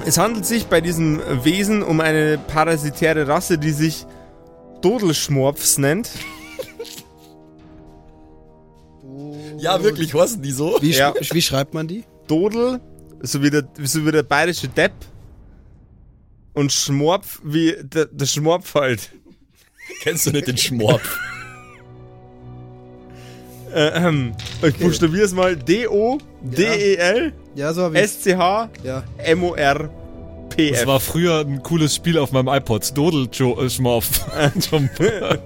Es 0.05 0.17
handelt 0.17 0.45
sich 0.45 0.65
bei 0.67 0.81
diesem 0.81 1.21
Wesen 1.43 1.81
um 1.83 1.99
eine 2.01 2.37
parasitäre 2.37 3.27
Rasse, 3.27 3.57
die 3.57 3.71
sich 3.71 4.05
Dodelschmorfs 4.81 5.77
nennt. 5.77 6.09
Ja, 9.57 9.81
wirklich, 9.81 10.13
heißen 10.13 10.41
die 10.41 10.51
so? 10.51 10.77
Wie, 10.81 10.91
Ja. 10.91 11.13
sch 11.21 11.33
wie 11.33 11.41
schreibt 11.41 11.73
man 11.73 11.87
die? 11.87 12.03
Dodel, 12.27 12.81
so 13.21 13.41
wie 13.41 13.49
der, 13.49 13.67
so 13.83 14.05
wie 14.05 14.11
der 14.11 14.23
bayerische 14.23 14.67
Depp. 14.67 14.93
Und 16.53 16.71
Schmorpf 16.71 17.41
wie 17.43 17.75
der, 17.81 18.05
der 18.05 18.25
Schmorpf 18.25 18.75
halt. 18.75 19.11
Kennst 20.01 20.25
du 20.25 20.31
nicht 20.31 20.47
den 20.47 20.57
Schmorpf? 20.57 21.19
Äh, 23.73 24.07
ähm, 24.07 24.35
ich 24.61 24.75
buchstabiere 24.77 25.25
es 25.25 25.33
mal. 25.33 25.55
D-O-D-E-L 25.57 27.33
Ja, 27.55 27.73
so 27.73 27.83
habe 27.83 27.97
ich. 27.97 28.03
S-C-H-M-O-R-P-F. 28.03 29.89
Ja. 30.57 30.71
Das 30.71 30.85
war 30.85 30.99
früher 30.99 31.39
ein 31.39 31.63
cooles 31.63 31.95
Spiel 31.95 32.17
auf 32.17 32.33
meinem 32.33 32.49
iPod. 32.49 32.95
Dodelschmorf. 32.95 34.09
Jump. 34.71 34.91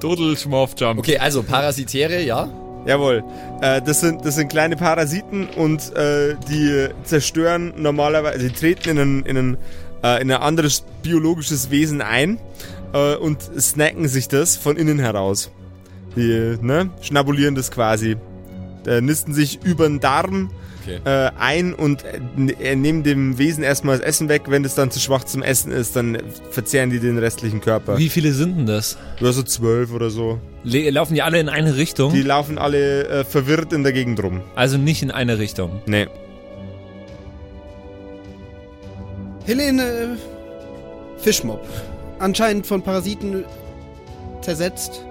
Dodelschmorf 0.00 0.74
Jump. 0.76 1.00
Okay, 1.00 1.18
also 1.18 1.42
Parasitäre, 1.42 2.22
ja. 2.22 2.48
Jawohl. 2.86 3.24
Äh, 3.60 3.82
das, 3.82 4.00
sind, 4.00 4.24
das 4.24 4.36
sind 4.36 4.48
kleine 4.48 4.76
Parasiten 4.76 5.48
und 5.48 5.94
äh, 5.94 6.36
die 6.48 6.88
zerstören 7.04 7.74
normalerweise, 7.76 8.38
die 8.38 8.50
treten 8.50 8.90
in 8.90 8.98
ein, 8.98 9.26
in 9.26 9.36
ein, 9.36 9.56
äh, 10.02 10.22
in 10.22 10.30
ein 10.30 10.40
anderes 10.40 10.84
biologisches 11.02 11.70
Wesen 11.70 12.00
ein 12.02 12.38
äh, 12.92 13.16
und 13.16 13.42
snacken 13.42 14.08
sich 14.08 14.28
das 14.28 14.56
von 14.56 14.76
innen 14.76 14.98
heraus. 14.98 15.50
Die 16.16 16.56
ne, 16.60 16.90
schnabulieren 17.02 17.54
das 17.54 17.70
quasi. 17.70 18.16
Äh, 18.86 19.00
nisten 19.02 19.34
sich 19.34 19.62
über 19.62 19.86
den 19.86 20.00
Darm 20.00 20.50
Okay. 20.98 21.00
äh, 21.04 21.30
ein 21.38 21.74
und 21.74 22.04
äh, 22.04 22.20
er 22.58 22.76
nehmen 22.76 23.02
dem 23.02 23.38
Wesen 23.38 23.62
erstmal 23.64 23.98
das 23.98 24.06
Essen 24.06 24.28
weg. 24.28 24.42
Wenn 24.48 24.64
es 24.64 24.74
dann 24.74 24.90
zu 24.90 24.98
schwach 25.00 25.24
zum 25.24 25.42
Essen 25.42 25.72
ist, 25.72 25.94
dann 25.96 26.18
verzehren 26.50 26.90
die 26.90 27.00
den 27.00 27.18
restlichen 27.18 27.60
Körper. 27.60 27.98
Wie 27.98 28.08
viele 28.08 28.32
sind 28.32 28.56
denn 28.58 28.66
das? 28.66 28.98
Oder 29.20 29.32
so 29.32 29.42
zwölf 29.42 29.92
oder 29.92 30.10
so. 30.10 30.38
Le 30.64 30.90
laufen 30.90 31.14
die 31.14 31.22
alle 31.22 31.40
in 31.40 31.48
eine 31.48 31.76
Richtung? 31.76 32.12
Die 32.12 32.22
laufen 32.22 32.58
alle 32.58 33.06
äh, 33.08 33.24
verwirrt 33.24 33.72
in 33.72 33.82
der 33.82 33.92
Gegend 33.92 34.22
rum. 34.22 34.42
also 34.56 34.76
nicht 34.78 35.02
in 35.02 35.10
eine 35.10 35.38
Richtung. 35.38 35.80
Nee. 35.86 36.06
Helene 39.46 39.82
äh, 39.82 40.06
Fischmob. 41.18 41.66
Anscheinend 42.18 42.66
von 42.66 42.82
Parasiten 42.82 43.44
zersetzt. 44.42 45.04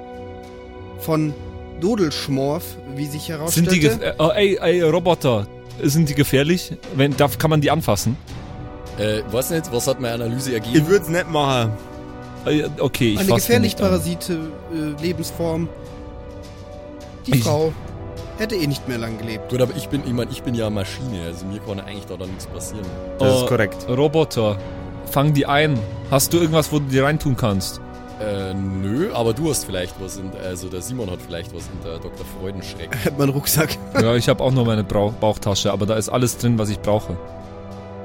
Von 1.00 1.34
Dodelschmorf, 1.80 2.64
wie 2.96 3.06
sich 3.06 3.24
Sind 3.24 3.36
herausstellte. 3.38 3.70
die 3.72 3.90
gef- 3.90 4.02
äh, 4.02 4.14
oh, 4.20 4.30
ey, 4.36 4.58
ey, 4.62 4.82
Roboter, 4.82 5.48
sind 5.84 6.10
die 6.10 6.16
gefährlich? 6.16 6.74
Wenn, 6.96 7.16
darf, 7.18 7.38
kann 7.38 7.50
man 7.50 7.62
die 7.62 7.72
anfassen? 7.72 8.18
Äh, 8.98 9.22
weiß 9.32 9.52
nicht, 9.52 9.72
was 9.72 9.88
hat 9.88 10.00
meine 10.00 10.16
Analyse 10.16 10.50
Ich 10.50 10.56
ergeben? 10.56 10.88
würde 10.88 11.04
es 11.06 11.10
nicht 11.10 11.30
machen. 11.30 11.72
Äh, 12.46 12.64
Okay, 12.80 13.14
ich 13.14 13.20
Eine 13.20 13.34
gefährlich 13.36 13.76
parasite 13.76 14.34
äh, 14.74 15.02
Lebensform. 15.02 15.70
Die 17.28 17.36
Ich- 17.36 17.44
Frau 17.44 17.72
hätte 18.38 18.56
eh 18.56 18.68
nicht 18.68 18.88
mehr 18.88 18.98
lang 18.98 19.18
gelebt. 19.18 19.50
Gut, 19.50 19.62
aber 19.62 19.76
ich 19.76 19.90
bin, 19.90 20.02
ich 20.06 20.14
mein, 20.14 20.30
ich 20.32 20.42
bin 20.44 20.56
ja 20.56 20.70
Maschine, 20.70 21.24
also 21.26 21.46
mir 21.46 21.60
kann 21.60 21.80
eigentlich 21.82 22.06
da 22.06 22.16
dann 22.16 22.30
nichts 22.30 22.48
passieren. 22.48 22.86
Das 23.20 23.32
Oh, 23.34 23.42
ist 23.44 23.48
korrekt. 23.48 23.86
Roboter, 23.90 24.58
fang 25.12 25.34
die 25.34 25.46
ein. 25.46 25.78
Hast 26.10 26.32
du 26.34 26.38
irgendwas, 26.38 26.72
wo 26.72 26.80
du 26.80 26.86
die 26.86 27.00
reintun 27.00 27.36
kannst? 27.36 27.82
Äh, 28.20 28.54
nö, 28.54 29.14
aber 29.14 29.34
du 29.34 29.50
hast 29.50 29.64
vielleicht 29.64 29.96
was 30.02 30.18
in, 30.18 30.32
also 30.44 30.68
der 30.68 30.82
Simon 30.82 31.10
hat 31.10 31.20
vielleicht 31.22 31.56
was 31.56 31.64
in 31.68 31.84
der 31.86 32.00
Dr. 32.00 32.26
Freudenschreck. 32.40 32.94
Hat 33.06 33.18
man 33.18 33.30
Rucksack. 33.30 33.78
ja, 33.94 34.16
ich 34.16 34.28
habe 34.28 34.44
auch 34.44 34.52
nur 34.52 34.66
meine 34.66 34.84
Brau 34.84 35.12
Bauchtasche, 35.12 35.72
aber 35.72 35.86
da 35.86 35.96
ist 35.96 36.10
alles 36.10 36.38
drin, 36.38 36.58
was 36.58 36.70
ich 36.70 36.80
brauche. 36.80 37.18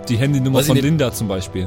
Die 0.09 0.17
Handynummer 0.17 0.61
ich 0.61 0.67
von. 0.67 0.77
Linda 0.77 1.13
zum 1.13 1.27
Beispiel. 1.27 1.67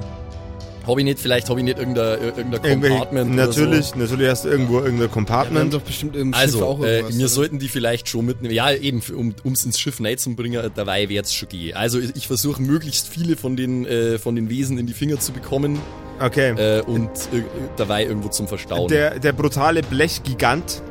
Hab 0.85 0.97
ich 0.97 1.03
nicht, 1.03 1.19
vielleicht 1.19 1.49
hab 1.49 1.57
ich 1.57 1.65
nicht 1.65 1.77
irgendein, 1.77 2.21
irgendein 2.21 2.63
Irgendwelche, 2.63 2.95
Compartment 2.95 3.35
natürlich, 3.35 3.89
oder 3.89 3.97
natürlich 3.99 4.29
hast 4.29 4.45
du 4.45 4.49
irgendwo 4.49 4.75
irgendein 4.77 4.99
Wir 4.99 5.03
haben 5.03 5.11
Compartment. 5.11 5.73
doch 5.73 5.81
bestimmt 5.81 6.15
im 6.15 6.31
so. 6.31 6.39
Schiff 6.39 6.53
Also, 6.53 6.65
auch 6.65 6.79
äh, 6.79 7.03
wir 7.09 7.15
oder? 7.17 7.27
sollten 7.27 7.59
die 7.59 7.67
vielleicht 7.67 8.07
schon 8.07 8.25
mitnehmen. 8.25 8.53
Ja, 8.53 8.71
eben, 8.71 9.01
um 9.13 9.35
ums 9.43 9.65
ins 9.65 9.77
Schiff 9.77 9.99
reinzubringen, 10.01 10.71
dabei 10.73 11.09
wird's 11.09 11.33
schon 11.33 11.49
gehen. 11.49 11.75
Also 11.75 11.99
ich, 11.99 12.15
ich 12.15 12.27
versuche 12.27 12.61
möglichst 12.61 13.09
viele 13.09 13.35
von 13.35 13.57
den, 13.57 13.85
äh, 13.85 14.17
von 14.17 14.37
den 14.37 14.49
Wesen 14.49 14.77
in 14.77 14.87
die 14.87 14.93
Finger 14.93 15.19
zu 15.19 15.33
bekommen 15.33 15.79
Okay. 16.19 16.51
äh, 16.57 16.81
und 16.81 17.09
äh, 17.33 17.43
dabei 17.75 18.05
irgendwo 18.05 18.29
zum 18.29 18.47
Verstauen. 18.47 18.87
Der, 18.87 19.19
der 19.19 19.33
brutale 19.33 19.83
Blechgigant 19.83 20.81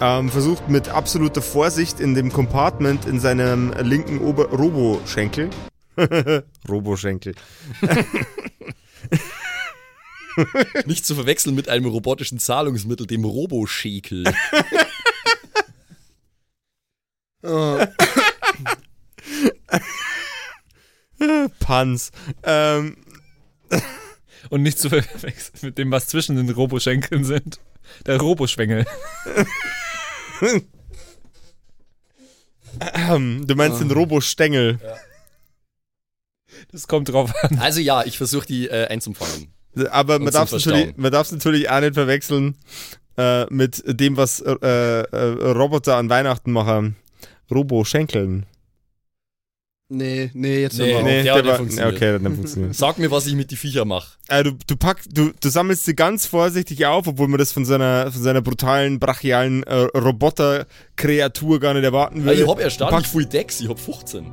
ähm, 0.00 0.30
versucht 0.30 0.68
mit 0.68 0.88
absoluter 0.88 1.42
Vorsicht 1.42 2.00
in 2.00 2.14
dem 2.14 2.32
Compartment 2.32 3.04
in 3.04 3.20
seinem 3.20 3.72
linken 3.82 4.20
Ober 4.20 4.46
Roboschenkel. 4.50 5.50
Roboschenkel. 6.68 7.34
Nicht 10.86 11.04
zu 11.04 11.16
verwechseln 11.16 11.56
mit 11.56 11.68
einem 11.68 11.86
robotischen 11.86 12.38
Zahlungsmittel, 12.38 13.06
dem 13.06 13.24
Roboschekel. 13.24 14.24
Oh, 17.42 17.78
Panz. 21.60 22.10
Ähm, 22.42 22.96
Und 24.50 24.62
nicht 24.62 24.78
zu 24.78 24.88
verwechseln 24.88 25.58
mit 25.62 25.78
dem, 25.78 25.90
was 25.90 26.06
zwischen 26.06 26.36
den 26.36 26.50
Roboschenkeln 26.50 27.24
sind. 27.24 27.60
Der 28.06 28.18
Roboschwengel. 28.18 28.86
ähm, 32.94 33.46
du 33.46 33.54
meinst 33.54 33.80
den 33.80 33.90
Robostängel. 33.90 34.78
Das 36.72 36.88
kommt 36.88 37.08
drauf 37.08 37.32
an. 37.42 37.58
Also 37.58 37.80
ja, 37.80 38.04
ich 38.04 38.18
versuche 38.18 38.46
die 38.46 38.68
äh, 38.68 38.86
einzufangen. 38.88 39.52
Aber 39.90 40.18
man 40.18 40.32
darf 40.32 40.50
natürlich, 40.50 40.96
man 40.96 41.12
darf 41.12 41.30
natürlich 41.30 41.70
auch 41.70 41.80
nicht 41.80 41.94
verwechseln 41.94 42.56
äh, 43.16 43.46
mit 43.52 43.82
dem, 43.86 44.16
was 44.16 44.40
äh, 44.40 44.52
äh, 44.52 45.50
Roboter 45.52 45.96
an 45.96 46.10
Weihnachten 46.10 46.52
machen. 46.52 46.96
Roboschenkeln. 47.50 48.46
Nee, 49.88 50.30
nee, 50.34 50.60
jetzt 50.62 50.78
Nee, 50.78 51.02
nee. 51.02 51.22
der- 51.22 51.34
der 51.42 51.46
war, 51.46 51.56
funktioniert. 51.56 51.94
Okay, 51.96 52.18
dann 52.22 52.34
funktioniert. 52.34 52.74
Sag 52.74 52.98
mir, 52.98 53.10
was 53.10 53.26
ich 53.26 53.34
mit 53.34 53.50
die 53.50 53.56
Viecher 53.56 53.84
mache. 53.84 54.08
Äh, 54.28 54.44
du, 54.44 54.52
du 54.66 54.74
du, 55.12 55.32
du 55.40 55.48
sammelst 55.48 55.84
sie 55.84 55.94
ganz 55.96 56.26
vorsichtig 56.26 56.84
auf, 56.86 57.06
obwohl 57.06 57.28
man 57.28 57.38
das 57.38 57.52
von 57.52 57.64
seiner, 57.64 58.10
von 58.12 58.22
seiner 58.22 58.42
brutalen, 58.42 58.98
brachialen 58.98 59.62
äh, 59.64 59.74
Roboter-Kreatur 59.74 61.60
gar 61.60 61.74
nicht 61.74 61.84
erwarten 61.84 62.20
Ja, 62.20 62.24
würde. 62.26 62.42
ich 62.42 62.48
hab 62.48 62.60
erstaunlich 62.60 63.10
Du 63.10 63.18
viel 63.18 63.26
Decks, 63.26 63.60
ich 63.60 63.68
hab 63.68 63.78
15. 63.78 64.26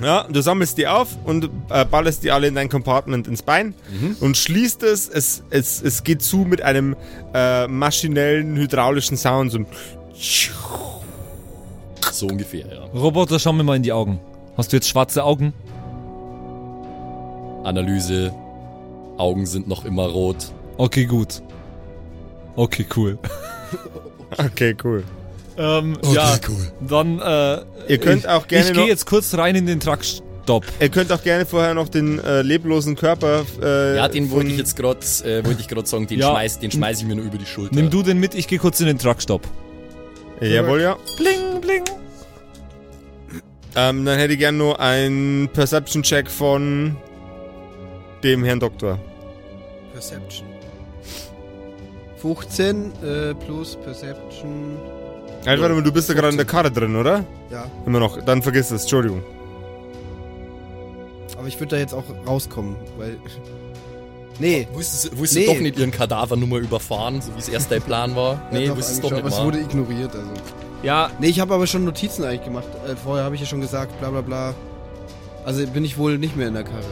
Ja, 0.00 0.28
du 0.30 0.40
sammelst 0.42 0.78
die 0.78 0.86
auf 0.86 1.08
und 1.24 1.50
äh, 1.70 1.84
ballerst 1.84 2.22
die 2.22 2.30
alle 2.30 2.46
in 2.46 2.54
dein 2.54 2.68
Compartment 2.68 3.26
ins 3.26 3.42
Bein 3.42 3.74
Mhm. 3.90 4.16
und 4.20 4.36
schließt 4.36 4.84
es. 4.84 5.08
Es, 5.08 5.42
es. 5.50 5.82
es 5.82 6.04
geht 6.04 6.22
zu 6.22 6.38
mit 6.38 6.62
einem 6.62 6.94
äh, 7.34 7.66
maschinellen, 7.66 8.56
hydraulischen 8.56 9.16
Sound. 9.16 9.50
So 9.50 9.58
ein 9.58 9.66
So 12.12 12.26
ungefähr, 12.28 12.66
ja. 12.72 12.84
Roboter, 12.98 13.40
schau 13.40 13.52
mir 13.52 13.64
mal 13.64 13.74
in 13.76 13.82
die 13.82 13.92
Augen. 13.92 14.20
Hast 14.58 14.72
du 14.72 14.76
jetzt 14.76 14.88
schwarze 14.88 15.22
Augen? 15.22 15.52
Analyse. 17.62 18.32
Augen 19.16 19.46
sind 19.46 19.68
noch 19.68 19.84
immer 19.84 20.06
rot. 20.08 20.52
Okay, 20.78 21.04
gut. 21.06 21.42
Okay, 22.56 22.84
cool. 22.96 23.18
okay, 24.36 24.74
cool. 24.82 25.04
Ähm, 25.56 25.96
ja, 26.12 26.38
cool. 26.48 26.72
dann, 26.80 27.20
äh, 27.20 27.60
Ihr 27.88 27.98
könnt 27.98 28.24
ich, 28.24 28.28
auch 28.28 28.48
gerne 28.48 28.66
Ich 28.66 28.72
gehe 28.72 28.86
jetzt 28.86 29.06
kurz 29.06 29.32
rein 29.38 29.54
in 29.54 29.66
den 29.66 29.78
Truckstop. 29.78 30.64
Ihr 30.80 30.88
könnt 30.88 31.12
auch 31.12 31.22
gerne 31.22 31.46
vorher 31.46 31.74
noch 31.74 31.88
den 31.88 32.18
äh, 32.18 32.42
leblosen 32.42 32.96
Körper. 32.96 33.44
Äh, 33.62 33.96
Ja, 33.96 34.08
den 34.08 34.28
wollte 34.32 34.50
ich 34.50 34.58
jetzt 34.58 34.74
gerade, 34.76 34.98
äh, 35.24 35.44
wollte 35.44 35.60
ich 35.60 35.68
gerade 35.68 35.86
sagen, 35.86 36.08
den 36.08 36.18
Ja. 36.18 36.30
schmeiß, 36.30 36.58
den 36.58 36.72
schmeiß 36.72 37.00
ich 37.00 37.06
mir 37.06 37.14
nur 37.14 37.24
über 37.24 37.38
die 37.38 37.46
Schulter. 37.46 37.76
Nimm 37.76 37.90
du 37.90 38.02
den 38.02 38.18
mit, 38.18 38.34
ich 38.34 38.48
gehe 38.48 38.58
kurz 38.58 38.80
in 38.80 38.86
den 38.86 38.98
Truckstop. 38.98 39.42
Jawohl, 40.40 40.80
ja. 40.80 40.96
Bling, 41.16 41.60
bling. 41.60 41.84
Ähm, 43.80 44.04
dann 44.04 44.18
hätte 44.18 44.32
ich 44.32 44.40
gerne 44.40 44.58
nur 44.58 44.80
einen 44.80 45.48
Perception-Check 45.52 46.28
von 46.28 46.96
dem 48.24 48.42
Herrn 48.42 48.58
Doktor. 48.58 48.98
Perception. 49.92 50.48
15 52.16 52.92
äh, 53.04 53.34
plus 53.34 53.76
Perception. 53.76 54.76
Halt, 55.46 55.60
warte 55.60 55.74
mal, 55.74 55.82
du 55.84 55.92
bist 55.92 56.08
ja 56.08 56.14
gerade 56.16 56.30
in 56.30 56.36
der 56.36 56.46
Karre 56.46 56.72
drin, 56.72 56.96
oder? 56.96 57.24
Ja, 57.50 57.66
Immer 57.86 58.00
noch. 58.00 58.20
Dann 58.24 58.42
vergiss 58.42 58.72
es, 58.72 58.82
Entschuldigung. 58.82 59.22
aber 61.38 61.46
ich 61.46 61.58
würde 61.60 61.76
da 61.76 61.80
jetzt 61.80 61.94
auch 61.94 62.02
rauskommen, 62.26 62.74
weil. 62.98 63.16
Nee. 64.40 64.66
Willst 64.74 65.04
du, 65.12 65.18
willst 65.18 65.34
Nee. 65.36 65.46
du 65.46 65.52
doch 65.54 65.60
nicht 65.60 65.78
ihren 65.78 65.92
Kadaver 65.92 66.34
nur 66.36 66.48
mal 66.48 66.60
überfahren, 66.60 67.20
so 67.20 67.32
wie 67.36 67.38
es 67.38 67.48
erst 67.48 67.70
dein 67.70 67.82
Plan 67.82 68.16
war? 68.16 68.42
Nee, 68.50 68.66
Ja, 68.66 68.72
es 68.74 68.88
eigentlich 68.88 69.00
doch 69.02 69.08
schon, 69.10 69.18
nicht 69.18 69.26
aber 69.26 69.36
es 69.36 69.44
wurde 69.44 69.60
ignoriert, 69.60 70.10
also. 70.16 70.30
Ja, 70.82 71.10
Nee, 71.18 71.28
ich 71.28 71.40
habe 71.40 71.54
aber 71.54 71.66
schon 71.66 71.84
Notizen 71.84 72.24
eigentlich 72.24 72.44
gemacht. 72.44 72.68
Äh, 72.86 72.94
vorher 72.96 73.24
habe 73.24 73.34
ich 73.34 73.40
ja 73.40 73.46
schon 73.46 73.60
gesagt, 73.60 73.98
bla 73.98 74.10
bla 74.10 74.20
bla. 74.20 74.54
Also 75.44 75.66
bin 75.66 75.84
ich 75.84 75.98
wohl 75.98 76.18
nicht 76.18 76.36
mehr 76.36 76.48
in 76.48 76.54
der 76.54 76.64
Karre. 76.64 76.82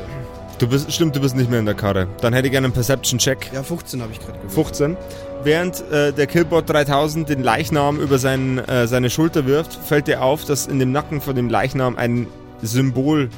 Du 0.59 0.67
bist, 0.67 0.91
stimmt, 0.91 1.15
du 1.15 1.21
bist 1.21 1.37
nicht 1.37 1.51
mehr 1.51 1.61
in 1.61 1.67
der 1.67 1.75
Karre. 1.75 2.09
Dann 2.23 2.33
hätte 2.33 2.47
ich 2.49 2.53
gerne 2.53 2.65
einen 2.67 2.73
Perception-Check. 2.75 3.51
Ja, 3.53 3.63
15 3.63 4.01
habe 4.01 4.13
ich 4.13 4.19
gerade 4.21 4.39
gewürfelt. 4.39 4.77
15. 4.77 4.97
Während 5.45 5.81
äh, 5.93 6.13
der 6.13 6.27
Killbot 6.27 6.69
3000 6.69 7.29
den 7.29 7.43
Leichnam 7.43 8.01
über 8.01 8.19
sein, 8.19 8.59
äh, 8.67 8.87
seine 8.87 9.11
Schulter 9.11 9.45
wirft, 9.47 9.75
fällt 9.75 10.09
dir 10.09 10.23
auf, 10.23 10.45
dass 10.47 10.67
in 10.67 10.79
dem 10.79 10.93
Nacken 10.93 11.21
von 11.21 11.37
dem 11.37 11.51
Leichnam 11.51 11.97
ein 11.97 12.27
Symbol 12.63 13.29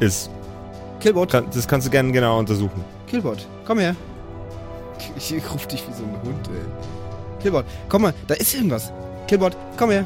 ist. 0.00 0.28
Killbot, 0.98 1.30
Kann, 1.30 1.46
das 1.54 1.68
kannst 1.68 1.86
du 1.86 1.90
gerne 1.90 2.10
genau 2.10 2.38
untersuchen. 2.38 2.84
Killbot, 3.06 3.46
komm 3.64 3.78
her. 3.78 3.94
Ich, 5.16 5.34
ich 5.34 5.50
ruf 5.52 5.66
dich 5.68 5.82
wie 5.88 5.92
so 5.94 6.02
ein 6.02 6.20
Hund, 6.24 6.48
ey. 6.48 7.40
Killbot, 7.42 7.64
komm 7.88 8.02
mal, 8.02 8.14
da 8.26 8.34
ist 8.34 8.52
irgendwas. 8.54 8.92
Killbot, 9.30 9.56
komm 9.76 9.90
her. 9.90 10.04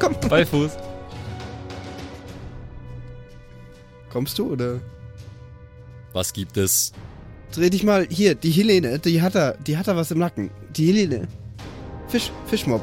Komm. 0.00 0.12
Beifuß. 0.28 0.72
Kommst 4.10 4.36
du 4.36 4.50
oder? 4.50 4.80
Was 6.12 6.32
gibt 6.32 6.56
es? 6.56 6.92
Dreh 7.52 7.70
dich 7.70 7.84
mal 7.84 8.08
hier, 8.10 8.34
die 8.34 8.50
Helene, 8.50 8.98
die 8.98 9.22
hat 9.22 9.36
da, 9.36 9.52
die 9.52 9.78
hat 9.78 9.86
da 9.86 9.94
was 9.94 10.10
im 10.10 10.18
Nacken. 10.18 10.50
Die 10.74 10.88
Helene. 10.88 11.28
Fisch, 12.08 12.32
Fischmob. 12.46 12.82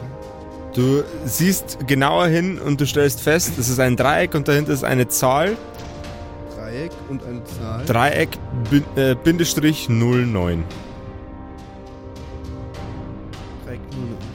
Du 0.73 1.03
siehst 1.25 1.85
genauer 1.85 2.27
hin 2.27 2.57
und 2.57 2.79
du 2.79 2.85
stellst 2.85 3.19
fest, 3.19 3.57
es 3.59 3.67
ist 3.67 3.79
ein 3.81 3.97
Dreieck 3.97 4.33
und 4.35 4.47
dahinter 4.47 4.71
ist 4.71 4.85
eine 4.85 5.09
Zahl. 5.09 5.57
Dreieck 6.55 6.93
und 7.09 7.25
eine 7.25 7.43
Zahl. 7.43 7.85
Dreieck 7.85 8.29
bin, 8.69 8.85
äh, 8.95 9.15
Bindestrich 9.21 9.89
09. 9.89 10.63
Dreieck 13.65 13.81
null. 13.91 14.30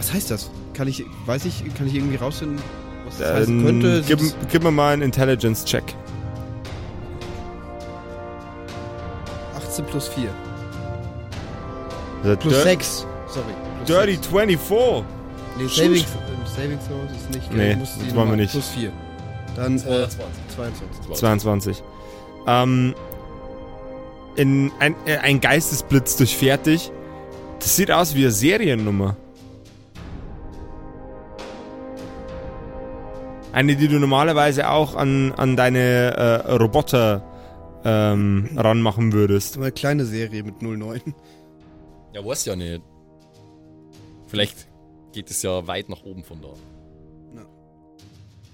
Was 0.00 0.14
heißt 0.14 0.30
das? 0.30 0.50
Kann 0.72 0.88
ich, 0.88 1.04
weiß 1.26 1.44
ich, 1.44 1.62
kann 1.74 1.86
ich 1.86 1.94
irgendwie 1.94 2.16
rausfinden, 2.16 2.58
was 3.04 3.18
das 3.18 3.34
heißen 3.34 3.58
Ähm, 3.60 3.66
könnte? 3.66 4.02
gib, 4.08 4.18
gib 4.50 4.62
mir 4.62 4.70
mal 4.70 4.94
einen 4.94 5.02
Intelligence-Check. 5.02 5.84
das 9.54 9.62
18 9.68 9.84
plus 9.84 10.08
4. 10.08 10.30
The 12.24 12.36
Plus 12.36 12.54
dir- 12.54 12.62
6. 12.62 13.06
Sorry. 13.28 13.44
Plus 13.84 13.88
Dirty 13.88 14.14
6. 14.14 14.26
24. 14.26 15.04
Nee, 15.58 15.66
Saving, 15.68 15.92
äh, 15.96 16.48
Saving 16.56 16.78
Throw 16.78 16.96
ist 17.14 17.30
nicht. 17.34 17.52
Nee, 17.52 17.76
das 17.78 18.14
wollen 18.14 18.30
wir 18.30 18.36
nicht. 18.38 18.52
Plus 18.52 18.68
4. 18.68 18.90
Dann 19.54 19.76
äh, 19.76 19.80
22. 19.80 20.16
22. 20.56 21.14
22. 21.18 21.82
Ähm, 22.46 22.94
in 24.36 24.72
ein, 24.80 24.94
äh, 25.04 25.18
ein 25.18 25.40
Geistesblitz 25.42 26.16
durchfährt 26.16 26.64
dich. 26.64 26.90
Das 27.58 27.76
sieht 27.76 27.90
aus 27.90 28.14
wie 28.14 28.22
eine 28.22 28.30
Seriennummer. 28.30 29.16
Eine, 33.52 33.76
die 33.76 33.88
du 33.88 33.98
normalerweise 33.98 34.70
auch 34.70 34.94
an, 34.94 35.32
an 35.32 35.56
deine 35.56 35.78
äh, 35.78 36.52
Roboter 36.52 37.22
ähm, 37.84 38.50
ranmachen 38.56 39.12
würdest. 39.12 39.56
Eine 39.56 39.72
kleine 39.72 40.04
Serie 40.04 40.42
mit 40.42 40.62
09. 40.62 41.14
Ja, 42.12 42.24
weiß 42.24 42.44
ja 42.44 42.56
nicht. 42.56 42.82
Vielleicht 44.26 44.68
geht 45.12 45.30
es 45.30 45.42
ja 45.42 45.66
weit 45.66 45.88
nach 45.88 46.02
oben 46.02 46.24
von 46.24 46.40
da. 46.42 46.48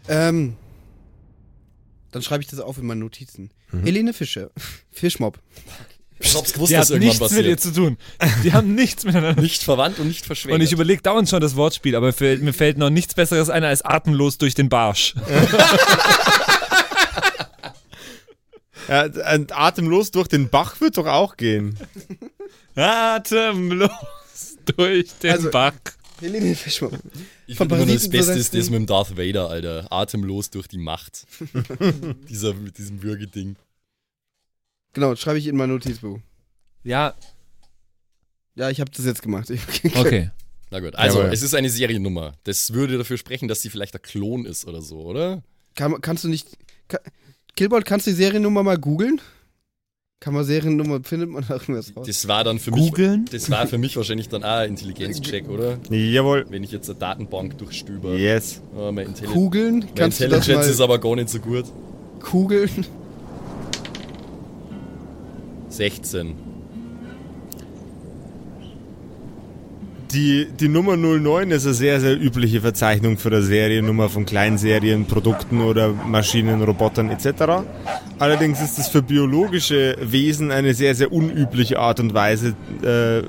Ähm, 0.09 0.57
dann 2.13 2.23
schreibe 2.23 2.43
ich 2.43 2.49
das 2.49 2.61
auf 2.61 2.79
in 2.79 2.87
meine 2.87 3.01
Notizen. 3.01 3.51
Mhm. 3.73 3.83
Helene 3.83 4.13
Fischer. 4.13 4.51
Fischmob. 4.91 5.39
Ich 6.27 6.35
hab's 6.37 6.53
gewusst, 6.53 6.71
Die 6.71 6.75
dass 6.77 6.87
hat 6.91 6.97
irgendwann 6.97 7.09
nichts 7.09 7.31
mit 7.37 7.47
ihr 7.47 7.57
passiert. 7.57 7.61
zu 7.61 7.73
tun. 7.73 7.97
Die 8.45 8.53
haben 8.53 8.75
nichts 8.75 9.05
miteinander. 9.05 9.41
Nicht 9.41 9.63
verwandt 9.63 9.99
und 9.99 10.09
nicht 10.09 10.25
verschwägert. 10.27 10.59
Und 10.61 10.65
ich 10.65 10.73
überlege 10.73 11.03
dauernd 11.03 11.29
schon 11.29 11.41
das 11.41 11.57
Wortspiel, 11.57 11.95
aber 11.97 12.13
fällt- 12.13 12.43
mir 12.43 12.53
fällt 12.53 12.79
noch 12.79 12.91
nichts 12.91 13.15
Besseres 13.15 13.49
ein 13.51 13.65
als 13.65 13.83
atemlos 13.83 14.39
durch 14.39 14.55
den 14.55 14.69
Barsch. 14.69 15.15
Ja, 18.89 19.07
und 19.35 19.51
atemlos 19.57 20.13
durch 20.13 20.29
den 20.29 20.49
Bach 20.49 20.81
wird 20.81 20.97
doch 20.97 21.07
auch 21.07 21.37
gehen. 21.37 21.77
Atemlos 22.77 23.91
durch 24.77 25.09
den 25.23 25.33
Also- 25.33 25.51
Bach. 25.51 25.73
Helene 26.21 26.55
Fischmob. 26.55 26.93
Ich 27.47 27.59
finde 27.59 27.75
immer 27.75 27.85
nur 27.85 27.95
das 27.95 28.09
Beste 28.09 28.33
ist 28.33 28.55
das 28.55 28.71
mit 28.71 28.79
dem 28.79 28.87
Darth 28.87 29.19
Vader, 29.19 29.51
Alter. 29.51 29.87
Atemlos 29.91 30.49
durch 30.51 30.67
die 30.69 30.79
Macht. 30.79 31.27
Dieser, 32.31 32.55
mit 32.55 32.79
diesem 32.79 33.03
Würgeding. 33.03 33.57
Genau, 34.97 35.11
das 35.11 35.21
schreibe 35.21 35.39
ich 35.39 35.47
in 35.47 35.59
mein 35.59 35.69
Notizbuch. 35.69 36.21
Ja, 36.83 37.13
Ja, 38.55 38.71
ich 38.71 38.81
habe 38.81 38.91
das 38.91 39.05
jetzt 39.05 39.21
gemacht. 39.21 39.53
Okay. 39.95 40.31
Na 40.71 40.81
gut, 40.81 40.95
also 40.97 41.19
Jawohl. 41.19 41.35
es 41.35 41.43
ist 41.43 41.55
eine 41.55 41.69
Seriennummer. 41.69 42.33
Das 42.45 42.73
würde 42.73 42.97
dafür 42.97 43.19
sprechen, 43.19 43.47
dass 43.47 43.61
sie 43.61 43.69
vielleicht 43.69 43.93
der 43.93 44.01
Klon 44.01 44.47
ist 44.47 44.67
oder 44.67 44.81
so, 44.81 45.03
oder? 45.03 45.43
Kann, 45.75 46.01
kannst 46.01 46.25
du 46.25 46.29
nicht. 46.29 46.57
Ka 46.89 46.99
Killboard, 47.57 47.85
kannst 47.85 48.07
du 48.07 48.11
die 48.11 48.17
Seriennummer 48.17 48.63
mal 48.63 48.79
googeln? 48.79 49.21
Kann 50.19 50.33
man 50.33 50.45
Seriennummer, 50.45 51.01
findet 51.05 51.29
man 51.29 51.45
da 51.47 51.55
irgendwas 51.57 51.95
raus? 51.95 52.07
Das 52.07 52.27
war 52.27 52.43
dann 52.43 52.59
für 52.59 52.71
Googeln? 52.71 53.23
mich. 53.25 53.31
Das 53.33 53.51
war 53.51 53.67
für 53.67 53.77
mich 53.77 53.99
wahrscheinlich 53.99 54.31
dann 54.31 54.45
auch 54.45 54.49
ein 54.61 54.71
Intelligenzcheck, 54.71 55.47
oder? 55.47 55.79
Jawohl. 55.91 56.47
Wenn 56.49 56.65
ich 56.65 56.73
jetzt 56.73 56.89
eine 56.89 56.99
Datenbank 56.99 57.59
durchstöber. 57.59 58.15
Yes. 58.17 58.63
Oh, 58.75 58.91
mein 58.93 59.09
Intelli 59.09 59.31
Kugeln? 59.31 59.81
mein 59.81 59.95
Kannst 59.95 60.21
du 60.21 60.29
das 60.29 60.39
Intelligence 60.39 60.67
mal 60.69 60.73
ist 60.73 60.81
aber 60.81 60.99
gar 60.99 61.17
nicht 61.17 61.29
so 61.29 61.39
gut. 61.39 61.67
kugeln? 62.21 62.87
16. 65.77 66.35
Die, 70.13 70.47
die 70.59 70.69
Nummer 70.69 70.97
09 70.97 71.51
ist 71.51 71.67
eine 71.67 71.75
sehr, 71.75 72.01
sehr 72.01 72.19
übliche 72.19 72.61
Verzeichnung 72.61 73.19
für 73.19 73.29
eine 73.29 73.43
Seriennummer 73.43 74.09
von 74.09 74.25
Kleinserien, 74.25 75.05
Produkten 75.05 75.61
oder 75.61 75.93
Maschinen, 75.93 76.63
Robotern 76.63 77.11
etc. 77.11 77.67
Allerdings 78.19 78.63
ist 78.63 78.79
es 78.79 78.89
für 78.89 79.03
biologische 79.03 79.97
Wesen 80.01 80.53
eine 80.53 80.75
sehr, 80.75 80.95
sehr 80.95 81.13
unübliche 81.13 81.79
Art 81.81 82.01
und 82.01 82.15
Weise, 82.15 82.55
äh, 82.83 83.23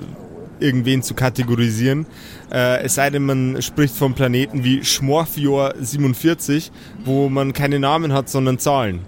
irgendwen 0.63 1.01
zu 1.03 1.13
kategorisieren. 1.13 2.05
Äh, 2.51 2.83
es 2.83 2.95
sei 2.95 3.09
denn, 3.09 3.23
man 3.23 3.61
spricht 3.61 3.95
von 3.95 4.13
Planeten 4.13 4.63
wie 4.63 4.83
Schmorfjord 4.83 5.75
47, 5.79 6.71
wo 7.03 7.27
man 7.27 7.53
keine 7.53 7.79
Namen 7.79 8.13
hat, 8.13 8.29
sondern 8.29 8.59
Zahlen. 8.59 9.01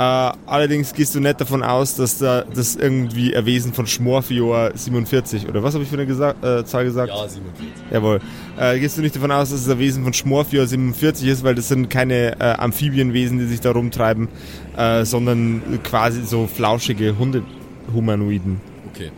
Äh, 0.00 0.32
allerdings 0.46 0.94
gehst 0.94 1.14
du 1.14 1.20
nicht 1.20 1.42
davon 1.42 1.62
aus, 1.62 1.94
dass 1.94 2.16
da 2.16 2.42
das 2.54 2.74
irgendwie 2.74 3.36
ein 3.36 3.44
Wesen 3.44 3.74
von 3.74 3.86
Schmorfjord 3.86 4.78
47 4.78 5.46
oder 5.46 5.62
was 5.62 5.74
habe 5.74 5.84
ich 5.84 5.90
für 5.90 5.96
eine 5.96 6.06
Gesa 6.06 6.30
äh, 6.40 6.64
Zahl 6.64 6.84
gesagt? 6.84 7.12
Ja, 7.12 7.28
47. 7.28 7.66
Jawohl. 7.90 8.20
Äh, 8.58 8.78
gehst 8.78 8.96
du 8.96 9.02
nicht 9.02 9.14
davon 9.14 9.30
aus, 9.30 9.50
dass 9.50 9.60
es 9.60 9.68
ein 9.68 9.78
Wesen 9.78 10.02
von 10.02 10.14
Schmorfjord 10.14 10.70
47 10.70 11.28
ist, 11.28 11.44
weil 11.44 11.54
das 11.54 11.68
sind 11.68 11.90
keine 11.90 12.40
äh, 12.40 12.44
Amphibienwesen, 12.44 13.40
die 13.40 13.44
sich 13.44 13.60
da 13.60 13.72
rumtreiben, 13.72 14.28
äh, 14.74 15.04
sondern 15.04 15.60
quasi 15.82 16.22
so 16.24 16.46
flauschige 16.46 17.18
Hundehumanoiden. 17.18 18.58
Okay. 18.94 19.10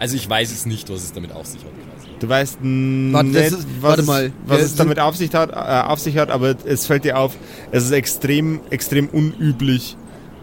Also 0.00 0.16
ich 0.16 0.28
weiß 0.28 0.50
es 0.50 0.66
nicht, 0.66 0.90
was 0.90 1.04
es 1.04 1.12
damit 1.12 1.30
auf 1.30 1.46
sich 1.46 1.60
hat. 1.60 1.77
Du 2.20 2.28
weißt 2.28 2.58
Warte, 2.60 3.30
das 3.30 3.50
nicht, 3.52 3.58
ist- 3.60 3.66
was, 3.80 4.04
mal. 4.04 4.32
was 4.46 4.60
es 4.62 4.74
damit 4.74 4.98
auf 4.98 5.14
sich, 5.16 5.32
hat, 5.34 5.50
äh, 5.50 5.54
auf 5.88 6.00
sich 6.00 6.16
hat, 6.18 6.30
aber 6.30 6.56
es 6.64 6.86
fällt 6.86 7.04
dir 7.04 7.16
auf, 7.18 7.36
es 7.70 7.84
ist 7.84 7.92
extrem, 7.92 8.60
extrem 8.70 9.08
unüblich 9.08 9.96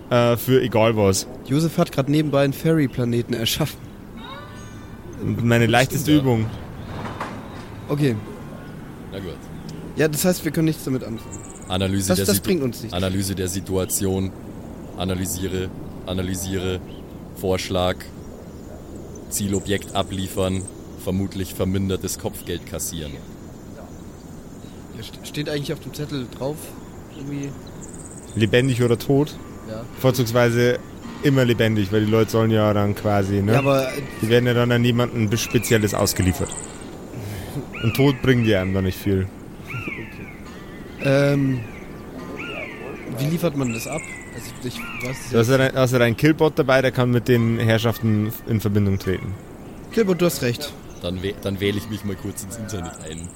äh, 0.10 0.38
für 0.38 0.62
egal 0.62 0.96
was. 0.96 1.28
Josef 1.48 1.78
hat 1.78 1.92
gerade 1.92 2.10
nebenbei 2.12 2.44
einen 2.44 2.54
Fairy-Planeten 2.54 3.34
erschaffen. 3.34 3.78
Meine 5.42 5.66
leichteste 5.66 6.12
ja. 6.14 6.20
Übung. 6.20 6.46
Okay. 7.90 8.16
Na 9.12 9.20
gut. 9.20 9.36
Ja, 9.96 10.08
das 10.08 10.24
heißt, 10.26 10.44
wir 10.46 10.52
können 10.52 10.66
nichts 10.66 10.84
damit 10.86 11.04
anfangen. 11.04 11.38
Analyse, 11.68 12.10
Das, 12.10 12.18
der, 12.18 12.26
das 12.26 12.40
bringt 12.42 12.62
uns 12.64 12.82
nichts. 12.82 12.94
Analyse 12.96 13.34
der 13.36 13.48
Situation. 13.48 14.32
Analysiere. 14.98 15.70
Analysiere. 16.06 16.80
Vorschlag. 17.36 17.96
Zielobjekt 19.30 19.96
abliefern. 19.96 20.62
Vermutlich 21.06 21.54
vermindertes 21.54 22.18
Kopfgeld 22.18 22.66
kassieren. 22.66 23.12
Steht 25.24 25.48
eigentlich 25.50 25.72
auf 25.72 25.80
dem 25.80 25.94
Zettel 25.94 26.26
drauf? 26.36 26.58
Irgendwie. 27.16 27.52
Lebendig 28.34 28.82
oder 28.82 28.98
tot. 28.98 29.38
Ja. 29.70 29.86
Vorzugsweise 30.00 30.80
immer 31.22 31.46
lebendig, 31.46 31.92
weil 31.92 32.06
die 32.06 32.12
Leute 32.12 32.32
sollen 32.32 32.50
ja 32.50 32.74
dann 32.74 32.96
quasi, 32.96 33.44
ne? 33.44 33.54
Ja, 33.54 33.60
aber 33.60 33.88
die 34.20 34.30
werden 34.30 34.48
ja 34.48 34.56
dann 34.56 34.72
an 34.72 34.84
jemanden 34.84 35.30
bis 35.30 35.42
Spezielles 35.42 35.94
ausgeliefert. 35.94 36.50
Und 37.84 37.96
tot 37.96 38.20
bringen 38.24 38.44
die 38.44 38.56
einem 38.56 38.74
dann 38.74 38.86
nicht 38.86 38.98
viel. 38.98 39.28
ähm, 41.04 41.60
wie 43.20 43.26
liefert 43.26 43.56
man 43.56 43.74
das 43.74 43.86
ab? 43.86 44.02
Also 44.34 44.48
ich 44.64 44.80
weiß 45.08 45.18
Da 45.32 45.42
ist 45.42 45.50
ja. 45.52 45.70
da 45.70 45.86
ja 45.86 46.00
dein 46.00 46.18
Killbot 46.18 46.58
dabei, 46.58 46.82
der 46.82 46.92
kann 46.92 47.12
mit 47.12 47.28
den 47.28 47.60
Herrschaften 47.60 48.34
in 48.48 48.60
Verbindung 48.60 48.98
treten. 48.98 49.36
Killbot, 49.92 50.20
du 50.20 50.26
hast 50.26 50.42
recht. 50.42 50.74
Dann, 51.06 51.22
wäh- 51.22 51.36
dann 51.40 51.60
wähle 51.60 51.78
ich 51.78 51.88
mich 51.88 52.04
mal 52.04 52.16
kurz 52.16 52.44
ins 52.44 52.58
Internet 52.58 52.94
ein. 53.08 53.30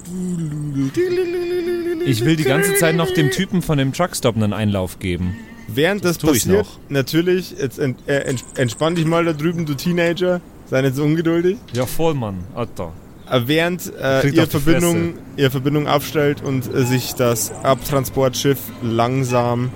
Ich 2.04 2.26
will 2.26 2.36
die 2.36 2.44
ganze 2.44 2.74
Zeit 2.76 2.96
noch 2.96 3.12
dem 3.14 3.30
Typen 3.30 3.62
von 3.62 3.78
dem 3.78 3.94
Truckstop 3.94 4.36
einen 4.36 4.54
Einlauf 4.54 4.98
geben. 4.98 5.36
Während 5.68 6.04
das, 6.04 6.18
tue 6.18 6.36
ich 6.36 6.46
passiert, 6.46 6.66
noch. 6.66 6.80
natürlich, 6.90 7.52
jetzt 7.60 7.78
ent, 7.78 8.00
äh, 8.08 8.28
ents- 8.28 8.58
entspann 8.58 8.96
dich 8.96 9.06
mal 9.06 9.24
da 9.24 9.34
drüben, 9.34 9.68
du 9.68 9.76
Teenager. 9.76 10.42
Sei 10.66 10.82
nicht 10.82 10.96
so 10.96 11.04
ungeduldig. 11.04 11.58
Ja, 11.74 11.86
voll, 11.86 12.16
Mann. 12.16 12.40
Alter. 12.56 12.92
Äh, 13.30 13.42
Während 13.46 13.94
äh, 14.02 14.28
ihr, 14.30 14.48
Verbindung, 14.48 15.14
ihr 15.38 15.52
Verbindung 15.52 15.88
aufstellt 15.88 16.42
und 16.44 16.74
äh, 16.74 16.86
sich 16.86 17.14
das 17.14 17.52
Abtransportschiff 17.64 18.58
langsam 18.82 19.70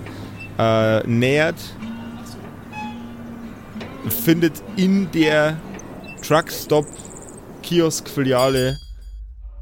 äh, 0.58 1.06
nähert, 1.08 1.58
findet 4.10 4.64
in 4.78 5.12
der 5.12 5.58
Truckstop-Kiosk-Filiale 7.64 8.78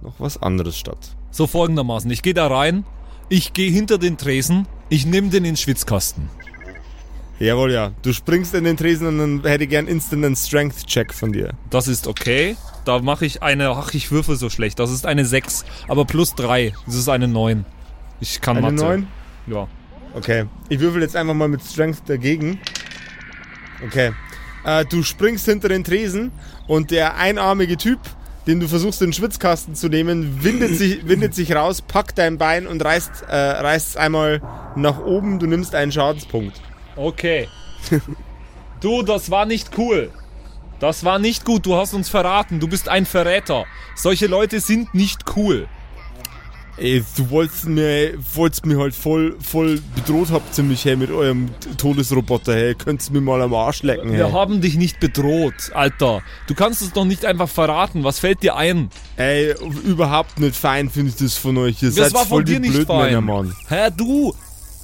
noch 0.02 0.20
was 0.20 0.42
anderes 0.42 0.78
statt. 0.78 1.16
So 1.30 1.48
folgendermaßen. 1.48 2.10
Ich 2.12 2.24
gehe 2.24 2.34
da 2.34 2.48
rein, 2.48 2.86
ich 3.30 3.54
gehe 3.54 3.72
hinter 3.72 3.98
den 3.98 4.18
Tresen, 4.18 4.68
ich 4.90 5.06
nehme 5.06 5.30
den 5.30 5.46
in 5.46 5.52
den 5.52 5.58
Schwitzkasten. 5.58 6.30
Jawohl, 7.40 7.72
ja. 7.72 7.92
Du 8.02 8.14
springst 8.14 8.54
in 8.54 8.66
den 8.66 8.78
Tresen 8.78 9.08
und 9.08 9.18
dann 9.18 9.50
hätte 9.50 9.64
ich 9.64 9.70
gern 9.70 9.88
instant 9.88 10.26
einen 10.26 10.36
Strength-Check 10.36 11.14
von 11.14 11.32
dir. 11.32 11.54
Das 11.70 11.88
ist 11.88 12.08
okay. 12.08 12.56
Da 12.86 13.00
mache 13.00 13.26
ich 13.26 13.42
eine, 13.42 13.70
ach, 13.70 13.94
ich 13.94 14.12
würfel 14.12 14.36
so 14.36 14.50
schlecht. 14.50 14.78
Das 14.80 14.92
ist 14.92 15.06
eine 15.06 15.26
6, 15.26 15.66
aber 15.88 16.06
plus 16.06 16.36
3. 16.36 16.74
Das 16.86 16.96
ist 16.96 17.10
eine 17.10 17.28
9. 17.28 17.66
Ich 18.20 18.42
kann 18.42 18.58
Eine 18.58 18.72
Mathe. 18.72 18.84
9? 18.84 19.08
Ja. 19.48 19.68
Okay. 20.14 20.46
Ich 20.70 20.80
würfel 20.80 21.02
jetzt 21.02 21.16
einfach 21.16 21.34
mal 21.34 21.48
mit 21.48 21.64
Strength 21.64 22.04
dagegen. 22.08 22.60
Okay. 23.84 24.12
Äh, 24.64 24.86
du 24.86 25.04
springst 25.04 25.46
hinter 25.46 25.70
den 25.70 25.84
Tresen 25.84 26.32
und 26.68 26.92
der 26.92 27.18
einarmige 27.18 27.78
Typ, 27.78 28.00
den 28.48 28.60
du 28.60 28.68
versuchst 28.68 29.02
in 29.02 29.08
den 29.08 29.14
Schwitzkasten 29.14 29.76
zu 29.76 29.88
nehmen, 29.88 30.44
windet 30.44 30.76
sich, 30.76 31.00
windet 31.08 31.36
sich 31.36 31.54
raus, 31.54 31.82
packt 31.82 32.18
dein 32.18 32.38
Bein 32.38 32.68
und 32.68 32.84
reißt, 32.84 33.24
äh, 33.28 33.36
reißt 33.36 33.90
es 33.90 33.98
einmal 33.98 34.42
nach 34.76 35.00
oben. 35.00 35.40
Du 35.40 35.48
nimmst 35.48 35.76
einen 35.76 35.92
Schadenspunkt. 35.92 36.62
Okay. 36.96 37.48
du, 38.82 39.02
das 39.04 39.32
war 39.32 39.46
nicht 39.46 39.78
cool. 39.78 40.12
Das 40.80 41.04
war 41.04 41.20
nicht 41.20 41.46
gut. 41.46 41.66
Du 41.66 41.76
hast 41.76 41.94
uns 41.94 42.10
verraten. 42.10 42.60
Du 42.60 42.68
bist 42.68 42.90
ein 42.90 43.06
Verräter. 43.06 43.66
Solche 43.96 44.28
Leute 44.28 44.60
sind 44.60 44.94
nicht 44.96 45.26
cool. 45.36 45.68
Ey, 46.78 47.04
du 47.18 47.30
wolltest 47.30 47.68
mir, 47.68 48.14
wolltest 48.34 48.66
mich 48.66 48.78
halt 48.78 48.96
voll, 48.96 49.36
voll 49.42 49.82
bedroht 49.96 50.30
habt 50.32 50.58
ihr 50.58 50.64
mich, 50.64 50.86
hey, 50.86 50.96
mit 50.96 51.12
eurem 51.12 51.50
Todesroboter, 51.78 52.54
hey. 52.54 52.76
Könntest 52.76 53.12
mir 53.12 53.22
mal 53.22 53.42
am 53.42 53.54
Arsch 53.54 53.84
lecken, 53.84 54.10
hey. 54.10 54.18
Wir 54.20 54.32
haben 54.32 54.62
dich 54.62 54.76
nicht 54.76 55.00
bedroht, 55.00 55.72
Alter. 55.74 56.22
Du 56.48 56.56
kannst 56.56 56.82
es 56.82 56.94
doch 56.94 57.06
nicht 57.06 57.26
einfach 57.26 57.50
verraten. 57.50 58.04
Was 58.04 58.20
fällt 58.20 58.42
dir 58.44 58.56
ein? 58.56 58.90
Ey, 59.18 59.54
überhaupt 59.84 60.40
nicht 60.40 60.56
fein 60.56 60.90
finde 60.90 61.10
ich 61.12 61.18
das 61.18 61.38
von 61.38 61.58
euch. 61.58 61.82
Ihr 61.84 61.90
Das 61.90 61.98
seid 61.98 62.14
war 62.14 62.26
voll 62.26 62.40
von 62.40 62.46
dir 62.46 62.60
die 62.60 62.70
nicht 62.70 62.74
Blödmänner, 62.74 63.18
fein. 63.18 63.26
Mann. 63.26 63.56
Hä, 63.68 63.90
du? 63.96 64.34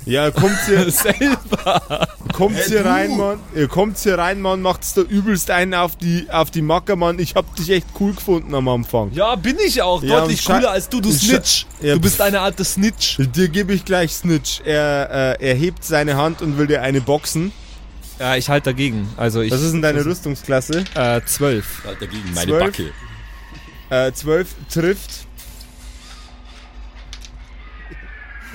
Ja, 0.08 0.32
kommt 0.32 0.58
hier, 0.66 0.90
Selber. 0.92 2.08
kommt 2.32 2.58
hier 2.58 2.86
rein, 2.86 3.18
Mann. 3.18 3.40
Ihr 3.54 3.68
kommt 3.68 3.98
hier 3.98 4.18
rein, 4.18 4.40
Mann, 4.42 4.62
macht's 4.62 4.94
da 4.94 5.02
übelst 5.02 5.52
einen 5.52 5.74
auf 5.74 5.98
die, 5.98 6.28
auf 6.32 6.50
die 6.50 6.62
Macke, 6.62 6.96
Mann. 6.96 7.20
Ich 7.20 7.36
hab 7.36 7.54
dich 7.58 7.70
echt 7.70 7.88
cool 8.00 8.14
gefunden 8.14 8.56
am 8.56 8.68
Anfang. 8.70 9.12
Ja, 9.12 9.36
bin 9.36 9.58
ich 9.66 9.82
auch. 9.82 10.02
Ja, 10.02 10.22
Deutlich 10.22 10.46
cooler 10.46 10.72
als 10.72 10.88
du, 10.88 11.02
du 11.02 11.12
Snitch. 11.12 11.66
Ja, 11.82 11.96
du 11.96 12.00
bist 12.00 12.22
eine 12.22 12.40
alte 12.40 12.64
Snitch. 12.64 13.18
Dir 13.20 13.50
gebe 13.50 13.74
ich 13.74 13.84
gleich 13.84 14.14
Snitch. 14.14 14.62
Er, 14.64 15.38
äh, 15.42 15.46
er 15.50 15.56
hebt 15.56 15.84
seine 15.84 16.16
Hand 16.16 16.42
und 16.42 16.58
will 16.58 16.68
dir 16.68 16.82
eine 16.82 17.02
boxen. 17.02 17.52
Ja, 18.20 18.36
ich 18.36 18.50
halte 18.50 18.70
dagegen. 18.72 19.10
Also 19.18 19.42
ich. 19.42 19.52
Was 19.52 19.62
ist 19.62 19.74
denn 19.74 19.82
deine 19.82 20.04
Rüstungsklasse? 20.06 20.86
Äh, 20.96 21.22
zwölf. 21.26 21.84
Halt 21.86 22.02
dagegen, 22.02 22.34
meine 22.34 22.48
Zwölf. 22.48 22.64
Backe. 22.64 24.08
Äh, 24.08 24.12
12 24.14 24.48
trifft. 24.72 25.27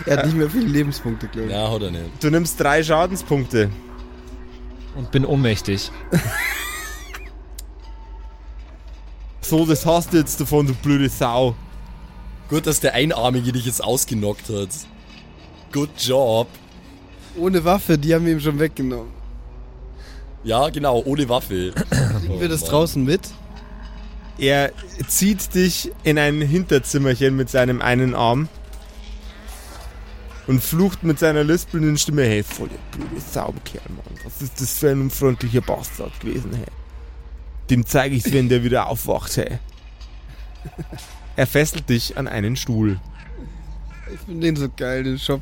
Er 0.07 0.18
hat 0.18 0.26
nicht 0.26 0.36
mehr 0.36 0.50
viele 0.50 0.66
Lebenspunkte, 0.66 1.28
glaube 1.28 1.48
ich. 1.48 1.55
Ja, 1.55 1.68
oder 1.70 1.90
nicht? 1.90 2.05
Du 2.20 2.30
nimmst 2.30 2.59
drei 2.61 2.82
Schadenspunkte. 2.82 3.70
Und 4.96 5.11
bin 5.11 5.24
ohnmächtig. 5.24 5.90
So, 9.44 9.66
das 9.66 9.84
hast 9.84 10.14
du 10.14 10.16
jetzt 10.16 10.40
davon, 10.40 10.66
du 10.66 10.72
blöde 10.72 11.11
Sau. 11.11 11.55
Gut, 12.48 12.66
dass 12.66 12.80
der 12.80 12.94
Einarmige 12.94 13.53
dich 13.53 13.66
jetzt 13.66 13.84
ausgenockt 13.84 14.48
hat. 14.48 14.70
Good 15.72 15.90
job. 15.98 16.46
Ohne 17.36 17.62
Waffe, 17.62 17.98
die 17.98 18.14
haben 18.14 18.24
wir 18.24 18.32
ihm 18.32 18.40
schon 18.40 18.59
weggenommen. 18.59 19.11
Ja, 20.44 20.70
genau, 20.70 21.03
ohne 21.05 21.28
Waffe. 21.28 21.74
Nehmen 22.22 22.40
wir 22.40 22.48
das 22.48 22.64
draußen 22.64 23.05
mit? 23.05 23.20
Er 24.38 24.72
zieht 25.07 25.55
dich 25.55 25.92
in 26.03 26.18
ein 26.18 26.40
Hinterzimmerchen 26.40 27.36
mit 27.36 27.50
seinem 27.50 27.82
einen 27.82 28.14
Arm 28.14 28.48
und 30.47 30.62
flucht 30.62 31.03
mit 31.03 31.18
seiner 31.18 31.45
lispelnden 31.45 31.97
Stimme, 31.97 32.22
hey, 32.24 32.43
voll 32.43 32.68
der 32.68 32.99
blöde 32.99 33.20
Saukerl, 33.20 33.80
Mann. 33.88 34.18
Was 34.24 34.43
ist 34.43 34.61
das 34.61 34.78
für 34.78 34.90
ein 34.90 35.01
unfreundlicher 35.01 35.61
Bastard 35.61 36.18
gewesen, 36.20 36.51
hey? 36.55 36.66
Dem 37.70 37.86
zeige 37.86 38.16
ich's, 38.16 38.32
wenn 38.32 38.49
der 38.49 38.64
wieder 38.64 38.88
aufwacht, 38.88 39.36
hey. 39.36 39.59
Er 41.36 41.47
fesselt 41.47 41.88
dich 41.88 42.16
an 42.18 42.28
einen 42.28 42.57
Stuhl. 42.57 43.01
Ich 44.12 44.20
finde 44.20 44.47
den 44.47 44.57
so 44.57 44.68
geil, 44.76 45.05
den 45.05 45.18
Shop. 45.18 45.40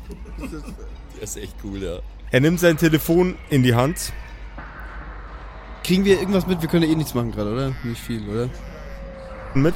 Der 1.15 1.23
ist 1.23 1.37
echt 1.37 1.55
cool, 1.63 1.83
ja. 1.83 1.99
Er 2.31 2.39
nimmt 2.39 2.59
sein 2.59 2.77
Telefon 2.77 3.35
in 3.49 3.63
die 3.63 3.75
Hand. 3.75 4.13
Kriegen 5.83 6.05
wir 6.05 6.19
irgendwas 6.19 6.47
mit? 6.47 6.61
Wir 6.61 6.69
können 6.69 6.83
ja 6.83 6.91
eh 6.91 6.95
nichts 6.95 7.13
machen 7.13 7.31
gerade, 7.31 7.51
oder? 7.51 7.73
Nicht 7.83 8.01
viel, 8.01 8.27
oder? 8.29 8.49
mit. 9.53 9.75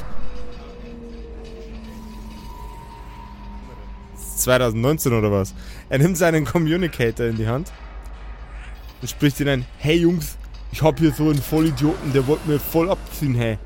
2019 4.46 5.14
oder 5.14 5.32
was? 5.32 5.54
Er 5.90 5.98
nimmt 5.98 6.18
seinen 6.18 6.46
Communicator 6.46 7.26
in 7.26 7.36
die 7.36 7.48
Hand 7.48 7.72
und 9.02 9.10
spricht 9.10 9.40
ihn 9.40 9.50
ein: 9.50 9.66
Hey 9.78 9.98
Jungs, 9.98 10.38
ich 10.72 10.82
hab 10.82 11.00
hier 11.00 11.12
so 11.12 11.30
einen 11.30 11.42
Vollidioten, 11.42 12.14
der 12.14 12.26
wollte 12.28 12.50
mir 12.50 12.60
voll 12.60 12.90
abziehen, 12.90 13.36
hey. 13.36 13.58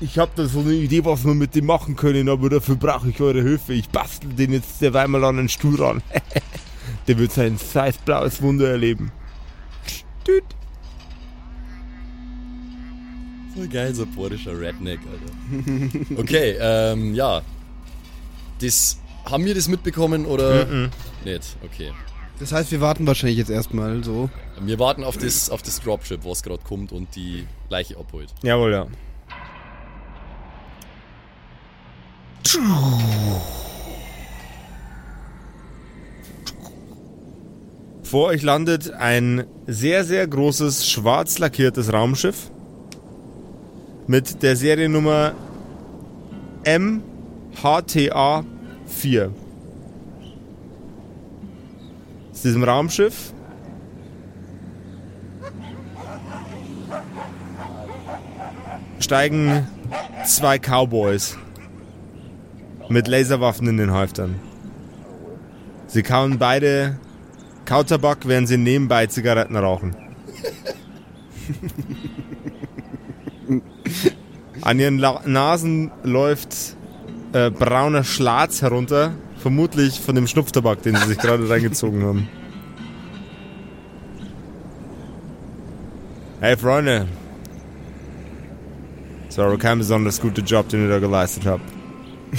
Ich 0.00 0.18
hab 0.18 0.34
da 0.34 0.44
so 0.46 0.60
eine 0.60 0.74
Idee, 0.74 1.04
was 1.04 1.24
wir 1.24 1.34
mit 1.34 1.54
dem 1.54 1.66
machen 1.66 1.96
können, 1.96 2.28
aber 2.28 2.50
dafür 2.50 2.76
brauche 2.76 3.08
ich 3.08 3.20
eure 3.20 3.42
Hilfe. 3.42 3.72
Ich 3.72 3.88
bastel 3.88 4.30
den 4.34 4.52
jetzt 4.52 4.80
derweil 4.82 5.08
mal 5.08 5.24
an 5.24 5.38
den 5.38 5.48
Stuhl 5.48 5.80
ran. 5.80 6.02
der 7.08 7.18
wird 7.18 7.32
sein 7.32 7.58
blaues 8.04 8.42
Wunder 8.42 8.68
erleben. 8.68 9.10
Düt. 10.26 10.44
Voll 13.54 13.68
geil, 13.68 13.94
so 13.94 14.04
porischer 14.04 14.58
Redneck, 14.58 15.00
Alter. 15.10 16.20
Okay, 16.20 16.56
ähm, 16.60 17.14
ja. 17.14 17.40
Das, 18.60 18.98
haben 19.24 19.44
wir 19.44 19.54
das 19.54 19.68
mitbekommen 19.68 20.26
oder 20.26 20.66
nicht? 21.24 21.56
Okay. 21.64 21.92
Das 22.38 22.52
heißt, 22.52 22.70
wir 22.70 22.80
warten 22.80 23.06
wahrscheinlich 23.06 23.38
jetzt 23.38 23.50
erstmal 23.50 24.04
so. 24.04 24.28
Wir 24.60 24.78
warten 24.78 25.04
auf 25.04 25.16
das, 25.16 25.48
auf 25.48 25.62
das 25.62 25.80
Dropship, 25.80 26.24
was 26.24 26.42
gerade 26.42 26.62
kommt 26.62 26.92
und 26.92 27.14
die 27.16 27.46
Leiche 27.68 27.96
abholt. 27.96 28.28
Jawohl, 28.42 28.72
ja. 28.72 28.86
Vor 38.02 38.26
euch 38.28 38.42
landet 38.42 38.92
ein 38.92 39.44
sehr, 39.66 40.04
sehr 40.04 40.26
großes, 40.26 40.88
schwarz 40.88 41.38
lackiertes 41.38 41.92
Raumschiff 41.92 42.50
mit 44.06 44.42
der 44.42 44.56
Seriennummer 44.56 45.32
MHTA 47.62 48.44
4. 48.86 49.32
Aus 52.30 52.42
diesem 52.42 52.62
Raumschiff 52.62 53.32
steigen 59.00 59.66
zwei 60.24 60.58
Cowboys 60.58 61.38
mit 62.88 63.08
Laserwaffen 63.08 63.66
in 63.68 63.78
den 63.78 63.92
Häuptern. 63.92 64.36
Sie 65.86 66.02
kauen 66.02 66.38
beide 66.38 66.98
Kautabak, 67.64 68.28
während 68.28 68.48
sie 68.48 68.58
nebenbei 68.58 69.06
Zigaretten 69.06 69.56
rauchen. 69.56 69.96
An 74.60 74.78
ihren 74.78 74.98
La 74.98 75.22
Nasen 75.24 75.90
läuft 76.02 76.76
äh, 77.36 77.50
brauner 77.50 78.02
Schlatz 78.02 78.62
herunter, 78.62 79.12
vermutlich 79.38 80.00
von 80.00 80.14
dem 80.14 80.26
Schnupftabak, 80.26 80.82
den 80.82 80.96
sie 80.96 81.08
sich 81.08 81.18
gerade 81.18 81.48
reingezogen 81.50 82.02
haben. 82.02 82.28
Hey 86.40 86.56
Freunde, 86.56 87.06
das 89.26 89.36
war 89.38 89.56
kein 89.58 89.78
besonders 89.78 90.20
guter 90.20 90.42
Job, 90.42 90.68
den 90.68 90.84
ihr 90.84 90.88
da 90.88 90.98
geleistet 90.98 91.44
habt. 91.44 91.64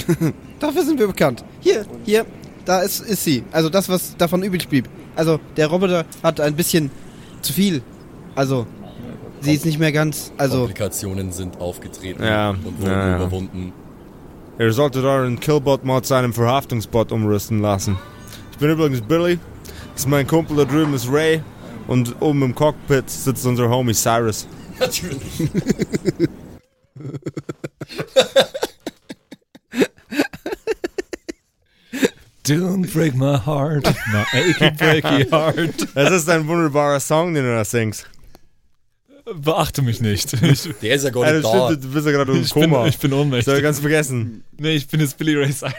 Dafür 0.60 0.84
sind 0.84 0.98
wir 0.98 1.06
bekannt. 1.06 1.44
Hier, 1.60 1.84
hier, 2.04 2.26
da 2.64 2.80
ist, 2.80 3.00
ist 3.00 3.22
sie. 3.22 3.44
Also 3.52 3.68
das, 3.68 3.88
was 3.88 4.16
davon 4.16 4.42
übrig 4.42 4.68
blieb. 4.68 4.88
Also 5.14 5.38
der 5.56 5.68
Roboter 5.68 6.04
hat 6.22 6.40
ein 6.40 6.54
bisschen 6.54 6.90
zu 7.42 7.52
viel. 7.52 7.82
Also, 8.34 8.66
sie 9.40 9.54
ist 9.54 9.64
nicht 9.64 9.78
mehr 9.78 9.92
ganz. 9.92 10.32
Also, 10.38 10.58
Komplikationen 10.58 11.32
sind 11.32 11.60
aufgetreten 11.60 12.22
Ja, 12.22 12.50
und 12.50 12.80
wurden 12.80 12.90
ja, 12.90 13.08
ja. 13.08 13.16
überwunden. 13.16 13.72
Ihr 14.58 14.72
solltet 14.72 15.04
euren 15.04 15.38
Killbot-Mod 15.38 16.04
zu 16.04 16.14
einem 16.14 16.32
Verhaftungsbot 16.32 17.12
umrüsten 17.12 17.60
lassen. 17.60 17.96
Ich 18.50 18.58
bin 18.58 18.70
übrigens 18.70 19.00
Billy. 19.00 19.38
Das 19.92 20.00
ist 20.02 20.08
mein 20.08 20.26
Kumpel 20.26 20.56
da 20.56 20.64
drüben 20.64 20.94
ist 20.94 21.08
Ray. 21.08 21.42
Und 21.86 22.20
oben 22.20 22.42
im 22.42 22.56
Cockpit 22.56 23.08
sitzt 23.08 23.46
unser 23.46 23.68
Homie 23.70 23.94
Cyrus. 23.94 24.48
Natürlich. 24.80 25.48
Don't 32.44 32.92
break 32.92 33.14
my 33.14 33.36
heart, 33.36 33.84
my 34.10 34.24
achy 34.32 34.70
breaky 34.70 35.24
heart. 35.30 35.86
Das 35.94 36.10
ist 36.10 36.28
ein 36.28 36.48
wunderbarer 36.48 36.98
Song, 36.98 37.34
den 37.34 37.44
du 37.44 37.54
da 37.54 37.64
singst. 37.64 38.08
Beachte 39.36 39.82
mich 39.82 40.00
nicht. 40.00 40.32
Ich, 40.42 40.68
Der 40.82 40.94
ist 40.94 41.04
ja 41.04 41.10
gar 41.10 41.20
nicht 41.30 41.44
das 41.44 41.52
da. 41.52 41.66
stimmt, 41.66 41.84
du 41.84 41.88
bist 41.88 42.06
ja 42.06 42.12
gerade 42.12 42.32
im 42.32 42.42
ich, 42.42 42.52
bin, 42.54 42.62
Koma. 42.70 42.86
ich 42.86 42.98
bin 42.98 43.10
Das 43.10 43.18
hab 43.18 43.24
ich 43.26 43.32
ohnmächtig. 43.32 43.62
ganz 43.62 43.78
vergessen. 43.80 44.44
Nee, 44.58 44.76
ich 44.76 44.88
bin 44.88 45.00
jetzt 45.00 45.16
Billy 45.18 45.36
Ray 45.36 45.52
Cyrus. 45.52 45.72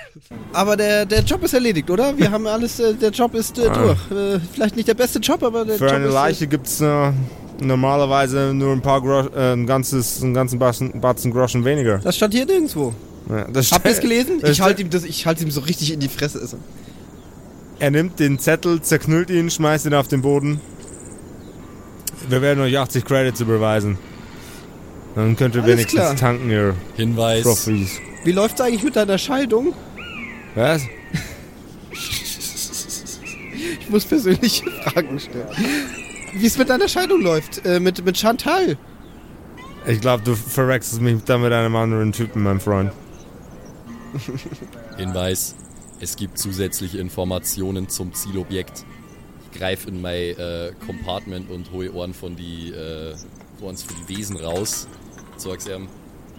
aber 0.53 0.77
der, 0.77 1.05
der 1.05 1.21
Job 1.23 1.43
ist 1.43 1.53
erledigt, 1.53 1.89
oder? 1.89 2.17
Wir 2.17 2.29
haben 2.31 2.45
alles, 2.47 2.79
äh, 2.79 2.93
der 2.93 3.09
Job 3.11 3.33
ist 3.35 3.57
äh, 3.57 3.69
durch. 3.69 3.99
Äh, 4.11 4.39
vielleicht 4.53 4.75
nicht 4.75 4.87
der 4.87 4.93
beste 4.93 5.19
Job, 5.19 5.41
aber 5.43 5.65
der 5.65 5.77
Für 5.77 5.85
Job 5.85 5.93
eine 5.95 6.07
ist. 6.07 6.13
Leiche 6.13 6.47
gibt's 6.47 6.79
äh, 6.81 7.11
normalerweise 7.59 8.53
nur 8.53 8.71
ein 8.73 8.81
paar 8.81 9.01
Grosch, 9.01 9.27
äh, 9.35 9.53
ein 9.53 9.65
ganzes, 9.65 10.21
einen 10.23 10.33
ganzen 10.33 10.59
Batzen, 10.59 10.99
Batzen 11.01 11.31
Groschen 11.31 11.65
weniger. 11.65 11.95
Äh, 11.95 12.01
das 12.03 12.15
stand 12.17 12.33
hier 12.33 12.45
nirgendwo. 12.45 12.93
Ja, 13.29 13.45
das 13.51 13.71
Habt 13.71 13.85
ihr 13.85 13.91
es 13.91 13.99
gelesen? 13.99 14.39
das 14.41 14.51
Ich 14.51 14.61
halte 14.61 14.81
ihm, 14.81 14.89
das- 14.89 15.03
ich 15.03 15.25
halte 15.25 15.43
ihm 15.43 15.51
so 15.51 15.61
richtig 15.61 15.93
in 15.93 15.99
die 15.99 16.07
Fresse. 16.09 16.39
Also. 16.39 16.57
Er 17.79 17.91
nimmt 17.91 18.19
den 18.19 18.39
Zettel, 18.39 18.81
zerknüllt 18.81 19.29
ihn, 19.29 19.49
schmeißt 19.49 19.85
ihn 19.85 19.93
auf 19.93 20.07
den 20.07 20.21
Boden. 20.21 20.59
Wir 22.27 22.41
werden 22.41 22.59
euch 22.61 22.77
80 22.77 23.05
Credits 23.05 23.39
überweisen. 23.39 23.97
Dann 25.15 25.35
könnt 25.35 25.55
ihr 25.55 25.63
Alles 25.63 25.73
wenigstens 25.77 25.99
klar. 26.01 26.15
tanken, 26.15 26.49
ihr 26.49 26.75
Hinweis. 26.95 27.43
Profis. 27.43 27.99
Wie 28.23 28.31
läuft's 28.31 28.59
eigentlich 28.61 28.83
mit 28.83 28.95
deiner 28.95 29.17
Scheidung? 29.17 29.73
Was? 30.55 30.81
Ich 33.79 33.89
muss 33.89 34.05
persönliche 34.05 34.69
Fragen 34.83 35.19
stellen. 35.19 35.47
Wie 36.33 36.45
es 36.45 36.57
mit 36.57 36.69
deiner 36.69 36.87
Scheidung 36.87 37.21
läuft? 37.21 37.65
Äh, 37.65 37.79
mit, 37.79 38.03
mit 38.05 38.17
Chantal? 38.17 38.77
Ich 39.87 40.01
glaube, 40.01 40.23
du 40.23 40.35
verwechselst 40.35 41.01
mich 41.01 41.23
da 41.23 41.37
mit 41.37 41.51
einem 41.51 41.75
anderen 41.75 42.11
Typen, 42.11 42.43
mein 42.43 42.59
Freund. 42.59 42.91
Hinweis, 44.97 45.55
es 45.99 46.15
gibt 46.15 46.37
zusätzliche 46.37 46.97
Informationen 46.99 47.89
zum 47.89 48.13
Zielobjekt. 48.13 48.85
Ich 49.51 49.57
greife 49.57 49.89
in 49.89 50.01
mein 50.01 50.13
äh, 50.13 50.71
Compartment 50.85 51.49
und 51.49 51.71
hole 51.71 51.91
Ohren 51.91 52.13
von 52.13 52.35
die, 52.35 52.71
äh, 52.71 53.15
Ohren 53.61 53.77
für 53.77 53.93
die 53.93 54.17
Wesen 54.17 54.37
raus. 54.37 54.87
Sag's 55.37 55.67
ihm. 55.67 55.87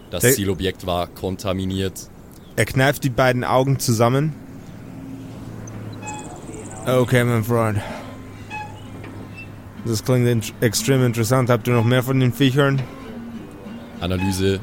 Das 0.09 0.23
Hey. 0.23 0.33
Zielobjekt 0.33 0.85
war 0.85 1.07
kontaminiert. 1.07 2.09
Er 2.55 2.65
kneift 2.65 3.03
die 3.03 3.09
beiden 3.09 3.43
Augen 3.43 3.79
zusammen. 3.79 4.33
Okay, 6.85 7.23
mein 7.23 7.43
Freund. 7.43 7.79
Das 9.85 10.03
klingt 10.03 10.27
int 10.27 10.53
extrem 10.61 11.03
interessant. 11.05 11.49
Habt 11.49 11.67
ihr 11.67 11.73
noch 11.73 11.85
mehr 11.85 12.03
von 12.03 12.19
den 12.19 12.33
Viechern? 12.33 12.81
Analyse. 13.99 14.59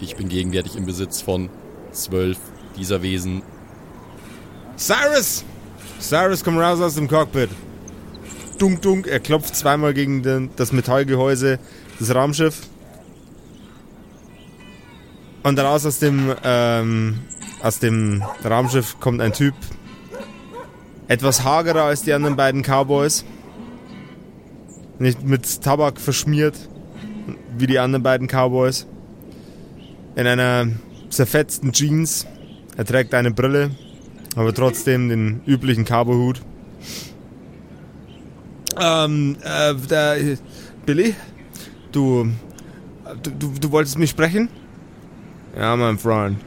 Ich 0.00 0.16
bin 0.16 0.28
gegenwärtig 0.28 0.76
im 0.76 0.86
Besitz 0.86 1.20
von 1.20 1.50
zwölf 1.92 2.38
dieser 2.76 3.02
Wesen. 3.02 3.42
Cyrus! 4.76 5.44
Cyrus, 6.00 6.42
komm 6.42 6.58
raus 6.58 6.80
aus 6.80 6.94
dem 6.94 7.08
Cockpit. 7.08 7.50
Dunk, 8.58 8.82
dunk. 8.82 9.06
Er 9.06 9.20
klopft 9.20 9.54
zweimal 9.54 9.94
gegen 9.94 10.22
den, 10.22 10.50
das 10.56 10.72
Metallgehäuse 10.72 11.58
des 12.00 12.14
Raumschiffs. 12.14 12.68
Und 15.42 15.58
raus 15.58 15.86
aus 15.86 15.98
dem, 15.98 16.34
ähm, 16.42 17.20
aus 17.62 17.78
dem 17.78 18.22
Raumschiff 18.44 18.98
kommt 18.98 19.20
ein 19.20 19.32
Typ. 19.32 19.54
Etwas 21.06 21.44
hagerer 21.44 21.84
als 21.84 22.02
die 22.02 22.12
anderen 22.12 22.36
beiden 22.36 22.62
Cowboys. 22.62 23.24
Nicht 24.98 25.22
mit 25.22 25.62
Tabak 25.62 26.00
verschmiert, 26.00 26.56
wie 27.56 27.66
die 27.66 27.78
anderen 27.78 28.02
beiden 28.02 28.26
Cowboys. 28.26 28.86
In 30.16 30.26
einer 30.26 30.68
zerfetzten 31.10 31.72
Jeans. 31.72 32.26
Er 32.76 32.84
trägt 32.84 33.14
eine 33.14 33.30
Brille, 33.30 33.70
aber 34.36 34.54
trotzdem 34.54 35.08
den 35.08 35.40
üblichen 35.46 35.84
Cowboyhut. 35.84 36.40
Ähm, 38.80 39.36
äh, 39.42 39.74
der, 39.74 40.38
Billy, 40.86 41.14
du, 41.92 42.28
du, 43.22 43.52
du, 43.60 43.70
wolltest 43.72 43.98
mich 43.98 44.10
sprechen? 44.10 44.48
Ja, 45.56 45.74
mein 45.76 45.98
Freund. 45.98 46.38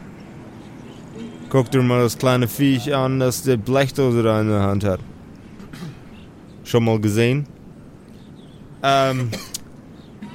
Guck 1.50 1.70
dir 1.70 1.84
mal 1.84 2.02
das 2.02 2.18
kleine 2.18 2.48
Viech 2.48 2.96
an, 2.96 3.20
das 3.20 3.44
die 3.44 3.58
Blechdose 3.58 4.24
da 4.24 4.42
in 4.42 4.48
der 4.48 4.62
Hand 4.62 4.84
hat. 4.86 5.00
Schon 6.64 6.86
mal 6.86 7.00
gesehen? 7.00 7.46
Ähm, 8.82 9.30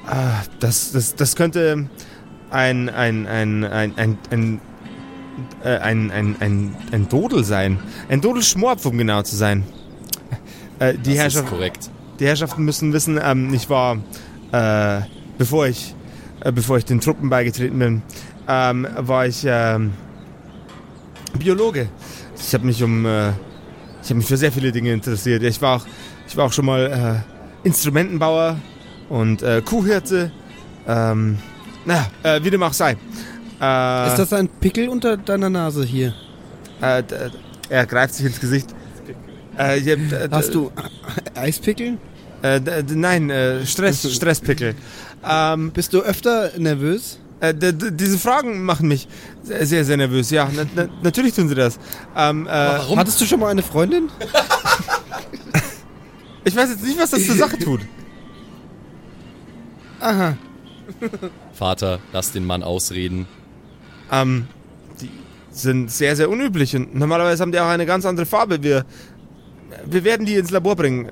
ah, 0.05 0.43
das, 0.59 0.91
das, 0.91 1.15
das 1.15 1.35
könnte 1.35 1.89
ein, 2.51 2.89
ein, 2.89 3.27
ein, 3.27 3.63
ein, 3.65 3.93
ein, 3.97 4.17
ein, 4.29 4.61
äh, 5.63 5.77
ein, 5.77 6.11
ein, 6.11 6.35
ein, 6.39 6.75
ein 6.91 7.09
Dodel 7.09 7.43
sein. 7.43 7.79
Ein 8.09 8.21
Dodelschmorpf, 8.21 8.85
um 8.85 8.97
genau 8.97 9.21
zu 9.23 9.35
sein. 9.35 9.63
Äh, 10.79 10.93
die, 10.93 10.97
Das 10.97 11.07
ist 11.09 11.17
Herrschaft, 11.19 11.47
korrekt. 11.49 11.89
die 12.19 12.25
Herrschaften 12.27 12.63
müssen 12.63 12.93
wissen, 12.93 13.19
ähm, 13.21 13.53
ich 13.53 13.69
war, 13.69 13.97
äh, 14.51 15.01
bevor 15.37 15.67
ich, 15.67 15.93
äh, 16.41 16.51
bevor 16.51 16.77
ich 16.77 16.85
den 16.85 17.01
Truppen 17.01 17.29
beigetreten 17.29 17.77
bin, 17.79 18.01
ähm, 18.47 18.87
war 18.97 19.27
ich 19.27 19.43
ähm, 19.45 19.93
Biologe. 21.37 21.89
Ich 22.39 22.53
habe 22.53 22.65
mich 22.65 22.81
um, 22.83 23.05
äh, 23.05 23.29
ich 24.01 24.09
habe 24.09 24.15
mich 24.15 24.25
für 24.25 24.37
sehr 24.37 24.51
viele 24.51 24.71
Dinge 24.71 24.93
interessiert. 24.93 25.43
Ich 25.43 25.61
war 25.61 25.77
auch, 25.77 25.85
ich 26.27 26.37
war 26.37 26.45
auch 26.45 26.53
schon 26.53 26.65
mal 26.65 27.23
äh, 27.63 27.67
Instrumentenbauer 27.67 28.55
und 29.09 29.43
Kuhhirte. 29.65 30.31
Ähm, 30.87 31.37
na, 31.85 32.07
äh, 32.23 32.43
wie 32.43 32.49
dem 32.49 32.63
auch 32.63 32.73
sei. 32.73 32.95
Äh, 33.61 34.07
Ist 34.07 34.17
das 34.19 34.33
ein 34.33 34.47
Pickel 34.47 34.87
unter 34.89 35.17
deiner 35.17 35.49
Nase 35.49 35.83
hier? 35.83 36.13
äh, 36.81 37.03
d- 37.03 37.15
er 37.69 37.85
greift 37.85 38.13
sich 38.15 38.25
ins 38.25 38.39
Gesicht. 38.39 38.69
Äh, 39.57 39.79
äh, 39.79 40.29
Hast 40.31 40.53
du 40.55 40.71
Eispickel? 41.35 41.97
Äh, 42.41 42.61
d- 42.61 42.83
d- 42.83 42.95
nein, 42.95 43.29
äh, 43.29 43.65
Stress, 43.65 44.09
Stresspickel. 44.15 44.75
Ähm, 45.29 45.71
Bist 45.71 45.93
du 45.93 46.01
öfter 46.01 46.51
nervös? 46.57 47.19
äh, 47.41 47.53
diese 47.53 48.17
Fragen 48.17 48.63
machen 48.63 48.87
mich 48.87 49.07
sehr, 49.43 49.65
sehr, 49.65 49.83
sehr 49.85 49.97
nervös. 49.97 50.29
Ja, 50.31 50.49
na, 50.55 50.63
na, 50.75 50.87
natürlich 51.03 51.33
tun 51.33 51.49
sie 51.49 51.55
das. 51.55 51.77
Ähm, 52.15 52.47
äh, 52.47 52.49
Hattest 52.95 53.19
du 53.21 53.25
schon 53.25 53.39
mal 53.41 53.47
eine 53.49 53.61
Freundin? 53.63 54.09
ich 56.45 56.55
weiß 56.55 56.69
jetzt 56.69 56.83
nicht, 56.83 56.97
was 56.99 57.11
das 57.11 57.25
zur 57.25 57.35
Sache 57.35 57.57
tut. 57.59 57.81
Aha. 59.99 60.37
Vater, 61.53 61.99
lass 62.13 62.31
den 62.31 62.45
Mann 62.45 62.63
ausreden. 62.63 63.27
Ähm, 64.11 64.47
die 65.01 65.09
sind 65.51 65.91
sehr, 65.91 66.15
sehr 66.15 66.29
unüblich 66.29 66.75
und 66.75 66.95
normalerweise 66.95 67.41
haben 67.41 67.51
die 67.51 67.59
auch 67.59 67.67
eine 67.67 67.85
ganz 67.85 68.05
andere 68.05 68.25
Farbe. 68.25 68.63
Wir, 68.63 68.85
wir 69.85 70.03
werden 70.03 70.25
die 70.25 70.35
ins 70.35 70.51
Labor 70.51 70.75
bringen. 70.75 71.11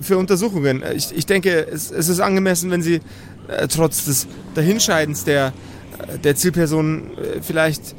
Für 0.00 0.18
Untersuchungen. 0.18 0.82
Ich, 0.94 1.16
ich 1.16 1.26
denke, 1.26 1.66
es, 1.66 1.90
es 1.90 2.08
ist 2.08 2.20
angemessen, 2.20 2.70
wenn 2.70 2.82
sie 2.82 3.00
äh, 3.48 3.68
trotz 3.68 4.04
des 4.04 4.26
Dahinscheidens 4.54 5.24
der, 5.24 5.52
äh, 5.98 6.18
der 6.18 6.36
Zielperson 6.36 7.16
äh, 7.16 7.40
vielleicht 7.40 7.92
äh, 7.92 7.94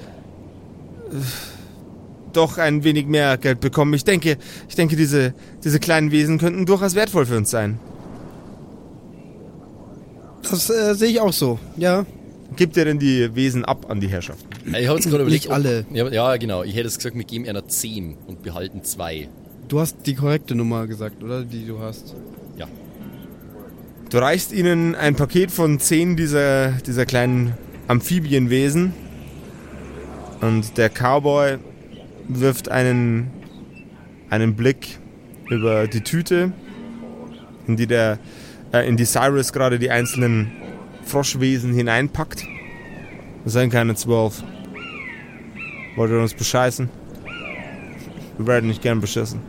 doch 2.34 2.58
ein 2.58 2.84
wenig 2.84 3.08
mehr 3.08 3.38
Geld 3.38 3.60
bekommen. 3.60 3.94
Ich 3.94 4.04
denke, 4.04 4.38
ich 4.70 4.76
denke, 4.76 4.96
diese, 4.96 5.34
diese 5.64 5.80
kleinen 5.80 6.12
Wesen 6.12 6.38
könnten 6.38 6.66
durchaus 6.66 6.94
wertvoll 6.94 7.26
für 7.26 7.38
uns 7.38 7.50
sein. 7.50 7.80
Das 10.44 10.70
äh, 10.70 10.94
sehe 10.94 11.10
ich 11.10 11.20
auch 11.20 11.34
so. 11.34 11.60
Ja. 11.78 12.06
Gibt 12.56 12.78
ihr 12.78 12.86
denn 12.86 12.98
die 13.00 13.36
Wesen 13.36 13.66
ab 13.66 13.86
an 13.90 14.00
die 14.00 14.08
Herrschaften? 14.08 14.48
Ich 14.74 14.88
habe 14.88 14.98
jetzt 14.98 15.10
gerade 15.10 15.24
überlegt. 15.24 15.44
Nicht 15.46 15.52
alle. 15.52 15.86
ob- 15.90 16.12
Ja, 16.14 16.38
genau. 16.38 16.64
Ich 16.64 16.76
hätte 16.76 16.88
es 16.88 16.98
gesagt, 16.98 17.16
wir 17.16 17.24
geben 17.24 17.48
einer 17.48 17.68
10 17.68 18.16
und 18.26 18.42
behalten 18.42 18.84
2. 18.84 19.28
Du 19.68 19.80
hast 19.80 19.98
die 20.06 20.16
korrekte 20.16 20.56
Nummer 20.56 20.88
gesagt, 20.88 21.22
oder? 21.24 21.44
Die 21.44 21.66
du 21.66 21.80
hast. 21.80 22.16
Ja. 22.58 22.68
Du 24.10 24.18
reichst 24.20 24.54
ihnen 24.54 24.96
ein 24.96 25.16
Paket 25.16 25.52
von 25.52 25.80
zehn 25.80 26.16
dieser, 26.16 26.72
dieser 26.72 27.06
kleinen 27.06 27.54
Amphibienwesen 27.90 28.94
und 30.42 30.78
der 30.78 30.90
Cowboy 30.90 31.58
wirft 32.30 32.70
einen, 32.70 33.30
einen 34.30 34.56
Blick 34.56 35.00
über 35.50 35.88
die 35.88 36.02
Tüte, 36.02 36.54
in 37.68 37.76
die 37.76 37.88
der 37.88 38.20
äh, 38.72 38.88
in 38.88 38.96
die 38.98 39.06
Cyrus 39.06 39.52
gerade 39.52 39.80
die 39.80 39.90
einzelnen 39.90 40.52
Froschwesen 41.08 41.74
hineinpackt. 41.74 42.44
Das 43.44 43.54
sind 43.54 43.72
keine 43.72 43.96
zwölf. 43.96 44.44
Wollt 45.96 46.12
ihr 46.12 46.20
uns 46.20 46.34
bescheißen? 46.34 46.90
Wir 48.38 48.48
werden 48.48 48.68
nicht 48.68 48.82
gern 48.82 49.02
beschissen. 49.02 49.42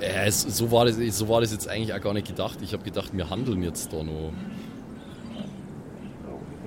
Äh, 0.00 0.30
so, 0.30 0.70
war 0.70 0.84
das, 0.84 0.96
so 1.16 1.28
war 1.28 1.40
das 1.40 1.52
jetzt 1.52 1.68
eigentlich 1.68 1.94
auch 1.94 2.00
gar 2.00 2.12
nicht 2.12 2.26
gedacht. 2.26 2.58
Ich 2.62 2.72
habe 2.72 2.84
gedacht, 2.84 3.10
wir 3.12 3.30
handeln 3.30 3.62
jetzt 3.62 3.92
da 3.92 4.02
noch. 4.02 4.32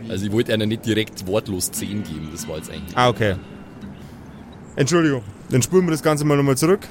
Also 0.07 0.25
ich 0.25 0.31
wollte 0.31 0.53
einer 0.53 0.65
nicht 0.65 0.85
direkt 0.85 1.27
wortlos 1.27 1.71
10 1.71 2.03
geben. 2.03 2.29
Das 2.31 2.47
war 2.47 2.55
jetzt 2.57 2.71
eigentlich... 2.71 2.97
Ah, 2.97 3.09
okay. 3.09 3.35
Entschuldigung. 4.75 5.23
Dann 5.51 5.61
spulen 5.61 5.85
wir 5.85 5.91
das 5.91 6.01
Ganze 6.01 6.25
mal 6.25 6.37
nochmal 6.37 6.57
zurück. 6.57 6.87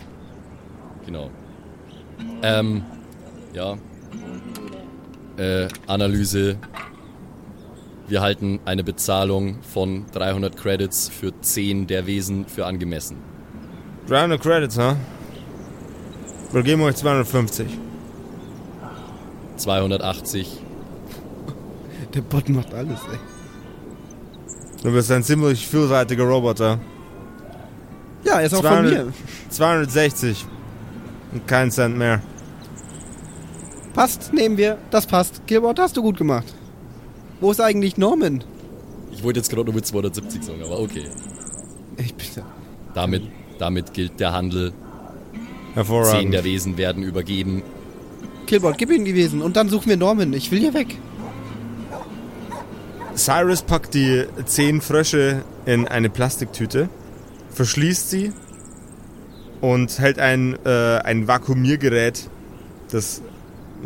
Genau. 1.06 1.30
Ähm, 2.42 2.82
ja. 3.54 3.76
Äh, 5.36 5.68
Analyse. 5.86 6.58
Wir 8.08 8.22
halten 8.22 8.58
eine 8.64 8.82
Bezahlung 8.84 9.58
von 9.62 10.06
300 10.12 10.56
Credits 10.56 11.10
für 11.10 11.38
10 11.38 11.86
der 11.86 12.06
Wesen 12.06 12.46
für 12.46 12.64
angemessen. 12.64 13.18
300 14.08 14.40
Credits, 14.40 14.78
ha? 14.78 14.96
Wir 16.52 16.62
geben 16.62 16.80
euch 16.82 16.96
250. 16.96 17.66
280. 19.56 20.62
Der 22.14 22.22
Bot 22.22 22.48
macht 22.48 22.72
alles, 22.72 23.00
ey. 23.12 23.18
Du 24.82 24.92
bist 24.92 25.10
ein 25.12 25.22
ziemlich 25.22 25.66
vielseitiger 25.66 26.24
Roboter. 26.24 26.78
Ja, 28.24 28.40
er 28.40 28.46
ist 28.46 28.54
auch 28.54 28.60
200 28.60 28.96
von 28.96 29.06
mir. 29.06 29.12
260. 29.50 30.46
Und 31.32 31.46
kein 31.46 31.70
Cent 31.70 31.98
mehr. 31.98 32.22
Passt, 33.92 34.32
nehmen 34.32 34.56
wir. 34.56 34.78
Das 34.90 35.06
passt. 35.06 35.46
Gilbert, 35.46 35.78
hast 35.78 35.96
du 35.96 36.02
gut 36.02 36.16
gemacht. 36.16 36.54
Wo 37.40 37.50
ist 37.50 37.60
eigentlich 37.60 37.96
Norman? 37.96 38.44
Ich 39.12 39.22
wollte 39.22 39.40
jetzt 39.40 39.50
gerade 39.50 39.64
nur 39.64 39.74
mit 39.74 39.86
270 39.86 40.42
sagen, 40.42 40.62
aber 40.62 40.80
okay. 40.80 41.04
Ich 41.96 42.14
bitte. 42.14 42.44
Damit, 42.94 43.22
damit 43.58 43.92
gilt 43.94 44.20
der 44.20 44.32
Handel. 44.32 44.70
10 44.70 45.74
Hervorragend. 45.74 46.34
der 46.34 46.44
Wesen 46.44 46.76
werden 46.76 47.02
übergeben. 47.02 47.62
Killbot, 48.46 48.78
gib 48.78 48.90
ihm 48.90 49.04
die 49.04 49.14
Wesen 49.14 49.42
und 49.42 49.56
dann 49.56 49.68
suchen 49.68 49.88
wir 49.88 49.96
Norman. 49.96 50.32
Ich 50.32 50.50
will 50.50 50.58
hier 50.58 50.74
weg. 50.74 50.96
Cyrus 53.14 53.62
packt 53.62 53.94
die 53.94 54.24
10 54.44 54.80
Frösche 54.80 55.42
in 55.66 55.86
eine 55.86 56.08
Plastiktüte, 56.08 56.88
verschließt 57.50 58.10
sie 58.10 58.32
und 59.60 59.98
hält 59.98 60.18
ein, 60.18 60.56
äh, 60.64 60.98
ein 60.98 61.26
Vakuumiergerät, 61.26 62.30
das 62.90 63.22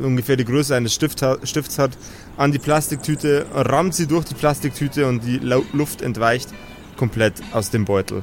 ungefähr 0.00 0.36
die 0.36 0.44
Größe 0.44 0.74
eines 0.74 0.94
Stift 0.94 1.24
Stifts 1.44 1.78
hat, 1.78 1.92
an 2.36 2.52
die 2.52 2.58
Plastiktüte, 2.58 3.46
rammt 3.52 3.94
sie 3.94 4.06
durch 4.06 4.24
die 4.24 4.34
Plastiktüte 4.34 5.06
und 5.06 5.24
die 5.24 5.38
Luft 5.72 6.02
entweicht 6.02 6.48
komplett 6.96 7.34
aus 7.52 7.70
dem 7.70 7.84
Beutel. 7.84 8.22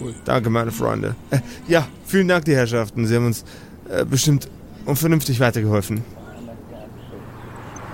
Cool. 0.00 0.14
Danke, 0.24 0.50
meine 0.50 0.70
Freunde. 0.70 1.16
Äh, 1.30 1.40
ja, 1.66 1.86
vielen 2.06 2.28
Dank, 2.28 2.44
die 2.44 2.54
Herrschaften. 2.54 3.06
Sie 3.06 3.16
haben 3.16 3.26
uns 3.26 3.44
äh, 3.88 4.04
bestimmt 4.04 4.48
und 4.84 4.96
vernünftig 4.96 5.40
weitergeholfen. 5.40 6.04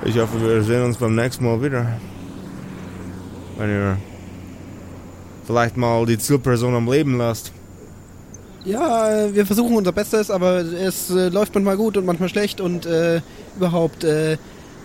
Ich 0.04 0.18
hoffe, 0.18 0.40
wir 0.40 0.62
sehen 0.62 0.84
uns 0.84 0.98
beim 0.98 1.14
nächsten 1.14 1.44
Mal 1.44 1.62
wieder. 1.62 1.98
Wenn 3.56 3.70
ihr 3.70 3.96
vielleicht 5.46 5.76
mal 5.76 6.04
die 6.06 6.18
Zielperson 6.18 6.74
am 6.74 6.90
Leben 6.90 7.16
lasst. 7.16 7.52
Ja, 8.64 9.28
wir 9.34 9.44
versuchen 9.46 9.76
unser 9.76 9.92
Bestes, 9.92 10.30
aber 10.30 10.60
es 10.60 11.10
äh, 11.10 11.28
läuft 11.28 11.54
manchmal 11.54 11.76
gut 11.76 11.96
und 11.96 12.06
manchmal 12.06 12.28
schlecht 12.30 12.60
und 12.60 12.86
äh, 12.86 13.20
überhaupt, 13.56 14.04
äh, 14.04 14.38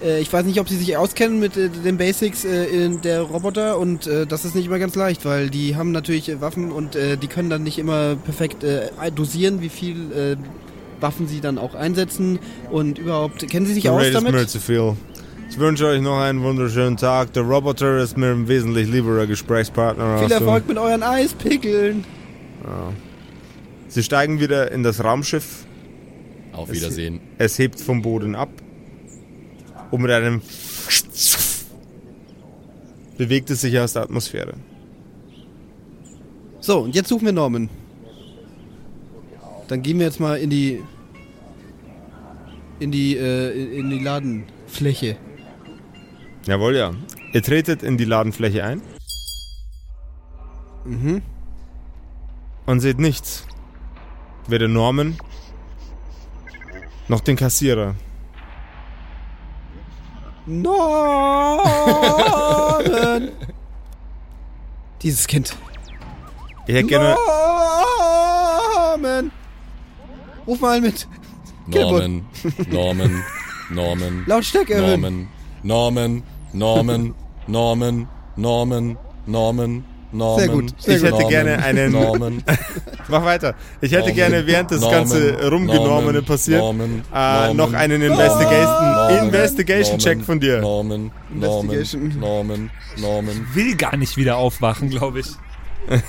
äh, 0.04 0.20
ich 0.20 0.32
weiß 0.32 0.46
nicht, 0.46 0.60
ob 0.60 0.68
sie 0.68 0.76
sich 0.76 0.98
auskennen 0.98 1.40
mit 1.40 1.56
äh, 1.56 1.70
den 1.70 1.98
Basics 1.98 2.44
äh, 2.44 2.66
in 2.66 3.02
der 3.02 3.22
Roboter 3.22 3.78
und 3.78 4.06
das 4.28 4.44
ist 4.44 4.54
nicht 4.56 4.66
immer 4.66 4.80
ganz 4.80 4.96
leicht, 4.96 5.24
weil 5.26 5.50
die 5.50 5.76
haben 5.78 5.92
natürlich 5.92 6.42
Waffen 6.42 6.72
und 6.72 6.96
die 6.96 7.28
können 7.28 7.50
dann 7.50 7.64
nicht 7.64 7.80
immer 7.80 8.16
perfekt 8.16 8.66
dosieren, 9.16 9.62
wie 9.62 9.70
viel 9.70 10.38
Waffen 11.00 11.28
sie 11.28 11.40
dann 11.40 11.58
auch 11.58 11.76
einsetzen 11.76 12.40
und 12.72 12.98
überhaupt, 12.98 13.48
kennen 13.48 13.66
sie 13.66 13.74
sich 13.74 13.84
Der 13.84 13.94
aus 13.94 14.04
ist 14.06 14.14
mir 14.22 14.32
damit? 14.32 14.50
zu 14.50 14.60
viel. 14.60 14.96
Ich 15.50 15.58
wünsche 15.58 15.88
euch 15.88 16.02
noch 16.02 16.20
einen 16.20 16.44
wunderschönen 16.44 16.98
Tag. 16.98 17.34
Der 17.34 17.44
Roboter 17.44 17.98
ist 18.00 18.18
mir 18.18 18.28
ein 18.32 18.48
wesentlich 18.48 18.90
lieberer 18.90 19.26
Gesprächspartner. 19.26 20.20
Viel. 20.20 20.32
Erfolg 20.32 20.68
mit 20.68 20.78
euren 20.78 21.02
Eispickeln. 21.04 22.04
Sie 23.90 24.04
steigen 24.04 24.40
wieder 24.40 24.72
in 24.72 24.84
das 24.84 25.04
Raumschiff. 25.04 25.66
Auf 26.54 26.72
Wiedersehen. 26.72 27.20
Es 27.38 27.58
hebt 27.58 27.80
vom 27.80 28.02
Boden 28.02 28.36
ab. 28.36 28.50
Und 29.92 30.02
mit 30.02 30.12
einem 30.12 30.42
bewegt 33.18 33.50
es 33.50 33.62
sich 33.62 33.78
aus 33.80 33.94
der 33.94 34.04
Atmosphäre. 34.04 34.54
So, 36.62 36.82
und 36.82 36.94
jetzt 36.96 37.10
suchen 37.10 37.26
wir 37.26 37.34
Norman. 37.34 37.70
Dann 39.68 39.82
gehen 39.82 39.98
wir 40.00 40.06
jetzt 40.06 40.20
mal 40.20 40.38
in 40.38 40.50
die 40.50 40.82
in 42.80 42.92
die 42.92 43.18
äh, 43.18 43.78
in 43.78 43.90
die 43.90 44.00
Ladenfläche. 44.00 45.18
Jawohl, 46.46 46.76
ja. 46.76 46.94
Ihr 47.34 47.44
tretet 47.44 47.84
in 47.84 47.98
die 47.98 48.06
Ladenfläche 48.06 48.64
ein. 48.64 48.82
Mhm. 50.86 51.22
Und 52.66 52.80
seht 52.80 53.00
nichts. 53.00 53.46
Weder 54.50 54.68
Norman 54.68 55.16
noch 57.08 57.22
den 57.22 57.36
Kassierer. 57.36 57.96
Norman! 62.00 63.30
Dieses 65.02 65.28
Kind. 65.28 65.56
Ich 66.68 66.76
hätte 66.76 66.88
gerne. 66.88 67.16
Norman! 68.76 69.32
Ruf 70.48 70.60
mal 70.62 70.82
mit. 70.82 71.08
Norman, 71.68 72.26
Norman, 72.72 73.24
Norman, 73.70 74.24
Lautstärke 74.26 74.74
erhöhen. 74.74 75.28
Norman, 75.62 76.24
Norman, 76.54 77.14
Norman, 77.46 78.08
Norman, 78.36 78.98
Norman, 79.28 79.84
Norman. 80.12 80.40
Sehr 80.40 80.50
gut, 80.50 80.74
sehr 80.82 80.96
Ich 80.98 81.04
hätte 81.04 81.12
Norman, 81.14 81.30
gerne 81.30 81.64
einen- 81.64 81.92
Norman, 81.92 82.44
Mach 83.10 83.26
weiter. 83.26 83.56
Ich 83.82 83.92
hätte 83.92 84.10
Norman, 84.10 84.16
gerne, 84.16 84.48
während 84.48 84.72
das 84.72 84.82
Norman, 84.82 85.00
ganze 85.00 85.50
Rumgenommene 85.50 86.06
Norman, 86.06 86.26
passiert, 86.26 86.60
Norman, 86.60 87.04
äh, 87.14 87.20
Norman, 87.48 87.58
noch 87.58 87.74
einen 87.74 88.02
Investigation, 88.02 88.92
Norman, 88.92 89.26
Investigation-Check 89.26 90.18
Norman, 90.18 90.26
von 90.26 90.40
dir. 90.40 90.62
Norman, 90.62 91.12
Norman, 91.30 91.76
Investigation. 91.76 92.20
Norman, 92.20 92.72
Norman. 92.98 93.48
Will 93.54 93.76
gar 93.76 93.98
nicht 93.98 94.18
wieder 94.18 94.38
aufwachen, 94.38 94.90
glaube 94.90 95.20
ich. 95.22 95.28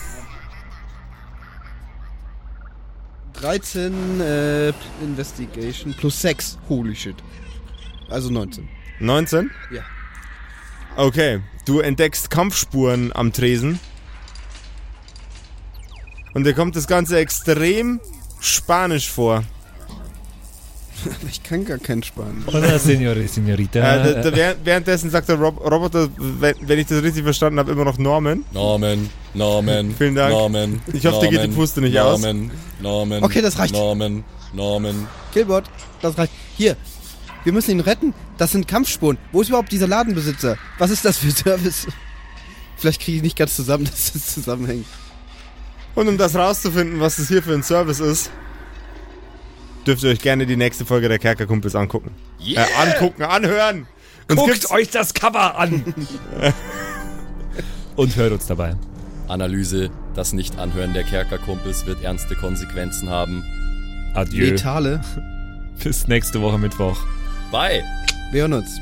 13 3.40 4.20
äh, 4.20 4.72
Investigation 5.02 5.94
plus 5.94 6.20
6. 6.20 6.58
Holy 6.68 6.94
shit. 6.94 7.16
Also 8.10 8.30
19. 8.30 8.68
19? 9.00 9.50
Ja. 9.70 9.82
Okay, 10.96 11.40
du 11.64 11.80
entdeckst 11.80 12.30
Kampfspuren 12.30 13.12
am 13.14 13.32
Tresen. 13.32 13.80
Und 16.34 16.44
dir 16.44 16.54
kommt 16.54 16.76
das 16.76 16.86
Ganze 16.86 17.18
extrem 17.18 18.00
spanisch 18.40 19.10
vor. 19.10 19.44
Ich 21.30 21.42
kann 21.42 21.64
gar 21.64 21.78
keinen 21.78 22.02
Spanisch. 22.02 22.44
Hola, 22.46 22.78
Senor, 22.78 23.14
Senorita. 23.26 23.78
Äh, 23.78 24.14
da, 24.22 24.30
da, 24.30 24.36
während- 24.36 24.66
währenddessen 24.66 25.08
sagt 25.08 25.30
der 25.30 25.36
Rob 25.36 25.58
Roboter, 25.58 26.10
wenn, 26.18 26.54
wenn 26.60 26.78
ich 26.78 26.88
das 26.88 27.02
richtig 27.02 27.22
verstanden 27.24 27.58
habe, 27.58 27.72
immer 27.72 27.86
noch 27.86 27.96
Norman. 27.96 28.44
Norman, 28.52 29.08
Norman. 29.32 29.94
Vielen 29.96 30.14
Dank. 30.14 30.30
Norman. 30.32 30.82
Ich 30.92 31.06
hoffe, 31.06 31.20
dir 31.20 31.30
geht 31.30 31.38
die 31.38 31.46
Norman, 31.48 31.54
Puste 31.56 31.80
nicht 31.80 31.98
aus. 31.98 32.20
Norman, 32.20 32.50
Norman. 32.82 33.22
Okay, 33.24 33.40
das 33.40 33.58
reicht. 33.58 33.72
Norman, 33.72 34.24
Norman. 34.52 35.08
Killbot, 35.32 35.64
das 36.02 36.18
reicht. 36.18 36.32
Hier, 36.58 36.76
wir 37.44 37.52
müssen 37.54 37.70
ihn 37.70 37.80
retten. 37.80 38.12
Das 38.36 38.52
sind 38.52 38.68
Kampfspuren. 38.68 39.16
Wo 39.32 39.40
ist 39.40 39.48
überhaupt 39.48 39.72
dieser 39.72 39.86
Ladenbesitzer? 39.86 40.58
Was 40.76 40.90
ist 40.90 41.02
das 41.06 41.16
für 41.16 41.30
Service? 41.30 41.86
Vielleicht 42.76 43.00
kriege 43.00 43.16
ich 43.16 43.22
nicht 43.22 43.38
ganz 43.38 43.56
zusammen, 43.56 43.84
dass 43.90 44.14
es 44.14 44.34
zusammenhängt. 44.34 44.84
Und 45.94 46.08
um 46.08 46.18
das 46.18 46.36
rauszufinden, 46.36 47.00
was 47.00 47.16
das 47.16 47.28
hier 47.28 47.42
für 47.42 47.52
ein 47.52 47.62
Service 47.62 48.00
ist, 48.00 48.30
dürft 49.86 50.02
ihr 50.02 50.10
euch 50.10 50.20
gerne 50.20 50.46
die 50.46 50.56
nächste 50.56 50.84
Folge 50.84 51.08
der 51.08 51.18
Kerkerkumpels 51.18 51.74
angucken. 51.74 52.12
Yeah. 52.40 52.66
Äh, 52.66 52.88
angucken, 52.90 53.22
anhören. 53.22 53.86
Uns 54.28 54.40
Guckt 54.40 54.70
euch 54.70 54.90
das 54.90 55.14
Cover 55.14 55.58
an! 55.58 55.94
Und 57.96 58.16
hört 58.16 58.32
uns 58.32 58.46
dabei. 58.46 58.76
Analyse, 59.28 59.90
das 60.14 60.32
Nicht-Anhören 60.32 60.92
der 60.92 61.04
Kerkerkumpels 61.04 61.86
wird 61.86 62.02
ernste 62.02 62.34
Konsequenzen 62.34 63.10
haben. 63.10 63.44
Adieu. 64.14 64.46
Letale. 64.46 65.00
Bis 65.82 66.08
nächste 66.08 66.40
Woche 66.40 66.58
Mittwoch. 66.58 66.98
Bye. 67.50 67.82
Wir 68.32 68.42
hören 68.42 68.54
uns. 68.54 68.80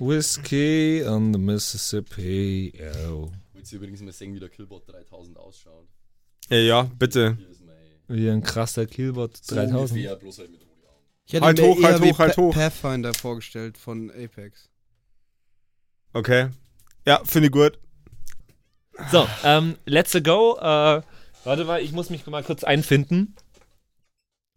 Whiskey 0.00 1.04
on 1.06 1.32
the 1.32 1.38
Mississippi. 1.38 2.72
Oh. 3.08 3.30
Willst 3.52 3.72
du 3.72 3.76
übrigens 3.76 4.00
mal 4.00 4.12
sehen, 4.12 4.34
wie 4.34 4.40
der 4.40 4.48
Killbot 4.48 4.90
3000 4.90 5.36
ausschaut? 5.38 5.88
Ja, 6.48 6.56
ja, 6.58 6.82
bitte. 6.98 7.36
Wie 8.08 8.30
ein 8.30 8.42
krasser 8.42 8.86
Killbot 8.86 9.36
so 9.36 9.54
3000. 9.56 9.90
ungefähr, 9.90 10.16
bloß 10.16 10.38
halt 10.38 10.50
mit. 10.50 10.66
Ich 11.26 11.32
hätte 11.32 11.44
Halt 11.44 11.58
mir 11.58 11.66
hoch, 11.66 11.80
eher 11.80 11.92
halt 11.92 12.02
hoch, 12.02 12.18
halt 12.20 12.36
hoch. 12.36 12.54
Pathfinder 12.54 13.12
vorgestellt 13.12 13.76
von 13.76 14.10
Apex. 14.10 14.70
Okay. 16.12 16.50
Ja, 17.04 17.20
finde 17.24 17.46
ich 17.46 17.52
gut. 17.52 17.80
So, 19.10 19.28
ähm, 19.42 19.76
let's 19.86 20.12
go. 20.22 20.56
Äh, 20.58 21.02
warte 21.44 21.64
mal, 21.64 21.82
ich 21.82 21.90
muss 21.90 22.10
mich 22.10 22.24
mal 22.26 22.44
kurz 22.44 22.62
einfinden. 22.62 23.34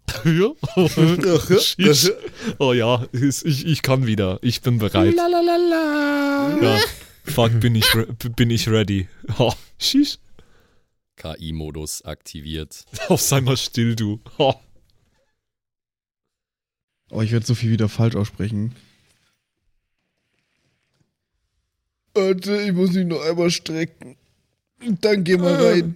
Oh 2.59 2.73
ja, 2.73 3.05
ich, 3.11 3.65
ich 3.65 3.81
kann 3.81 4.05
wieder. 4.05 4.39
Ich 4.41 4.61
bin 4.61 4.77
bereit. 4.77 5.15
Ja. 5.15 6.79
Fuck, 7.25 7.59
bin 7.59 7.75
ich, 7.75 7.95
re 7.95 8.07
bin 8.35 8.49
ich 8.49 8.67
ready. 8.67 9.07
Oh, 9.37 9.53
sheesh. 9.77 10.17
KI-Modus 11.17 12.03
aktiviert. 12.05 12.85
Auf 13.09 13.21
sei 13.21 13.41
mal 13.41 13.57
still, 13.57 13.95
du. 13.95 14.19
Oh. 14.37 14.53
Oh, 17.11 17.21
ich 17.21 17.31
werde 17.31 17.45
so 17.45 17.55
viel 17.55 17.71
wieder 17.71 17.89
falsch 17.89 18.15
aussprechen. 18.15 18.75
Warte, 22.13 22.61
ich 22.61 22.73
muss 22.73 22.93
mich 22.93 23.05
noch 23.05 23.21
einmal 23.21 23.49
strecken. 23.49 24.15
Dann 25.01 25.23
geh 25.23 25.37
mal 25.37 25.55
rein. 25.55 25.95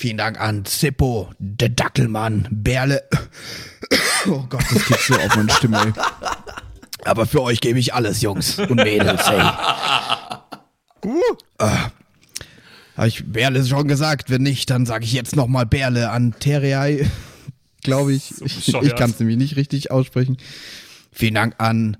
Vielen 0.00 0.16
Dank 0.16 0.40
an 0.40 0.64
Zippo, 0.64 1.30
der 1.38 1.68
Dackelmann, 1.68 2.48
Berle. 2.50 3.02
Oh 4.26 4.44
Gott, 4.48 4.64
das 4.72 4.86
geht 4.86 4.98
so 4.98 5.14
auf 5.14 5.36
meine 5.36 5.50
Stimme. 5.50 5.80
Ey. 5.82 5.92
Aber 7.04 7.26
für 7.26 7.42
euch 7.42 7.60
gebe 7.60 7.78
ich 7.78 7.92
alles, 7.92 8.20
Jungs 8.20 8.58
und 8.58 8.76
Mädels, 8.76 9.28
hey. 9.28 9.40
Uh. 11.04 11.20
Ah. 11.58 11.90
Habe 12.96 13.08
ich 13.08 13.24
Berle 13.30 13.64
schon 13.64 13.88
gesagt? 13.88 14.30
Wenn 14.30 14.42
nicht, 14.42 14.70
dann 14.70 14.86
sage 14.86 15.04
ich 15.04 15.12
jetzt 15.12 15.36
nochmal 15.36 15.66
Berle 15.66 16.10
an 16.10 16.34
Terrei 16.38 17.06
glaube 17.82 18.12
ich. 18.12 18.34
So 18.36 18.44
ich 18.44 18.68
ich 18.68 18.96
kann 18.96 19.10
es 19.10 19.18
nämlich 19.18 19.38
nicht 19.38 19.56
richtig 19.56 19.90
aussprechen. 19.90 20.36
Vielen 21.12 21.34
Dank 21.34 21.54
an 21.58 21.96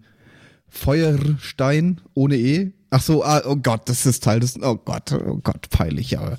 Feuerstein 0.69 2.01
ohne 2.15 2.37
E. 2.37 2.73
Ach 2.91 3.03
so, 3.03 3.25
ah, 3.25 3.43
oh 3.45 3.57
Gott, 3.57 3.89
das 3.89 4.07
ist 4.07 4.25
Teil 4.25 4.41
des. 4.41 4.61
Oh 4.61 4.77
Gott, 4.77 5.13
oh 5.13 5.41
Gott, 5.43 5.71
peinlich, 5.71 6.19
aber. 6.19 6.39